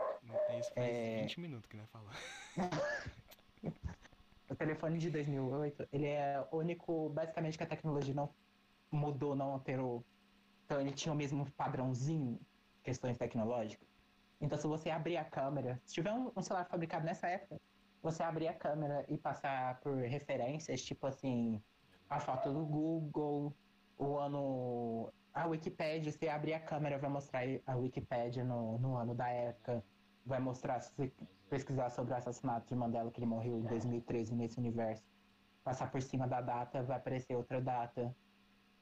Isso 0.58 0.72
faz 0.74 0.88
É. 0.88 1.22
20 1.22 1.40
minutos 1.40 1.66
que 1.68 1.76
nós 1.76 1.88
falamos. 1.90 2.16
O 4.48 4.54
telefone 4.54 4.96
de 4.98 5.10
2008, 5.10 5.88
ele 5.92 6.06
é 6.06 6.46
único, 6.52 7.08
basicamente, 7.08 7.58
que 7.58 7.64
a 7.64 7.66
tecnologia 7.66 8.14
não 8.14 8.32
mudou, 8.92 9.34
não 9.34 9.50
alterou. 9.54 10.04
Então 10.64 10.80
ele 10.80 10.92
tinha 10.92 11.12
o 11.12 11.16
mesmo 11.16 11.50
padrãozinho, 11.52 12.38
questões 12.84 13.18
tecnológicas. 13.18 13.88
Então 14.40 14.56
se 14.56 14.66
você 14.68 14.88
abrir 14.90 15.16
a 15.16 15.24
câmera, 15.24 15.80
se 15.84 15.94
tiver 15.94 16.12
um, 16.12 16.30
um 16.36 16.42
celular 16.42 16.64
fabricado 16.66 17.04
nessa 17.04 17.26
época, 17.26 17.60
você 18.00 18.22
abrir 18.22 18.46
a 18.46 18.54
câmera 18.54 19.04
e 19.08 19.18
passar 19.18 19.80
por 19.80 19.96
referências, 19.96 20.80
tipo 20.84 21.08
assim, 21.08 21.60
a 22.08 22.20
foto 22.20 22.52
do 22.52 22.64
Google, 22.64 23.54
o 23.98 24.16
ano... 24.18 25.12
A 25.32 25.46
Wikipédia, 25.46 26.10
se 26.10 26.28
abrir 26.30 26.54
a 26.54 26.60
câmera, 26.60 26.98
vai 26.98 27.10
mostrar 27.10 27.42
a 27.66 27.76
Wikipédia 27.76 28.42
no, 28.42 28.78
no 28.78 28.96
ano 28.96 29.14
da 29.14 29.28
época. 29.28 29.84
Vai 30.24 30.40
mostrar, 30.40 30.80
se 30.80 30.90
você 30.96 31.12
pesquisar 31.50 31.90
sobre 31.90 32.14
o 32.14 32.16
assassinato 32.16 32.66
de 32.68 32.74
Mandela, 32.74 33.10
que 33.10 33.20
ele 33.20 33.26
morreu 33.26 33.58
em 33.58 33.64
2013 33.64 34.34
nesse 34.34 34.58
universo. 34.58 35.04
Passar 35.62 35.90
por 35.90 36.00
cima 36.00 36.26
da 36.26 36.40
data, 36.40 36.82
vai 36.82 36.96
aparecer 36.96 37.36
outra 37.36 37.60
data. 37.60 38.16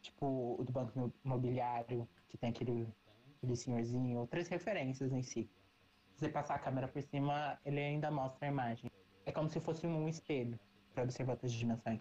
Tipo, 0.01 0.57
o 0.61 0.63
do 0.63 0.73
Banco 0.73 0.97
Imo- 0.97 1.13
Imobiliário, 1.25 2.09
que 2.29 2.39
tem 2.39 2.51
aquele, 2.51 2.89
aquele 3.37 3.57
senhorzinho, 3.57 4.21
outras 4.21 4.47
referências 4.47 5.13
em 5.13 5.23
si. 5.23 5.51
Se 6.13 6.21
você 6.21 6.29
passar 6.29 6.55
a 6.55 6.59
câmera 6.61 6.87
por 6.87 7.03
cima, 7.03 7.59
ele 7.65 7.81
ainda 7.81 8.13
mostra 8.13 8.47
a 8.47 8.49
imagem. 8.49 8.89
É 9.27 9.33
como 9.33 9.49
se 9.49 9.59
fosse 9.59 9.87
um 9.89 10.09
espelho 10.09 10.57
para 10.93 11.03
observar 11.03 11.33
outras 11.33 11.53
dimensões. 11.53 12.01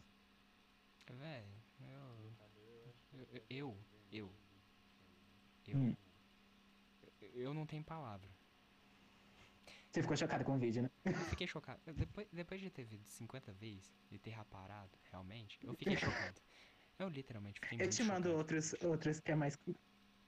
Véi, 1.09 1.43
eu. 3.49 3.77
Eu. 4.11 4.31
Eu. 5.67 5.77
Hum. 5.77 5.95
eu 7.34 7.53
não 7.53 7.65
tenho 7.65 7.84
palavra. 7.84 8.29
Você 9.91 10.01
ficou 10.01 10.17
chocado 10.17 10.43
com 10.43 10.55
o 10.55 10.59
vídeo, 10.59 10.81
né? 10.84 10.89
Eu 11.05 11.13
fiquei 11.13 11.45
chocado. 11.47 11.79
Eu- 11.86 11.93
Depois, 11.93 12.27
depois 12.31 12.59
de 12.61 12.69
ter 12.69 12.84
visto 12.84 13.05
50 13.09 13.53
vezes 13.53 13.93
e 14.11 14.17
ter 14.17 14.31
reparado, 14.31 14.97
realmente, 15.11 15.59
eu 15.63 15.73
fiquei 15.75 15.95
chocado. 15.95 16.41
Eu 16.97 17.09
literalmente 17.09 17.59
fiquei 17.59 17.79
Eu 17.79 17.89
te 17.89 18.03
mando 18.03 18.23
chocado. 18.29 18.38
outros, 18.38 18.73
outros 18.84 19.19
que 19.19 19.31
é 19.31 19.36
mais, 19.36 19.57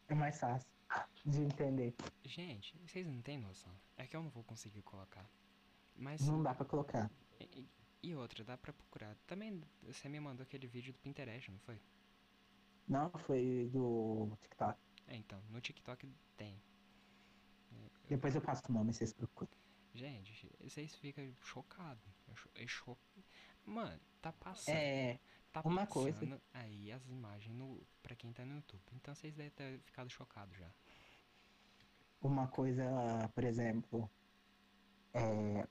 é 0.08 0.14
mais 0.16 0.39
fácil 0.39 0.68
de 1.26 1.41
entender. 1.41 1.95
Gente, 2.24 2.78
vocês 2.86 3.06
não 3.08 3.22
têm 3.22 3.39
noção. 3.39 3.74
É 3.97 4.06
que 4.06 4.16
eu 4.16 4.22
não 4.22 4.30
vou 4.30 4.43
conseguir 4.43 4.84
colocar. 4.84 5.28
Mas. 5.95 6.22
Não 6.28 6.41
dá 6.43 6.53
pra 6.53 6.66
colocar. 6.66 7.10
E, 7.39 7.68
e 8.03 8.16
outra, 8.16 8.43
dá 8.43 8.56
pra 8.58 8.72
procurar. 8.72 9.16
Também 9.26 9.62
você 9.82 10.08
me 10.08 10.20
mandou 10.20 10.43
aquele 10.43 10.68
vídeo 10.68 10.93
do 10.93 10.99
Pinterest, 10.99 11.49
não 11.51 11.60
foi? 11.60 11.80
Não, 12.88 13.10
foi 13.20 13.70
do 13.72 14.38
TikTok. 14.42 14.80
É, 15.08 15.16
então, 15.16 15.42
no 15.50 15.60
TikTok 15.62 16.08
tem. 16.38 16.62
Depois 18.08 18.36
eu 18.36 18.42
passo 18.42 18.64
o 18.70 18.74
nome, 18.74 18.94
vocês 18.94 19.12
procuram. 19.14 19.52
Gente, 19.94 20.52
vocês 20.62 20.96
ficam 20.96 21.34
chocados. 21.42 22.04
É 22.28 22.36
cho- 22.36 22.50
É 22.56 22.68
cho... 22.68 22.98
Mano, 23.66 24.00
tá 24.22 24.32
passando. 24.34 24.76
É, 24.76 25.20
tá 25.52 25.62
uma 25.66 25.88
passando 25.88 25.94
coisa. 26.20 26.42
aí 26.54 26.92
as 26.92 27.08
imagens 27.08 27.56
no, 27.56 27.82
pra 28.04 28.16
quem 28.16 28.32
tá 28.32 28.46
no 28.46 28.56
YouTube. 28.58 28.84
Então 28.94 29.16
vocês 29.16 29.34
devem 29.34 29.52
ter 29.52 29.80
ficado 29.80 30.10
chocados 30.10 30.56
já. 30.58 30.70
uma 32.22 32.48
coisa, 32.48 32.84
por 33.34 33.44
exemplo, 33.44 34.10
é, 35.14 35.68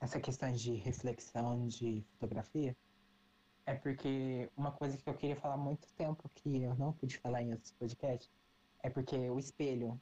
essa 0.00 0.20
questão 0.20 0.52
de 0.52 0.74
reflexão 0.76 1.66
de 1.66 2.02
fotografia, 2.18 2.76
é 3.66 3.74
porque 3.74 4.50
uma 4.56 4.72
coisa 4.72 4.96
que 4.96 5.08
eu 5.08 5.14
queria 5.14 5.36
falar 5.36 5.54
há 5.54 5.58
muito 5.58 5.86
tempo 5.94 6.28
que 6.34 6.62
eu 6.62 6.74
não 6.76 6.92
pude 6.92 7.18
falar 7.18 7.42
em 7.42 7.52
outros 7.52 7.72
podcasts, 7.72 8.30
é 8.82 8.90
porque 8.90 9.16
o 9.30 9.38
espelho. 9.38 10.00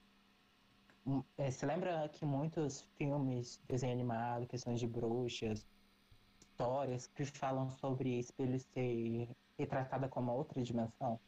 um, 1.06 1.22
é, 1.38 1.50
você 1.50 1.66
lembra 1.66 2.08
que 2.08 2.24
muitos 2.24 2.82
filmes, 2.96 3.61
desenho 3.68 3.92
animado, 3.92 4.46
questões 4.46 4.80
de 4.80 4.86
bruxas, 4.86 5.66
histórias 6.40 7.06
que 7.06 7.24
falam 7.24 7.68
sobre 7.70 8.18
espelho 8.18 8.58
ser 8.58 9.28
retratada 9.58 10.08
como 10.08 10.32
outra 10.32 10.62
dimensão? 10.62 11.18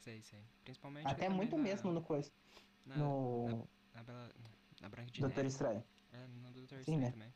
Sei, 0.00 0.22
sei. 0.22 0.42
Principalmente 0.64 1.06
Até 1.06 1.28
muito 1.28 1.56
na- 1.56 1.62
mesmo 1.62 1.90
no 1.92 2.02
coisa, 2.02 2.30
na, 2.86 2.96
no 2.96 3.68
na, 3.94 4.02
Bela- 4.02 4.32
na 4.80 4.88
Branca 4.88 5.10
de 5.12 5.20
Doutor 5.20 5.36
Neve. 5.36 5.48
Estranho. 5.48 5.84
É, 6.12 6.26
no 6.26 6.52
Doutor 6.52 6.78
Sim, 6.84 6.96
Estranho 6.96 7.00
né? 7.02 7.10
também. 7.12 7.34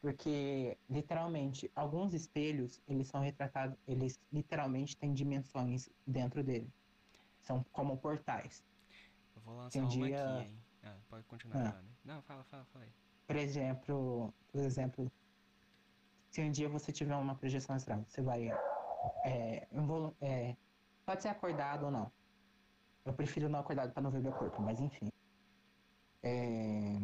Porque, 0.00 0.78
literalmente, 0.88 1.70
alguns 1.74 2.14
espelhos, 2.14 2.80
eles 2.88 3.08
são 3.08 3.20
retratados, 3.20 3.76
eles 3.86 4.18
literalmente 4.32 4.96
têm 4.96 5.12
dimensões 5.12 5.90
dentro 6.06 6.42
dele. 6.42 6.72
São 7.42 7.62
como 7.70 7.98
portais. 7.98 8.64
Eu 9.36 9.42
vou 9.42 9.56
lançar 9.56 9.78
um 9.84 9.88
dia- 9.88 10.22
aqui, 10.22 10.48
hein? 10.48 10.64
Ah, 10.82 10.96
pode 11.08 11.26
continuar 11.26 11.66
Ah. 11.66 11.84
Não, 12.04 12.22
fala, 12.22 12.44
fala, 12.44 12.64
fala 12.72 12.84
aí. 12.86 12.90
Por 13.26 13.36
exemplo, 13.36 14.34
por 14.50 14.60
exemplo, 14.60 15.12
se 16.30 16.40
um 16.40 16.50
dia 16.50 16.68
você 16.68 16.90
tiver 16.92 17.14
uma 17.16 17.34
projeção 17.36 17.76
astral, 17.76 18.02
você 18.08 18.22
vai. 18.22 18.48
É, 19.24 19.68
é, 20.20 20.56
pode 21.04 21.22
ser 21.22 21.28
acordado 21.28 21.84
ou 21.84 21.90
não. 21.90 22.10
Eu 23.04 23.12
prefiro 23.12 23.48
não 23.48 23.60
acordado 23.60 23.92
para 23.92 24.02
não 24.02 24.10
ver 24.10 24.20
meu 24.20 24.32
corpo, 24.32 24.60
mas 24.62 24.80
enfim. 24.80 25.10
É, 26.22 27.00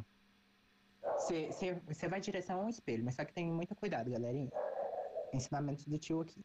Você 1.18 2.08
vai 2.08 2.18
em 2.18 2.22
direção 2.22 2.64
um 2.64 2.68
espelho, 2.68 3.04
mas 3.04 3.14
só 3.14 3.24
que 3.24 3.32
tem 3.32 3.50
muito 3.50 3.74
cuidado, 3.74 4.10
galerinha. 4.10 4.50
Ensinamentos 5.32 5.84
do 5.86 5.98
tio 5.98 6.20
aqui. 6.20 6.44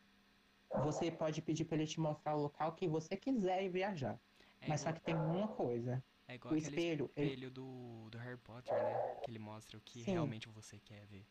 Você 0.84 1.12
pode 1.12 1.42
pedir 1.42 1.66
para 1.66 1.78
ele 1.78 1.86
te 1.88 2.00
mostrar 2.00 2.36
o 2.36 2.42
local 2.42 2.74
que 2.76 2.88
você 2.88 3.18
quiser 3.18 3.64
ir 3.64 3.70
viajar. 3.70 4.20
É 4.62 4.70
Mas 4.70 4.82
só 4.82 4.90
igual, 4.90 5.00
que 5.00 5.06
tem 5.06 5.16
uma 5.16 5.48
coisa. 5.56 6.04
é 6.28 6.36
igual 6.36 6.54
O 6.54 6.58
aquele 6.58 6.78
espelho, 6.78 7.12
ele- 7.16 7.30
espelho 7.30 7.52
do, 7.52 8.10
do 8.10 8.18
Harry 8.18 8.38
Potter, 8.38 8.78
né? 8.84 8.96
Que 9.22 9.32
ele 9.32 9.40
mostra 9.40 9.78
o 9.78 9.82
que 9.82 10.02
Sim. 10.02 10.14
realmente 10.14 10.48
você 10.50 10.80
quer 10.80 11.06
ver. 11.06 11.26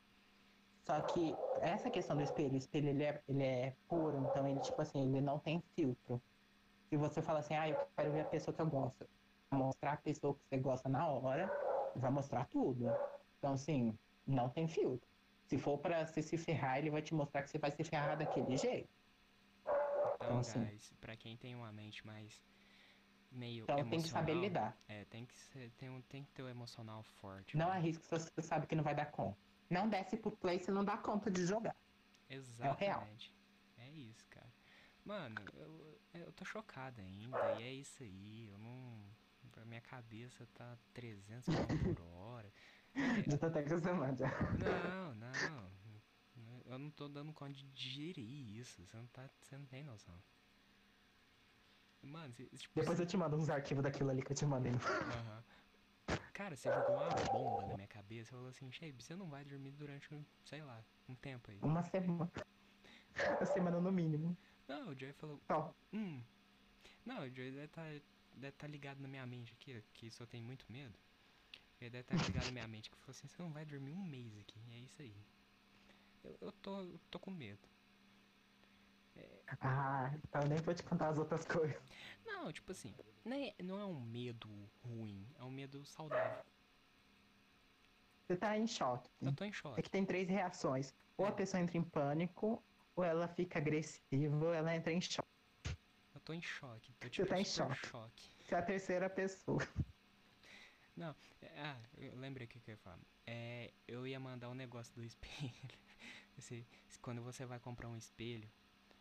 Só 0.87 1.01
que 1.03 1.35
essa 1.61 1.91
questão 1.91 2.17
do 2.17 2.23
espelho, 2.23 2.55
o 2.55 2.57
espelho 2.57 2.89
ele 2.89 3.05
é, 3.05 3.23
ele 3.29 3.43
é 3.45 3.77
puro, 3.89 4.17
então 4.19 4.47
ele, 4.47 4.61
tipo 4.61 4.81
assim, 4.83 5.03
ele 5.03 5.21
não 5.21 5.39
tem 5.39 5.63
filtro. 5.77 6.23
Se 6.89 6.97
você 6.97 7.23
fala 7.23 7.39
assim, 7.41 7.55
ah, 7.55 7.69
eu 7.69 7.77
quero 7.97 8.13
ver 8.13 8.21
a 8.21 8.25
pessoa 8.29 8.55
que 8.55 8.61
eu 8.61 8.69
gosto, 8.69 9.09
mostrar 9.53 9.93
a 9.93 9.97
pessoa 9.97 10.35
que 10.35 10.41
você 10.51 10.61
gosta 10.61 10.89
na 10.89 11.09
hora, 11.09 11.49
vai 11.95 12.11
mostrar 12.11 12.47
tudo. 12.47 12.87
Então, 13.41 13.55
assim, 13.55 13.99
não 14.27 14.51
tem 14.51 14.69
filtro. 14.69 15.09
Se 15.47 15.59
for 15.59 15.79
pra 15.79 16.05
você 16.05 16.23
se 16.23 16.37
ferrar, 16.37 16.79
ele 16.79 16.91
vai 16.91 17.01
te 17.01 17.15
mostrar 17.15 17.43
que 17.43 17.51
você 17.51 17.59
vai 17.59 17.71
se 17.71 17.83
ferrar 17.83 18.17
daquele 18.17 18.57
jeito. 18.57 18.89
Então, 19.65 20.15
Então, 20.17 20.39
assim- 20.41 20.65
guys, 20.65 20.93
pra 21.01 21.17
quem 21.17 21.37
tem 21.39 21.57
uma 21.57 21.73
mente 21.73 22.07
mais 22.07 22.45
meio 23.33 23.65
Então 23.65 23.89
tem 23.89 24.03
que 24.03 24.09
saber 24.09 24.35
lidar. 24.35 24.77
É, 24.89 25.05
tem 25.07 25.25
que, 25.25 25.35
ser, 25.35 25.71
tem, 25.79 25.89
um, 25.89 26.03
tem 26.03 26.23
que 26.23 26.31
ter 26.33 26.43
o 26.43 26.49
emocional 26.49 27.03
forte. 27.03 27.57
Não 27.57 27.69
né? 27.69 27.77
arrisque 27.77 28.05
se 28.05 28.11
você 28.11 28.43
sabe 28.43 28.67
que 28.67 28.75
não 28.75 28.85
vai 28.85 28.95
dar 28.95 29.07
conta. 29.07 29.39
Não 29.71 29.89
desce 29.89 30.17
pro 30.19 30.31
play 30.33 30.59
se 30.59 30.71
não 30.71 30.85
dá 30.85 30.99
conta 30.99 31.31
de 31.31 31.47
jogar. 31.47 31.77
Exatamente. 32.29 33.35
É, 33.79 33.89
isso, 33.89 34.27
cara. 34.29 34.53
Mano, 35.05 35.37
eu, 35.55 36.01
eu 36.13 36.33
tô 36.33 36.45
chocado 36.45 37.01
ainda, 37.01 37.39
e 37.59 37.63
é 37.63 37.73
isso 37.73 38.03
aí. 38.03 38.49
Eu 38.51 38.59
não. 38.59 39.01
Minha 39.67 39.81
cabeça 39.81 40.47
tá 40.55 40.79
300 40.93 41.47
km 41.47 41.95
por 41.95 42.07
hora. 42.07 42.53
Até 43.43 43.61
acostumado 43.61 44.19
já. 44.19 44.31
Não, 44.59 45.15
não. 45.15 45.71
Eu 46.67 46.79
não 46.79 46.91
tô 46.91 47.09
dando 47.09 47.33
conta 47.33 47.53
de 47.53 47.65
digerir 47.71 48.59
isso. 48.59 48.87
Você 48.87 48.97
não, 48.97 49.07
tá, 49.09 49.29
você 49.43 49.59
não 49.59 49.67
tem 49.67 49.83
noção. 49.83 50.15
Mano, 52.03 52.33
se, 52.33 52.47
tipo, 52.47 52.79
Depois 52.79 52.99
eu 52.99 53.07
te 53.07 53.17
mando 53.17 53.37
uns 53.37 53.51
arquivos 53.51 53.83
daquilo 53.83 54.11
ali 54.11 54.23
que 54.23 54.33
eu 54.33 54.37
te 54.37 54.47
mandei. 54.47 54.73
Aham. 54.73 55.45
Cara, 56.33 56.57
você 56.57 56.73
jogou 56.73 56.97
uma 56.97 57.11
bomba 57.33 57.67
na 57.67 57.75
minha 57.75 57.87
cabeça 57.87 58.31
falou 58.31 58.49
assim, 58.49 58.71
Shape, 58.73 59.03
você 59.03 59.15
não 59.15 59.29
vai 59.29 59.45
dormir 59.45 59.73
durante, 59.73 60.13
um, 60.15 60.25
sei 60.45 60.63
lá, 60.63 60.83
um 61.09 61.15
tempo 61.15 61.51
aí. 61.51 61.59
Uma 61.61 61.83
semana. 61.83 62.31
Uma 63.37 63.47
semana 63.47 63.81
no 63.81 63.93
mínimo. 63.93 64.37
Não, 64.67 64.89
o 64.89 64.99
Joey 64.99 65.13
falou, 65.13 65.41
Só. 65.47 65.75
hum. 65.93 66.23
Não, 67.05 67.23
o 67.23 67.35
Joey 67.35 67.51
deve 67.51 67.69
tá, 67.69 67.83
deve 68.35 68.53
tá 68.57 68.67
ligado 68.67 69.01
na 69.01 69.09
minha 69.09 69.27
mente 69.27 69.53
aqui, 69.53 69.83
que 69.93 70.11
só 70.11 70.25
tem 70.25 70.41
muito 70.41 70.65
medo. 70.71 70.97
Ele 71.81 71.91
deve 71.91 72.03
estar 72.03 72.17
tá 72.17 72.27
ligado 72.27 72.45
na 72.47 72.53
minha 72.53 72.69
mente, 72.69 72.91
que 72.91 72.97
falou 72.97 73.11
assim, 73.11 73.27
você 73.27 73.41
não 73.41 73.51
vai 73.51 73.65
dormir 73.65 73.93
um 73.93 74.03
mês 74.03 74.37
aqui, 74.39 74.59
é 74.73 74.79
isso 74.81 75.01
aí. 75.01 75.15
Eu, 76.23 76.37
eu 76.43 76.53
tô, 76.53 76.81
eu 76.83 77.01
tô 77.11 77.19
com 77.19 77.31
medo. 77.31 77.67
Ah, 79.61 80.11
então 80.15 80.43
eu 80.43 80.49
nem 80.49 80.59
vou 80.59 80.75
te 80.75 80.83
contar 80.83 81.09
as 81.09 81.19
outras 81.19 81.45
coisas. 81.45 81.77
Não, 82.25 82.53
tipo 82.53 82.71
assim, 82.71 82.95
não 83.25 83.37
é, 83.37 83.55
não 83.63 83.81
é 83.81 83.85
um 83.85 84.01
medo 84.01 84.49
ruim, 84.85 85.27
é 85.39 85.45
um 85.45 85.51
medo 85.51 85.85
saudável. 85.85 86.45
Você 88.27 88.37
tá 88.37 88.57
em 88.57 88.67
choque. 88.67 89.11
Eu 89.21 89.35
tô 89.35 89.45
em 89.45 89.49
É 89.49 89.53
choque. 89.53 89.83
que 89.83 89.91
tem 89.91 90.05
três 90.05 90.29
reações. 90.29 90.95
Ou 91.17 91.27
a 91.27 91.33
pessoa 91.33 91.61
entra 91.61 91.77
em 91.77 91.83
pânico, 91.83 92.63
ou 92.95 93.05
ela 93.05 93.27
fica 93.27 93.59
agressiva, 93.59 94.37
ou 94.37 94.55
ela 94.55 94.75
entra 94.75 94.93
em 94.93 95.01
choque. 95.01 95.29
Eu 96.15 96.21
tô 96.21 96.33
em 96.33 96.41
choque. 96.43 96.93
Tô 97.01 97.09
tipo 97.09 97.29
tá 97.29 97.41
em 97.41 97.45
choque. 97.45 97.87
choque. 97.89 98.31
Você 98.41 98.55
é 98.55 98.59
a 98.59 98.63
terceira 98.63 99.11
pessoa. 99.11 99.61
Não, 101.01 101.17
é- 101.41 101.61
ah, 101.63 101.77
eu 101.97 102.15
lembrei 102.17 102.45
o 102.47 102.49
que, 102.49 102.61
que 102.61 102.71
eu 102.71 102.75
ia 102.75 102.79
falar. 102.79 102.99
É, 103.27 103.73
eu 103.89 104.07
ia 104.07 104.21
mandar 104.21 104.51
um 104.51 104.55
negócio 104.55 104.95
do 104.95 105.03
espelho. 105.05 105.51
se, 106.39 106.67
se 106.89 106.99
quando 107.01 107.23
você 107.23 107.47
vai 107.47 107.59
comprar 107.59 107.89
um 107.89 107.97
espelho, 107.97 108.47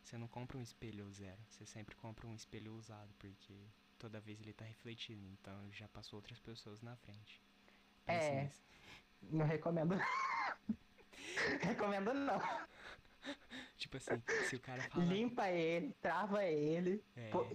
você 0.01 0.17
não 0.17 0.27
compra 0.27 0.57
um 0.57 0.61
espelho 0.61 1.11
zero, 1.11 1.37
você 1.49 1.65
sempre 1.65 1.95
compra 1.97 2.25
um 2.25 2.33
espelho 2.33 2.73
usado, 2.73 3.13
porque 3.19 3.53
toda 3.97 4.19
vez 4.21 4.39
ele 4.39 4.53
tá 4.53 4.63
refletindo, 4.63 5.27
então 5.27 5.69
já 5.73 5.87
passou 5.89 6.17
outras 6.19 6.39
pessoas 6.39 6.81
na 6.81 6.95
frente. 6.95 7.41
Pense 8.05 8.27
É. 8.29 8.43
nisso. 8.43 8.63
Não 9.23 9.45
recomendo. 9.45 9.95
recomendo 11.61 12.13
não. 12.13 12.39
Tipo 13.77 13.97
assim, 13.97 14.21
se 14.47 14.55
o 14.55 14.59
cara 14.61 14.81
fala. 14.83 15.03
Limpa 15.05 15.49
ele, 15.49 15.93
trava 16.01 16.45
ele, 16.45 17.03
é, 17.15 17.29
pô- 17.29 17.45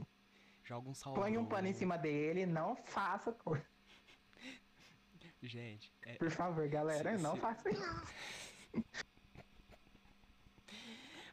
joga 0.64 0.88
um 0.90 0.94
sal. 0.94 1.14
põe 1.14 1.36
um 1.38 1.46
pano 1.46 1.68
em 1.68 1.72
cima 1.72 1.96
dele, 1.98 2.44
não 2.46 2.76
faça 2.76 3.32
coisa. 3.32 3.64
Gente, 5.48 5.92
é, 6.06 6.14
Por 6.16 6.30
favor, 6.30 6.66
galera, 6.68 7.16
Se- 7.18 7.22
não 7.22 7.34
se- 7.34 7.40
faça 7.42 7.70
isso. 7.70 7.82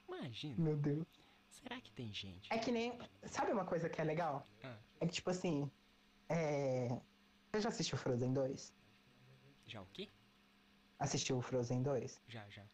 imagina, 0.07 0.55
Meu 0.62 0.76
Deus. 0.76 1.07
será 1.49 1.80
que 1.80 1.91
tem 1.93 2.14
gente? 2.14 2.51
É 2.51 2.57
que 2.57 2.72
nem. 2.72 2.97
Sabe 3.26 3.51
uma 3.53 3.66
coisa 3.66 3.89
que 3.89 4.01
é 4.01 4.03
legal? 4.03 4.45
Ah, 4.64 4.78
É 4.99 5.07
que, 5.07 5.14
tipo 5.14 5.30
assim. 5.30 5.72
É... 6.30 6.88
Você 7.53 7.62
já 7.62 7.70
assistiu 7.70 7.97
Frozen 7.97 8.34
2? 8.34 8.74
já 9.66 9.82
o 9.82 9.86
quê? 9.93 10.09
Assistiu 10.99 11.38
o 11.38 11.41
Frozen 11.41 11.82
2? 11.82 12.22
Já, 12.28 12.47
já. 12.49 12.66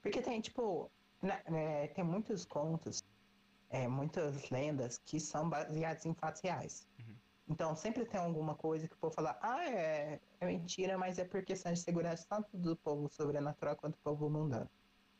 Porque 0.00 0.22
tem, 0.22 0.40
tipo. 0.40 0.90
na- 1.20 1.42
é, 1.46 1.88
tem 1.88 2.02
muitos 2.04 2.46
contos, 2.46 3.02
é, 3.68 3.86
muitas 3.86 4.48
lendas 4.48 4.96
que 5.04 5.20
são 5.20 5.48
baseados 5.50 6.06
em 6.06 6.14
fatos 6.14 6.40
reais. 6.40 6.87
Então 7.48 7.74
sempre 7.74 8.04
tem 8.04 8.20
alguma 8.20 8.54
coisa 8.54 8.86
que 8.86 8.94
o 8.94 8.98
povo 8.98 9.14
fala, 9.14 9.38
ah, 9.40 9.64
é, 9.64 10.20
é 10.38 10.46
mentira, 10.46 10.98
mas 10.98 11.18
é 11.18 11.24
por 11.24 11.42
questão 11.42 11.72
de 11.72 11.80
segurança 11.80 12.26
tanto 12.28 12.56
do 12.56 12.76
povo 12.76 13.08
sobrenatural 13.08 13.74
quanto 13.76 13.94
do 13.94 14.02
povo 14.02 14.28
mundano. 14.28 14.68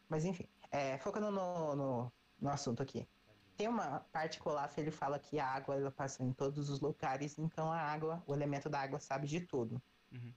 Mas 0.08 0.24
enfim, 0.24 0.46
é, 0.70 0.98
focando 0.98 1.30
no, 1.30 1.74
no, 1.74 2.12
no 2.38 2.50
assunto 2.50 2.82
aqui. 2.82 3.08
Tem 3.56 3.66
uma 3.66 4.00
parte 4.12 4.40
que 4.40 4.46
o 4.46 4.52
Olaf 4.52 4.76
ele 4.78 4.90
fala 4.90 5.18
que 5.18 5.40
a 5.40 5.46
água 5.46 5.74
ela 5.74 5.90
passa 5.90 6.22
em 6.22 6.32
todos 6.32 6.68
os 6.68 6.80
lugares, 6.80 7.38
então 7.38 7.72
a 7.72 7.80
água, 7.80 8.22
o 8.26 8.34
elemento 8.34 8.68
da 8.68 8.80
água 8.80 9.00
sabe 9.00 9.26
de 9.26 9.40
tudo. 9.40 9.82
Uhum. 10.12 10.32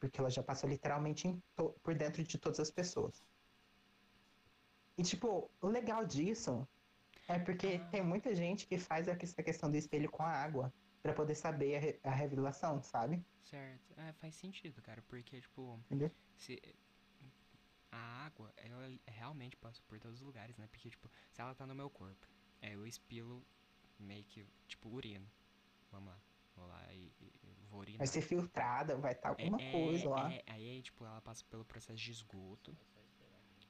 Porque 0.00 0.18
ela 0.18 0.30
já 0.30 0.42
passou 0.42 0.68
literalmente 0.68 1.38
por 1.82 1.94
dentro 1.94 2.24
de 2.24 2.38
todas 2.38 2.58
as 2.58 2.70
pessoas. 2.70 3.22
E 4.96 5.02
tipo, 5.02 5.50
o 5.60 5.66
legal 5.68 6.04
disso 6.04 6.66
é 7.28 7.38
porque 7.38 7.80
Ah. 7.82 7.88
tem 7.90 8.02
muita 8.02 8.34
gente 8.34 8.66
que 8.66 8.78
faz 8.78 9.06
essa 9.06 9.42
questão 9.42 9.70
do 9.70 9.76
espelho 9.76 10.10
com 10.10 10.22
a 10.22 10.30
água 10.30 10.72
pra 11.02 11.12
poder 11.14 11.34
saber 11.34 11.76
a, 11.76 11.80
re- 11.80 12.00
a 12.04 12.10
revelação, 12.10 12.82
sabe? 12.82 13.24
Certo. 13.42 13.94
É, 13.98 14.12
faz 14.14 14.34
sentido, 14.34 14.80
cara, 14.82 15.02
porque, 15.02 15.40
tipo, 15.40 15.78
Entendeu? 15.86 16.10
se 16.36 16.60
a 17.90 18.24
água, 18.26 18.52
ela 18.56 18.88
realmente 19.06 19.56
passa 19.56 19.82
por 19.88 19.98
todos 19.98 20.20
os 20.20 20.26
lugares, 20.26 20.56
né? 20.56 20.66
Porque, 20.70 20.90
tipo, 20.90 21.10
se 21.32 21.40
ela 21.40 21.54
tá 21.54 21.66
no 21.66 21.74
meu 21.74 21.90
corpo, 21.90 22.26
é, 22.62 22.74
eu 22.74 22.86
espilo 22.86 23.44
meio 23.98 24.24
que, 24.24 24.46
tipo, 24.68 24.88
urino. 24.88 25.28
Vamos 25.90 26.10
lá. 26.10 26.20
Vou 26.56 26.66
lá 26.66 26.92
e, 26.92 27.12
e- 27.20 27.32
vou 27.70 27.80
urinar. 27.80 27.98
Vai 27.98 28.06
ser 28.06 28.22
filtrada, 28.22 28.96
vai 28.96 29.12
estar 29.12 29.28
É- 29.28 29.30
alguma 29.30 29.60
é- 29.60 29.72
coisa 29.72 30.08
lá. 30.08 30.32
é, 30.32 30.42
aí, 30.46 30.82
tipo, 30.82 31.04
ela 31.04 31.20
passa 31.20 31.44
pelo 31.44 31.64
processo 31.64 31.98
de 32.00 32.10
esgoto 32.10 32.76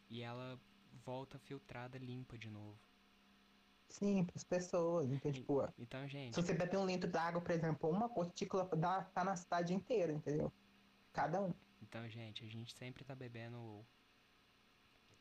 e 0.08 0.22
ela 0.22 0.60
volta 1.04 1.38
filtrada, 1.38 1.96
limpa 1.98 2.36
de 2.36 2.50
novo. 2.50 2.78
Sim, 3.90 4.24
pras 4.24 4.44
pessoas. 4.44 5.10
Então, 5.10 5.32
tipo, 5.32 5.68
Então, 5.78 6.06
gente, 6.08 6.34
se 6.34 6.40
você 6.42 6.54
beber 6.54 6.78
um 6.78 6.86
litro 6.86 7.10
d'água, 7.10 7.40
por 7.40 7.50
exemplo, 7.50 7.90
uma 7.90 8.06
gotícula 8.08 8.64
dá, 8.76 9.02
tá 9.02 9.24
na 9.24 9.36
cidade 9.36 9.74
inteira, 9.74 10.12
entendeu? 10.12 10.52
Cada 11.12 11.42
um. 11.42 11.52
então, 11.82 12.08
gente, 12.08 12.44
a 12.44 12.48
gente 12.48 12.72
sempre 12.72 13.04
tá 13.04 13.14
bebendo. 13.14 13.84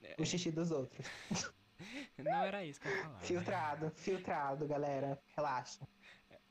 É, 0.01 0.15
O 0.20 0.26
xixi 0.26 0.51
dos 0.51 0.72
outros. 0.72 1.05
Não 2.17 2.32
era 2.43 2.63
isso 2.63 2.80
que 2.80 2.88
eu 2.88 2.91
ia 2.95 3.03
falar. 3.03 3.13
né? 3.15 3.20
Filtrado, 3.22 3.91
filtrado, 3.91 4.67
galera. 4.67 5.22
Relaxa. 5.36 5.88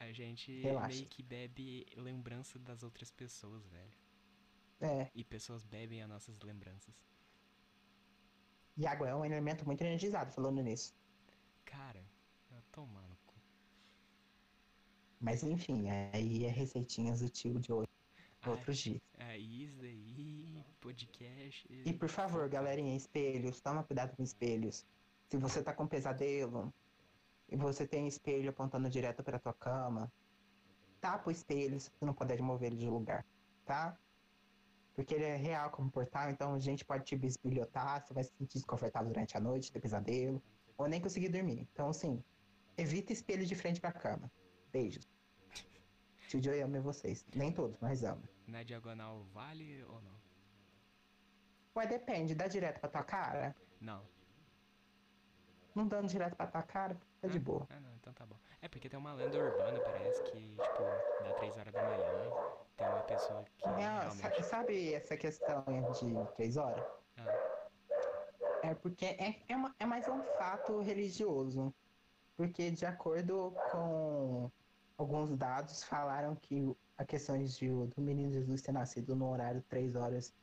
A 0.00 0.12
gente 0.12 0.60
Relaxa. 0.60 0.88
meio 0.88 1.06
que 1.08 1.22
bebe 1.22 1.86
lembrança 1.96 2.58
das 2.58 2.82
outras 2.82 3.10
pessoas, 3.10 3.66
velho. 3.66 3.92
É. 4.80 5.10
E 5.14 5.22
pessoas 5.24 5.64
bebem 5.64 6.02
as 6.02 6.08
nossas 6.08 6.40
lembranças. 6.40 6.94
E 8.76 8.86
água 8.86 9.08
é 9.08 9.14
um 9.14 9.24
elemento 9.24 9.66
muito 9.66 9.80
energizado, 9.82 10.32
falando 10.32 10.62
nisso. 10.62 10.94
Cara, 11.68 12.02
eu 12.50 12.62
tô 12.72 12.86
mano. 12.86 13.16
cu. 13.26 13.34
Mas 15.20 15.42
enfim, 15.42 15.90
aí 15.90 16.44
é 16.44 16.48
receitinhas 16.48 17.20
do 17.20 17.28
tio 17.28 17.60
de 17.60 17.72
hoje. 17.72 17.88
Ah, 18.40 18.50
Outros 18.50 18.78
dias. 18.78 19.02
É 19.18 19.36
isso 19.36 19.82
aí, 19.82 20.64
podcast. 20.80 21.68
E 21.70 21.92
por 21.92 22.08
favor, 22.08 22.48
galerinha, 22.48 22.96
espelhos, 22.96 23.60
toma 23.60 23.84
cuidado 23.84 24.16
com 24.16 24.22
espelhos. 24.22 24.86
Se 25.28 25.36
você 25.36 25.62
tá 25.62 25.74
com 25.74 25.86
pesadelo 25.86 26.72
e 27.50 27.56
você 27.56 27.86
tem 27.86 28.08
espelho 28.08 28.48
apontando 28.48 28.88
direto 28.88 29.22
pra 29.22 29.38
tua 29.38 29.52
cama, 29.52 30.10
tapa 31.00 31.28
o 31.28 31.32
espelho 31.32 31.78
se 31.78 31.90
você 31.90 32.04
não 32.06 32.14
puder 32.14 32.40
mover 32.40 32.68
ele 32.72 32.78
de 32.78 32.88
lugar, 32.88 33.26
tá? 33.66 33.98
Porque 34.94 35.14
ele 35.14 35.24
é 35.24 35.36
real 35.36 35.70
como 35.70 35.90
portal, 35.90 36.30
então 36.30 36.54
a 36.54 36.58
gente 36.58 36.84
pode 36.84 37.04
te 37.04 37.14
bisbilhotar, 37.14 38.06
você 38.06 38.14
vai 38.14 38.24
se 38.24 38.32
sentir 38.38 38.54
desconfortável 38.54 39.12
durante 39.12 39.36
a 39.36 39.40
noite, 39.40 39.70
ter 39.70 39.80
pesadelo, 39.80 40.42
ou 40.78 40.88
nem 40.88 41.00
conseguir 41.00 41.28
dormir. 41.28 41.68
Então, 41.72 41.88
assim, 41.90 42.24
evita 42.76 43.12
espelho 43.12 43.44
de 43.44 43.54
frente 43.54 43.80
pra 43.80 43.92
cama. 43.92 44.30
Beijos. 44.72 45.06
Tio 46.28 46.42
Joey 46.42 46.60
ama 46.62 46.80
vocês. 46.80 47.26
Nem 47.34 47.52
todos, 47.52 47.76
mas 47.80 48.04
ama. 48.04 48.22
Na 48.46 48.62
diagonal 48.62 49.24
vale 49.34 49.84
ou 49.84 50.00
não? 50.00 50.18
Ué, 51.76 51.86
depende, 51.86 52.34
dá 52.34 52.46
direto 52.46 52.80
pra 52.80 52.88
tua 52.88 53.02
cara? 53.04 53.54
Não. 53.80 54.02
Não 55.74 55.86
dando 55.86 56.08
direto 56.08 56.34
pra 56.36 56.46
tua 56.46 56.62
cara, 56.62 56.96
tá 57.20 57.28
de 57.28 57.38
Ah, 57.38 57.40
boa. 57.40 57.66
Ah, 57.70 57.80
não, 57.80 57.94
então 57.94 58.12
tá 58.12 58.26
bom. 58.26 58.36
É 58.60 58.68
porque 58.68 58.88
tem 58.88 58.98
uma 58.98 59.12
lenda 59.12 59.38
urbana, 59.38 59.80
parece 59.80 60.22
que, 60.24 60.56
tipo, 60.56 60.82
dá 61.22 61.32
3 61.34 61.56
horas 61.56 61.72
da 61.72 61.82
manhã, 61.82 62.30
tem 62.76 62.86
uma 62.88 63.02
pessoa 63.02 63.44
que 63.56 63.68
É, 63.68 64.00
realmente. 64.00 64.42
sabe 64.42 64.94
essa 64.94 65.16
questão 65.16 65.64
de 65.92 66.32
três 66.34 66.56
horas? 66.56 66.84
Ah, 67.16 67.57
É 68.62 68.74
porque 68.74 69.04
é, 69.04 69.42
é, 69.48 69.56
uma- 69.56 69.74
é 69.78 69.86
mais 69.86 70.06
um 70.08 70.22
fato 70.36 70.80
religioso. 70.80 71.72
Porque 72.36 72.70
de 72.70 72.86
acordo 72.86 73.52
com 73.72 74.50
alguns 74.96 75.36
dados, 75.36 75.82
falaram 75.84 76.34
que 76.36 76.74
a 76.96 77.04
questão 77.04 77.42
de, 77.42 77.68
do 77.68 78.00
menino 78.00 78.32
Jesus 78.32 78.62
ter 78.62 78.72
nascido 78.72 79.14
no 79.14 79.30
horário 79.30 79.62
três 79.68 79.94
horas, 79.94 80.34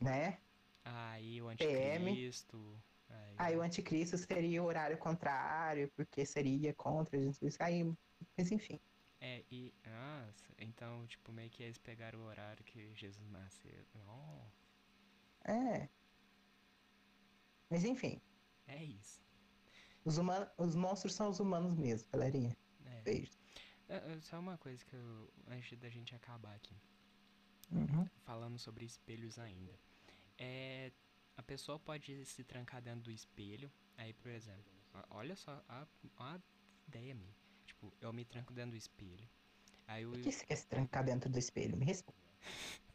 né? 0.00 0.38
aí 0.84 1.42
o 1.42 1.46
PM. 1.56 2.10
anticristo. 2.10 2.80
Aí, 3.08 3.34
Aí 3.38 3.56
o 3.56 3.62
anticristo 3.62 4.16
seria 4.16 4.62
o 4.62 4.66
horário 4.66 4.98
contrário, 4.98 5.90
porque 5.96 6.24
seria 6.24 6.72
contra 6.74 7.20
Jesus. 7.20 7.56
Aí, 7.60 7.84
mas 8.36 8.50
enfim. 8.50 8.80
É, 9.20 9.42
e. 9.50 9.72
Nossa, 9.84 10.46
então, 10.58 11.06
tipo, 11.06 11.32
meio 11.32 11.50
que 11.50 11.62
eles 11.62 11.78
pegaram 11.78 12.20
o 12.20 12.24
horário 12.24 12.62
que 12.64 12.94
Jesus 12.94 13.28
nasceu. 13.30 13.84
É. 15.44 15.88
Mas 17.70 17.84
enfim, 17.84 18.20
é 18.66 18.82
isso. 18.84 19.20
os, 20.04 20.18
humanos, 20.18 20.48
os 20.56 20.74
monstros 20.74 21.14
são 21.14 21.28
os 21.30 21.40
humanos 21.40 21.76
mesmo, 21.76 22.08
galerinha. 22.12 22.56
É. 22.84 23.00
Beijo. 23.02 23.32
É, 23.88 23.96
é, 23.96 24.20
Só 24.20 24.38
uma 24.38 24.58
coisa 24.58 24.84
que 24.84 24.94
eu. 24.94 25.30
Antes 25.48 25.78
da 25.78 25.88
gente 25.88 26.14
acabar 26.14 26.54
aqui. 26.54 26.74
Uhum. 27.72 28.08
falando 28.24 28.58
sobre 28.60 28.84
espelhos 28.84 29.40
ainda. 29.40 29.72
É, 30.38 30.92
a 31.36 31.42
pessoa 31.42 31.80
pode 31.80 32.24
se 32.24 32.44
trancar 32.44 32.80
dentro 32.80 33.02
do 33.02 33.10
espelho. 33.10 33.70
Aí, 33.96 34.12
por 34.12 34.30
exemplo, 34.30 34.72
olha 35.10 35.34
só 35.34 35.62
a, 35.68 35.86
a 36.18 36.40
ideia 36.86 37.14
minha. 37.14 37.34
Tipo, 37.64 37.92
eu 38.00 38.12
me 38.12 38.24
tranco 38.24 38.52
dentro 38.52 38.70
do 38.72 38.76
espelho. 38.76 39.28
Aí 39.86 40.02
eu. 40.02 40.10
Por 40.10 40.20
que 40.20 40.32
você 40.32 40.44
quer 40.44 40.56
se 40.56 40.66
trancar 40.66 41.04
dentro 41.04 41.28
do 41.28 41.38
espelho? 41.38 41.76
Me 41.76 41.84
responde. 41.84 42.18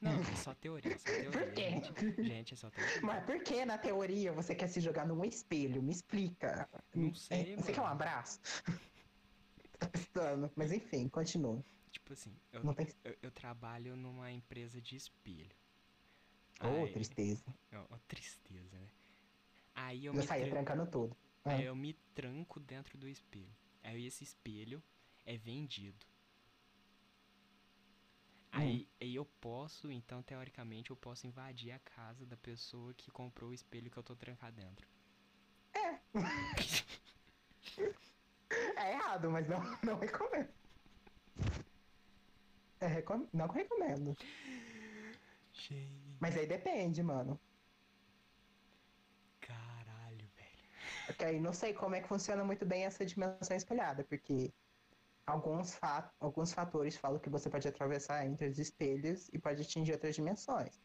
Não, 0.00 0.18
é 0.18 0.36
só 0.36 0.54
teoria, 0.54 0.96
só 0.98 1.04
teoria. 1.04 1.30
Por 1.30 1.52
quê? 1.52 1.70
Gente, 1.70 2.22
gente, 2.22 2.54
é 2.54 2.56
só 2.56 2.70
teoria. 2.70 3.00
Mas 3.02 3.24
por 3.24 3.42
que 3.42 3.64
na 3.66 3.76
teoria 3.76 4.32
você 4.32 4.54
quer 4.54 4.68
se 4.68 4.80
jogar 4.80 5.06
num 5.06 5.22
espelho? 5.24 5.82
Me 5.82 5.92
explica. 5.92 6.68
Não 6.94 7.14
sei, 7.14 7.52
É, 7.52 7.56
Você 7.56 7.72
quer 7.72 7.80
um 7.82 7.86
abraço? 7.86 8.40
tá 9.78 9.86
precisando. 9.88 10.50
Mas 10.56 10.72
enfim, 10.72 11.08
continua. 11.08 11.62
Tipo 11.90 12.12
assim, 12.14 12.34
eu, 12.52 12.64
Não 12.64 12.72
tem. 12.72 12.86
eu, 13.04 13.16
eu 13.22 13.30
trabalho 13.30 13.94
numa 13.96 14.30
empresa 14.32 14.80
de 14.80 14.96
espelho. 14.96 15.54
Aí- 16.60 16.92
tristeza. 16.92 17.44
ó, 17.72 17.96
tristeza, 18.06 18.78
né? 18.78 18.88
Aí 19.74 20.04
eu 20.06 20.12
Eu 20.12 20.20
me 20.20 20.26
saía 20.26 20.44
tran- 20.44 20.62
trancando 20.64 20.90
tudo. 20.90 21.16
Aí 21.44 21.62
Ah. 21.62 21.64
eu 21.66 21.76
me 21.76 21.94
tranco 22.14 22.60
dentro 22.60 22.96
do 22.98 23.08
espelho. 23.08 23.54
Aí 23.82 24.06
esse 24.06 24.24
espelho 24.24 24.82
é 25.24 25.36
vendido. 25.36 26.06
Hum. 28.52 28.58
Aí, 28.58 28.88
aí 29.00 29.14
eu 29.14 29.24
posso, 29.40 29.90
então, 29.90 30.22
teoricamente, 30.22 30.90
eu 30.90 30.96
posso 30.96 31.26
invadir 31.26 31.72
a 31.72 31.78
casa 31.78 32.26
da 32.26 32.36
pessoa 32.36 32.92
que 32.94 33.10
comprou 33.10 33.50
o 33.50 33.54
espelho 33.54 33.90
que 33.90 33.96
eu 33.96 34.02
tô 34.02 34.14
trancado 34.16 34.56
dentro. 34.56 34.86
É. 35.72 35.98
é 38.76 38.92
errado, 38.92 39.30
mas 39.30 39.48
não, 39.48 39.60
não 39.82 39.98
recomendo. 39.98 40.48
É, 42.80 42.86
recom... 42.86 43.26
Não 43.32 43.46
recomendo. 43.46 44.16
Gente. 45.52 46.16
Mas 46.18 46.36
aí 46.36 46.46
depende, 46.46 47.02
mano. 47.02 47.38
Caralho, 49.40 50.26
velho. 50.36 50.68
Porque 51.06 51.24
aí 51.24 51.40
não 51.40 51.52
sei 51.52 51.72
como 51.74 51.94
é 51.94 52.00
que 52.00 52.08
funciona 52.08 52.44
muito 52.44 52.64
bem 52.66 52.84
essa 52.84 53.04
dimensão 53.04 53.56
espelhada, 53.56 54.04
porque 54.04 54.52
alguns, 55.30 55.74
fa 55.74 56.12
alguns 56.18 56.52
fatores 56.52 56.96
falam 56.96 57.18
que 57.18 57.30
você 57.30 57.48
pode 57.48 57.66
atravessar 57.68 58.26
entre 58.26 58.48
os 58.48 58.58
espelhos 58.58 59.28
e 59.32 59.38
pode 59.38 59.62
atingir 59.62 59.92
outras 59.92 60.14
dimensões. 60.14 60.80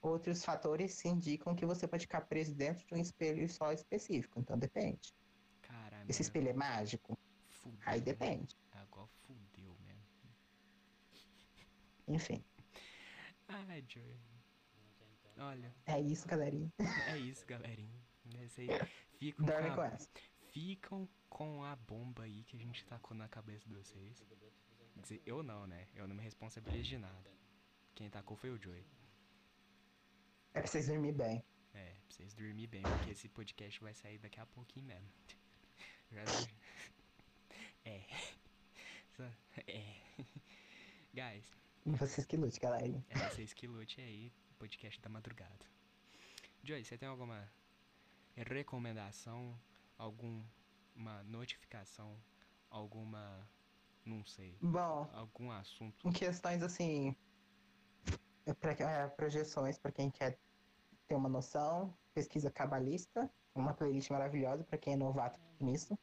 Outros 0.00 0.44
fatores 0.44 0.94
se 0.94 1.08
indicam 1.08 1.54
que 1.54 1.66
você 1.66 1.86
pode 1.88 2.02
ficar 2.02 2.22
preso 2.22 2.54
dentro 2.54 2.86
de 2.86 2.94
um 2.94 2.98
espelho 2.98 3.48
só 3.48 3.72
específico, 3.72 4.38
então 4.38 4.58
depende. 4.58 5.14
Esse 6.08 6.22
espelho 6.22 6.48
é 6.48 6.52
mágico? 6.54 7.18
Fudeu, 7.48 7.80
Aí 7.84 8.00
depende. 8.00 8.56
Agora 8.72 9.08
fudeu 9.26 9.76
mesmo. 9.80 10.06
Enfim, 12.06 12.42
Ai, 13.48 13.84
Joey. 13.86 14.18
Olha, 15.38 15.74
é 15.86 16.00
isso, 16.00 16.26
galerinha. 16.26 16.72
é 17.08 17.18
isso, 17.18 17.46
galerinha. 17.46 18.02
Esse 18.42 18.62
aí. 18.62 19.32
Dorme 19.38 19.74
com 19.74 19.82
essa. 19.82 20.08
Ficam 20.52 21.08
com 21.28 21.62
a 21.64 21.76
bomba 21.76 22.24
aí 22.24 22.44
que 22.44 22.56
a 22.56 22.60
gente 22.60 22.84
tacou 22.84 23.16
na 23.16 23.28
cabeça 23.28 23.66
de 23.68 23.74
vocês. 23.74 24.24
Dizer, 24.96 25.22
eu 25.24 25.42
não, 25.42 25.66
né? 25.66 25.86
Eu 25.94 26.08
não 26.08 26.16
me 26.16 26.22
responsabilizo 26.22 26.88
de 26.88 26.98
nada. 26.98 27.30
Quem 27.94 28.10
tacou 28.10 28.36
foi 28.36 28.50
o 28.50 28.60
Joey. 28.60 28.84
É 30.54 30.60
pra 30.60 30.66
vocês 30.66 30.86
dormir 30.88 31.12
bem. 31.12 31.44
É, 31.74 31.92
pra 31.92 32.16
vocês 32.16 32.34
dormir 32.34 32.66
bem, 32.66 32.82
porque 32.82 33.10
esse 33.10 33.28
podcast 33.28 33.80
vai 33.80 33.94
sair 33.94 34.18
daqui 34.18 34.40
a 34.40 34.46
pouquinho 34.46 34.86
mesmo. 34.86 35.08
Já... 36.10 36.22
É. 37.84 38.02
É. 39.66 39.96
Guys, 41.14 41.44
Vocês 41.86 42.26
que 42.26 42.36
lute, 42.36 42.60
galerinha. 42.60 43.04
é 43.10 43.28
vocês 43.28 43.52
que 43.52 43.66
lute 43.66 44.00
aí, 44.00 44.32
podcast 44.58 45.00
da 45.00 45.08
madrugada. 45.08 45.66
Joey, 46.62 46.84
você 46.84 46.96
tem 46.98 47.08
alguma 47.08 47.50
recomendação, 48.36 49.58
alguma 49.98 51.22
notificação, 51.24 52.16
alguma. 52.70 53.48
não 54.04 54.24
sei, 54.24 54.56
Bom, 54.62 55.08
algum 55.12 55.50
assunto? 55.50 56.08
em 56.08 56.12
questões 56.12 56.62
assim. 56.62 57.14
é 58.46 58.54
pra- 58.54 58.72
é, 58.72 59.08
projeções 59.08 59.78
para 59.78 59.92
quem 59.92 60.10
quer 60.10 60.38
ter 61.06 61.14
uma 61.14 61.28
noção, 61.28 61.94
pesquisa 62.14 62.50
cabalista, 62.50 63.30
uma 63.54 63.74
playlist 63.74 64.10
maravilhosa 64.10 64.64
para 64.64 64.78
quem 64.78 64.94
é 64.94 64.96
novato 64.96 65.38
nisso. 65.60 65.98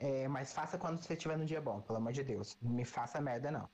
É, 0.00 0.28
mas 0.28 0.52
faça 0.52 0.78
quando 0.78 0.98
você 1.02 1.14
estiver 1.14 1.36
no 1.38 1.44
dia 1.46 1.60
bom, 1.60 1.80
pelo 1.80 1.98
amor 1.98 2.12
de 2.12 2.22
Deus. 2.22 2.56
Não 2.60 2.70
me 2.70 2.84
faça 2.84 3.20
merda, 3.20 3.50
não. 3.50 3.68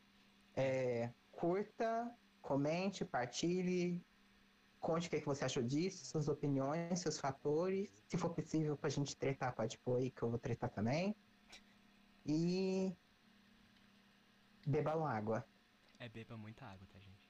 É, 0.57 1.13
curta, 1.33 2.11
comente, 2.41 3.05
partilhe, 3.05 4.01
conte 4.89 5.07
o 5.07 5.11
que, 5.11 5.17
é 5.17 5.21
que 5.21 5.27
você 5.27 5.45
achou 5.45 5.63
disso, 5.73 6.05
suas 6.13 6.29
opiniões, 6.29 7.01
seus 7.01 7.19
fatores. 7.19 7.89
Se 8.09 8.17
for 8.23 8.31
possível 8.39 8.77
pra 8.77 8.91
gente 8.91 9.17
tretar, 9.17 9.55
pode 9.55 9.79
pôr 9.79 9.97
aí 10.01 10.11
que 10.11 10.23
eu 10.23 10.31
vou 10.31 10.39
tretar 10.39 10.71
também. 10.71 11.15
E 12.27 12.95
bebam 14.67 15.07
água. 15.07 15.47
É 15.99 16.09
beba 16.09 16.37
muita 16.37 16.65
água, 16.67 16.87
tá, 16.93 16.99
gente? 16.99 17.25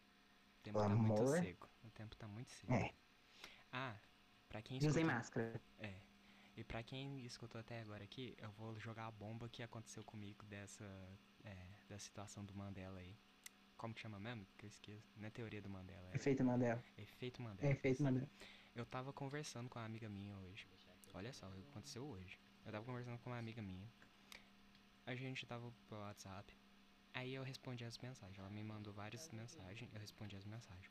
O 0.59 0.63
tempo 0.63 0.79
Pelo 0.79 0.89
tá 0.91 0.95
muito 0.97 1.23
amor. 1.23 1.39
seco. 1.39 1.69
O 1.85 1.91
tempo 1.91 2.17
tá 2.17 2.27
muito 2.29 2.51
seco. 2.53 2.73
É. 2.73 2.93
Ah, 3.73 3.97
pra 4.49 4.63
quem 4.63 4.77
E 4.77 4.87
usem 4.87 4.89
escutou- 5.05 5.15
máscara. 5.15 5.61
É. 5.79 5.95
E 6.57 6.63
pra 6.65 6.83
quem 6.83 7.25
escutou 7.27 7.61
até 7.61 7.81
agora 7.81 8.05
aqui, 8.05 8.35
eu 8.39 8.51
vou 8.53 8.79
jogar 8.79 9.07
a 9.07 9.11
bomba 9.11 9.49
que 9.49 9.63
aconteceu 9.63 10.05
comigo 10.05 10.45
dessa. 10.47 10.85
É, 11.45 11.57
da 11.89 11.99
situação 11.99 12.43
do 12.45 12.55
Mandela 12.55 12.99
aí. 13.01 13.15
Como 13.85 13.93
que 13.93 14.01
chama 14.01 14.19
mesmo? 14.19 14.47
Que 14.57 14.65
eu 14.65 14.69
esqueço. 14.69 15.13
Não 15.15 15.27
é 15.27 15.31
teoria 15.31 15.61
do 15.61 15.69
Mandela, 15.69 16.09
é 16.11 16.17
Efeito 16.17 16.43
Mandela. 16.43 16.83
efeito 16.97 17.43
Mandela. 17.43 17.69
É 17.69 17.73
efeito 17.73 18.03
Mandela. 18.03 18.31
Eu 18.75 18.87
tava 18.87 19.13
conversando 19.13 19.69
com 19.69 19.79
uma 19.79 19.85
amiga 19.85 20.09
minha 20.09 20.35
hoje. 20.39 20.67
Olha 21.13 21.31
só, 21.35 21.47
aconteceu 21.69 22.03
hoje. 22.03 22.41
Eu 22.65 22.73
tava 22.73 22.83
conversando 22.83 23.19
com 23.19 23.29
uma 23.29 23.39
amiga 23.39 23.61
minha. 23.61 23.87
A 25.05 25.15
gente 25.15 25.45
tava 25.45 25.71
pelo 25.87 26.01
WhatsApp. 26.01 26.57
Aí 27.13 27.35
eu 27.35 27.43
respondi 27.43 27.85
as 27.85 27.99
mensagens. 27.99 28.39
Ela 28.39 28.49
me 28.49 28.63
mandou 28.63 28.91
várias 28.95 29.29
mensagens. 29.33 29.93
Eu 29.93 30.01
respondi 30.01 30.35
as 30.35 30.47
mensagens. 30.47 30.91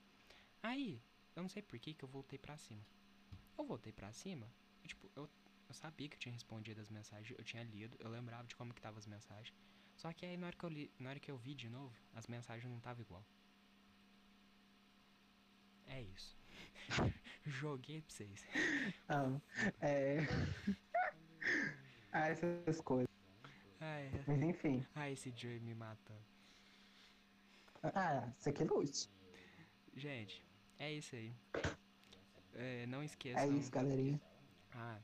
Aí, 0.61 1.01
eu 1.35 1.41
não 1.41 1.49
sei 1.49 1.63
por 1.63 1.79
que 1.79 1.95
que 1.95 2.05
eu 2.05 2.09
voltei 2.09 2.37
pra 2.37 2.55
cima. 2.59 2.85
Eu 3.57 3.65
voltei 3.65 3.91
pra 3.91 4.13
cima. 4.13 4.47
E, 4.83 4.87
tipo, 4.87 5.09
eu, 5.15 5.27
eu 5.67 5.73
sabia 5.73 6.07
que 6.07 6.15
eu 6.15 6.19
tinha 6.19 6.33
respondido 6.33 6.79
as 6.79 6.91
mensagens. 6.91 7.35
Eu 7.35 7.43
tinha 7.43 7.63
lido. 7.63 7.97
Eu 7.99 8.11
lembrava 8.11 8.45
de 8.45 8.55
como 8.55 8.71
que 8.71 8.79
tava 8.79 8.99
as 8.99 9.07
mensagens. 9.07 9.51
Só 9.95 10.11
que 10.13 10.25
aí 10.25 10.37
na 10.37 10.47
hora 10.47 10.55
que 10.55 10.63
eu, 10.65 10.69
li, 10.69 10.91
na 10.99 11.09
hora 11.09 11.19
que 11.19 11.31
eu 11.31 11.37
vi 11.37 11.55
de 11.55 11.69
novo, 11.69 11.93
as 12.13 12.27
mensagens 12.27 12.69
não 12.69 12.77
estavam 12.77 13.01
igual. 13.01 13.25
É 15.87 16.01
isso. 16.01 16.37
Joguei 17.45 18.01
pra 18.01 18.13
vocês. 18.13 18.45
Ah, 19.07 19.39
é... 19.81 20.17
ah, 22.11 22.27
essas 22.29 22.81
coisas. 22.81 23.07
Ai, 23.79 24.09
Mas 24.27 24.41
enfim. 24.41 24.85
ai, 24.95 25.11
esse 25.13 25.31
Joey 25.35 25.59
me 25.59 25.75
matando. 25.75 26.23
Ah, 27.83 28.31
isso 28.39 28.49
aqui 28.49 28.63
é 28.63 28.65
luz. 28.65 29.09
Gente, 29.95 30.43
é 30.79 30.91
isso 30.93 31.15
aí. 31.15 31.33
É, 32.53 32.85
não 32.87 33.01
É 33.01 33.05
esqueçam. 33.05 33.57
isso, 33.57 33.69
galerinha. 33.71 34.21
Ah, 34.73 34.99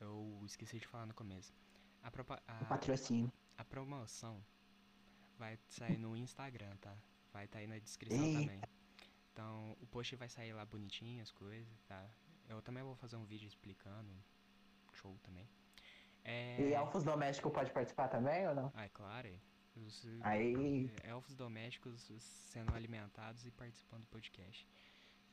eu 0.00 0.42
esqueci 0.46 0.78
de 0.78 0.86
falar 0.86 1.06
no 1.06 1.14
começo. 1.14 1.52
A, 2.02 2.10
propa- 2.10 2.42
O 2.60 2.64
a, 2.64 2.64
patrocínio. 2.64 3.30
A 3.56 3.64
promoção 3.64 4.44
vai 5.38 5.58
sair 5.68 5.98
no 5.98 6.16
Instagram, 6.16 6.76
tá? 6.76 6.96
Vai 7.32 7.44
estar 7.44 7.58
aí 7.58 7.66
na 7.66 7.78
descrição 7.78 8.24
Eita. 8.24 8.40
também. 8.40 8.60
Então, 9.32 9.76
o 9.80 9.86
post 9.86 10.16
vai 10.16 10.28
sair 10.28 10.52
lá 10.52 10.64
bonitinho, 10.64 11.22
as 11.22 11.30
coisas, 11.30 11.82
tá? 11.82 12.08
Eu 12.48 12.62
também 12.62 12.82
vou 12.82 12.94
fazer 12.96 13.16
um 13.16 13.24
vídeo 13.24 13.46
explicando. 13.46 14.10
Show 14.92 15.18
também. 15.22 15.46
É... 16.24 16.60
E 16.60 16.72
elfos 16.72 17.04
domésticos 17.04 17.52
pode 17.52 17.70
participar 17.70 18.08
também 18.08 18.48
ou 18.48 18.54
não? 18.54 18.72
Ah, 18.74 18.86
é 18.86 18.88
claro. 18.88 19.28
Os, 19.76 20.08
Aí. 20.22 20.90
é, 21.04 21.10
elfos 21.10 21.36
domésticos 21.36 22.10
sendo 22.18 22.74
alimentados 22.74 23.44
e 23.44 23.50
participando 23.50 24.02
do 24.02 24.06
podcast. 24.06 24.66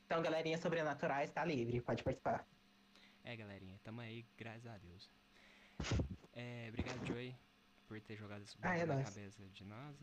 Então, 0.06 0.22
galerinha 0.22 0.58
sobrenaturais 0.58 1.32
tá 1.32 1.46
livre, 1.46 1.80
pode 1.80 2.04
participar. 2.04 2.46
É, 3.24 3.38
galerinha, 3.38 3.80
tamo 3.86 4.02
aí, 4.02 4.26
graças 4.38 4.68
a 4.68 4.78
Deus. 4.78 5.10
É, 6.34 6.68
obrigado, 6.70 7.06
Joey, 7.08 7.34
por 7.88 8.00
ter 8.02 8.16
jogado 8.16 8.42
esse 8.44 8.58
Ah, 8.62 8.78
é 8.78 8.86
na 8.86 8.96
nóis. 8.96 9.10
cabeça 9.10 9.44
de 9.50 9.66
nós. 9.66 9.96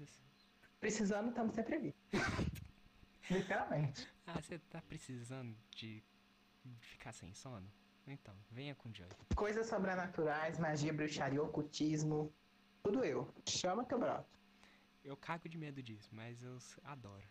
Precisando, 0.78 1.28
estamos 1.30 1.54
sempre 1.54 1.74
ali. 1.76 1.94
Literalmente. 3.30 4.08
Ah, 4.26 4.40
você 4.40 4.58
tá 4.58 4.80
precisando 4.82 5.56
de 5.76 6.02
ficar 6.80 7.12
sem 7.12 7.32
sono? 7.34 7.70
Então, 8.06 8.34
venha 8.50 8.74
com 8.74 8.88
o 8.88 8.94
Joey. 8.94 9.10
Coisas 9.36 9.66
sobrenaturais, 9.66 10.58
magia, 10.58 10.92
bruxaria, 10.92 11.42
ocultismo. 11.42 12.32
Tudo 12.82 13.04
eu. 13.04 13.32
Chama 13.46 13.84
que 13.84 13.94
eu 13.94 13.98
broto. 14.00 14.28
Eu 15.04 15.16
cago 15.16 15.48
de 15.48 15.56
medo 15.56 15.82
disso, 15.82 16.08
mas 16.12 16.42
eu 16.42 16.58
adoro. 16.84 17.24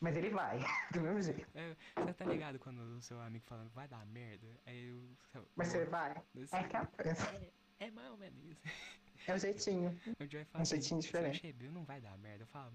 Mas 0.00 0.16
ele 0.16 0.30
vai, 0.30 0.58
do 0.92 1.00
mesmo 1.00 1.22
jeito. 1.22 1.46
É, 1.54 1.74
Você 1.96 2.12
tá 2.14 2.24
ligado 2.24 2.58
quando 2.58 2.78
o 2.80 3.02
seu 3.02 3.20
amigo 3.20 3.44
falando 3.46 3.70
vai 3.70 3.88
dar 3.88 4.04
merda? 4.06 4.46
Aí 4.66 4.88
eu. 4.88 5.16
Mas 5.56 5.68
você 5.68 5.84
vai. 5.86 6.14
você- 6.34 6.54
É 6.54 6.62
capaz. 6.68 7.20
é, 7.80 7.86
é 7.86 7.90
mais 7.90 8.10
ou 8.10 8.16
menos 8.18 8.44
isso. 8.44 8.60
É 9.28 9.34
um 9.34 9.38
jeitinho. 9.38 9.90
O 10.18 10.26
Joey 10.26 10.44
fala 10.46 10.62
Um 10.62 10.64
jeitinho 10.64 11.02
"Se 11.02 11.06
diferente." 11.08 11.36
o 11.36 11.40
Chebil 11.40 11.70
não 11.70 11.84
vai 11.84 12.00
dar 12.00 12.16
merda. 12.18 12.44
Eu 12.44 12.46
falo, 12.46 12.72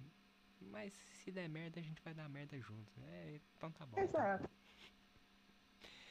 mas 0.62 0.94
se 0.94 1.32
der 1.32 1.50
merda, 1.50 1.80
a 1.80 1.84
gente 1.84 2.02
vai 2.02 2.14
dar 2.14 2.30
merda 2.30 2.60
junto. 2.60 2.92
É, 3.08 3.40
então 3.58 3.72
tá 3.72 3.86
bom. 3.88 4.00
Exato. 4.00 4.50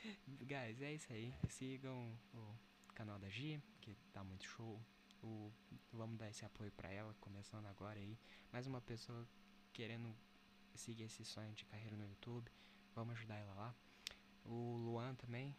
Guys, 0.42 0.82
é 0.82 0.92
isso 0.94 1.12
aí. 1.12 1.32
Sigam 1.48 2.12
o 2.34 2.56
canal 2.94 3.18
da 3.18 3.28
Gi, 3.28 3.62
que 3.80 3.94
tá 4.12 4.24
muito 4.24 4.44
show. 4.44 4.80
O, 5.22 5.52
vamos 5.92 6.18
dar 6.18 6.28
esse 6.28 6.44
apoio 6.44 6.72
pra 6.72 6.90
ela, 6.90 7.14
começando 7.20 7.66
agora 7.66 7.98
aí. 8.00 8.18
Mais 8.52 8.66
uma 8.66 8.80
pessoa 8.80 9.24
querendo 9.72 10.12
seguir 10.74 11.04
esse 11.04 11.24
sonho 11.24 11.52
de 11.52 11.64
carreira 11.66 11.96
no 11.96 12.04
YouTube. 12.04 12.50
Vamos 12.96 13.14
ajudar 13.16 13.36
ela 13.36 13.54
lá. 13.54 13.74
O 14.44 14.76
Luan 14.76 15.14
também. 15.14 15.54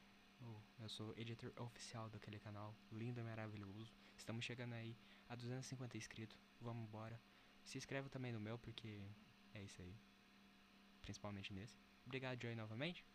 Eu 0.80 0.90
sou 0.90 1.14
editor 1.18 1.52
oficial 1.58 2.10
daquele 2.10 2.40
canal. 2.40 2.76
Lindo 2.92 3.20
e 3.20 3.24
maravilhoso. 3.24 3.94
Estamos 4.18 4.44
chegando 4.46 4.74
aí 4.74 4.96
a 5.30 5.36
250 5.36 5.98
inscritos. 5.98 6.38
Vamos 6.62 6.84
embora. 6.88 7.20
Se 7.64 7.78
inscreve 7.78 8.10
também 8.10 8.32
no 8.32 8.40
meu, 8.40 8.58
porque 8.58 9.02
é 9.54 9.64
isso 9.64 9.82
aí. 9.82 9.96
Principalmente 11.02 11.54
nesse. 11.54 11.76
Obrigado, 12.06 12.42
Joey, 12.42 12.56
novamente. 12.56 13.06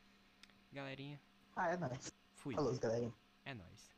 Galerinha, 0.72 1.20
Ah, 1.56 1.68
é 1.68 1.76
nóis. 1.76 2.12
fui. 2.34 2.54
Falou, 2.54 2.78
galerinha. 2.78 3.12
É 3.44 3.54
nóis. 3.54 3.90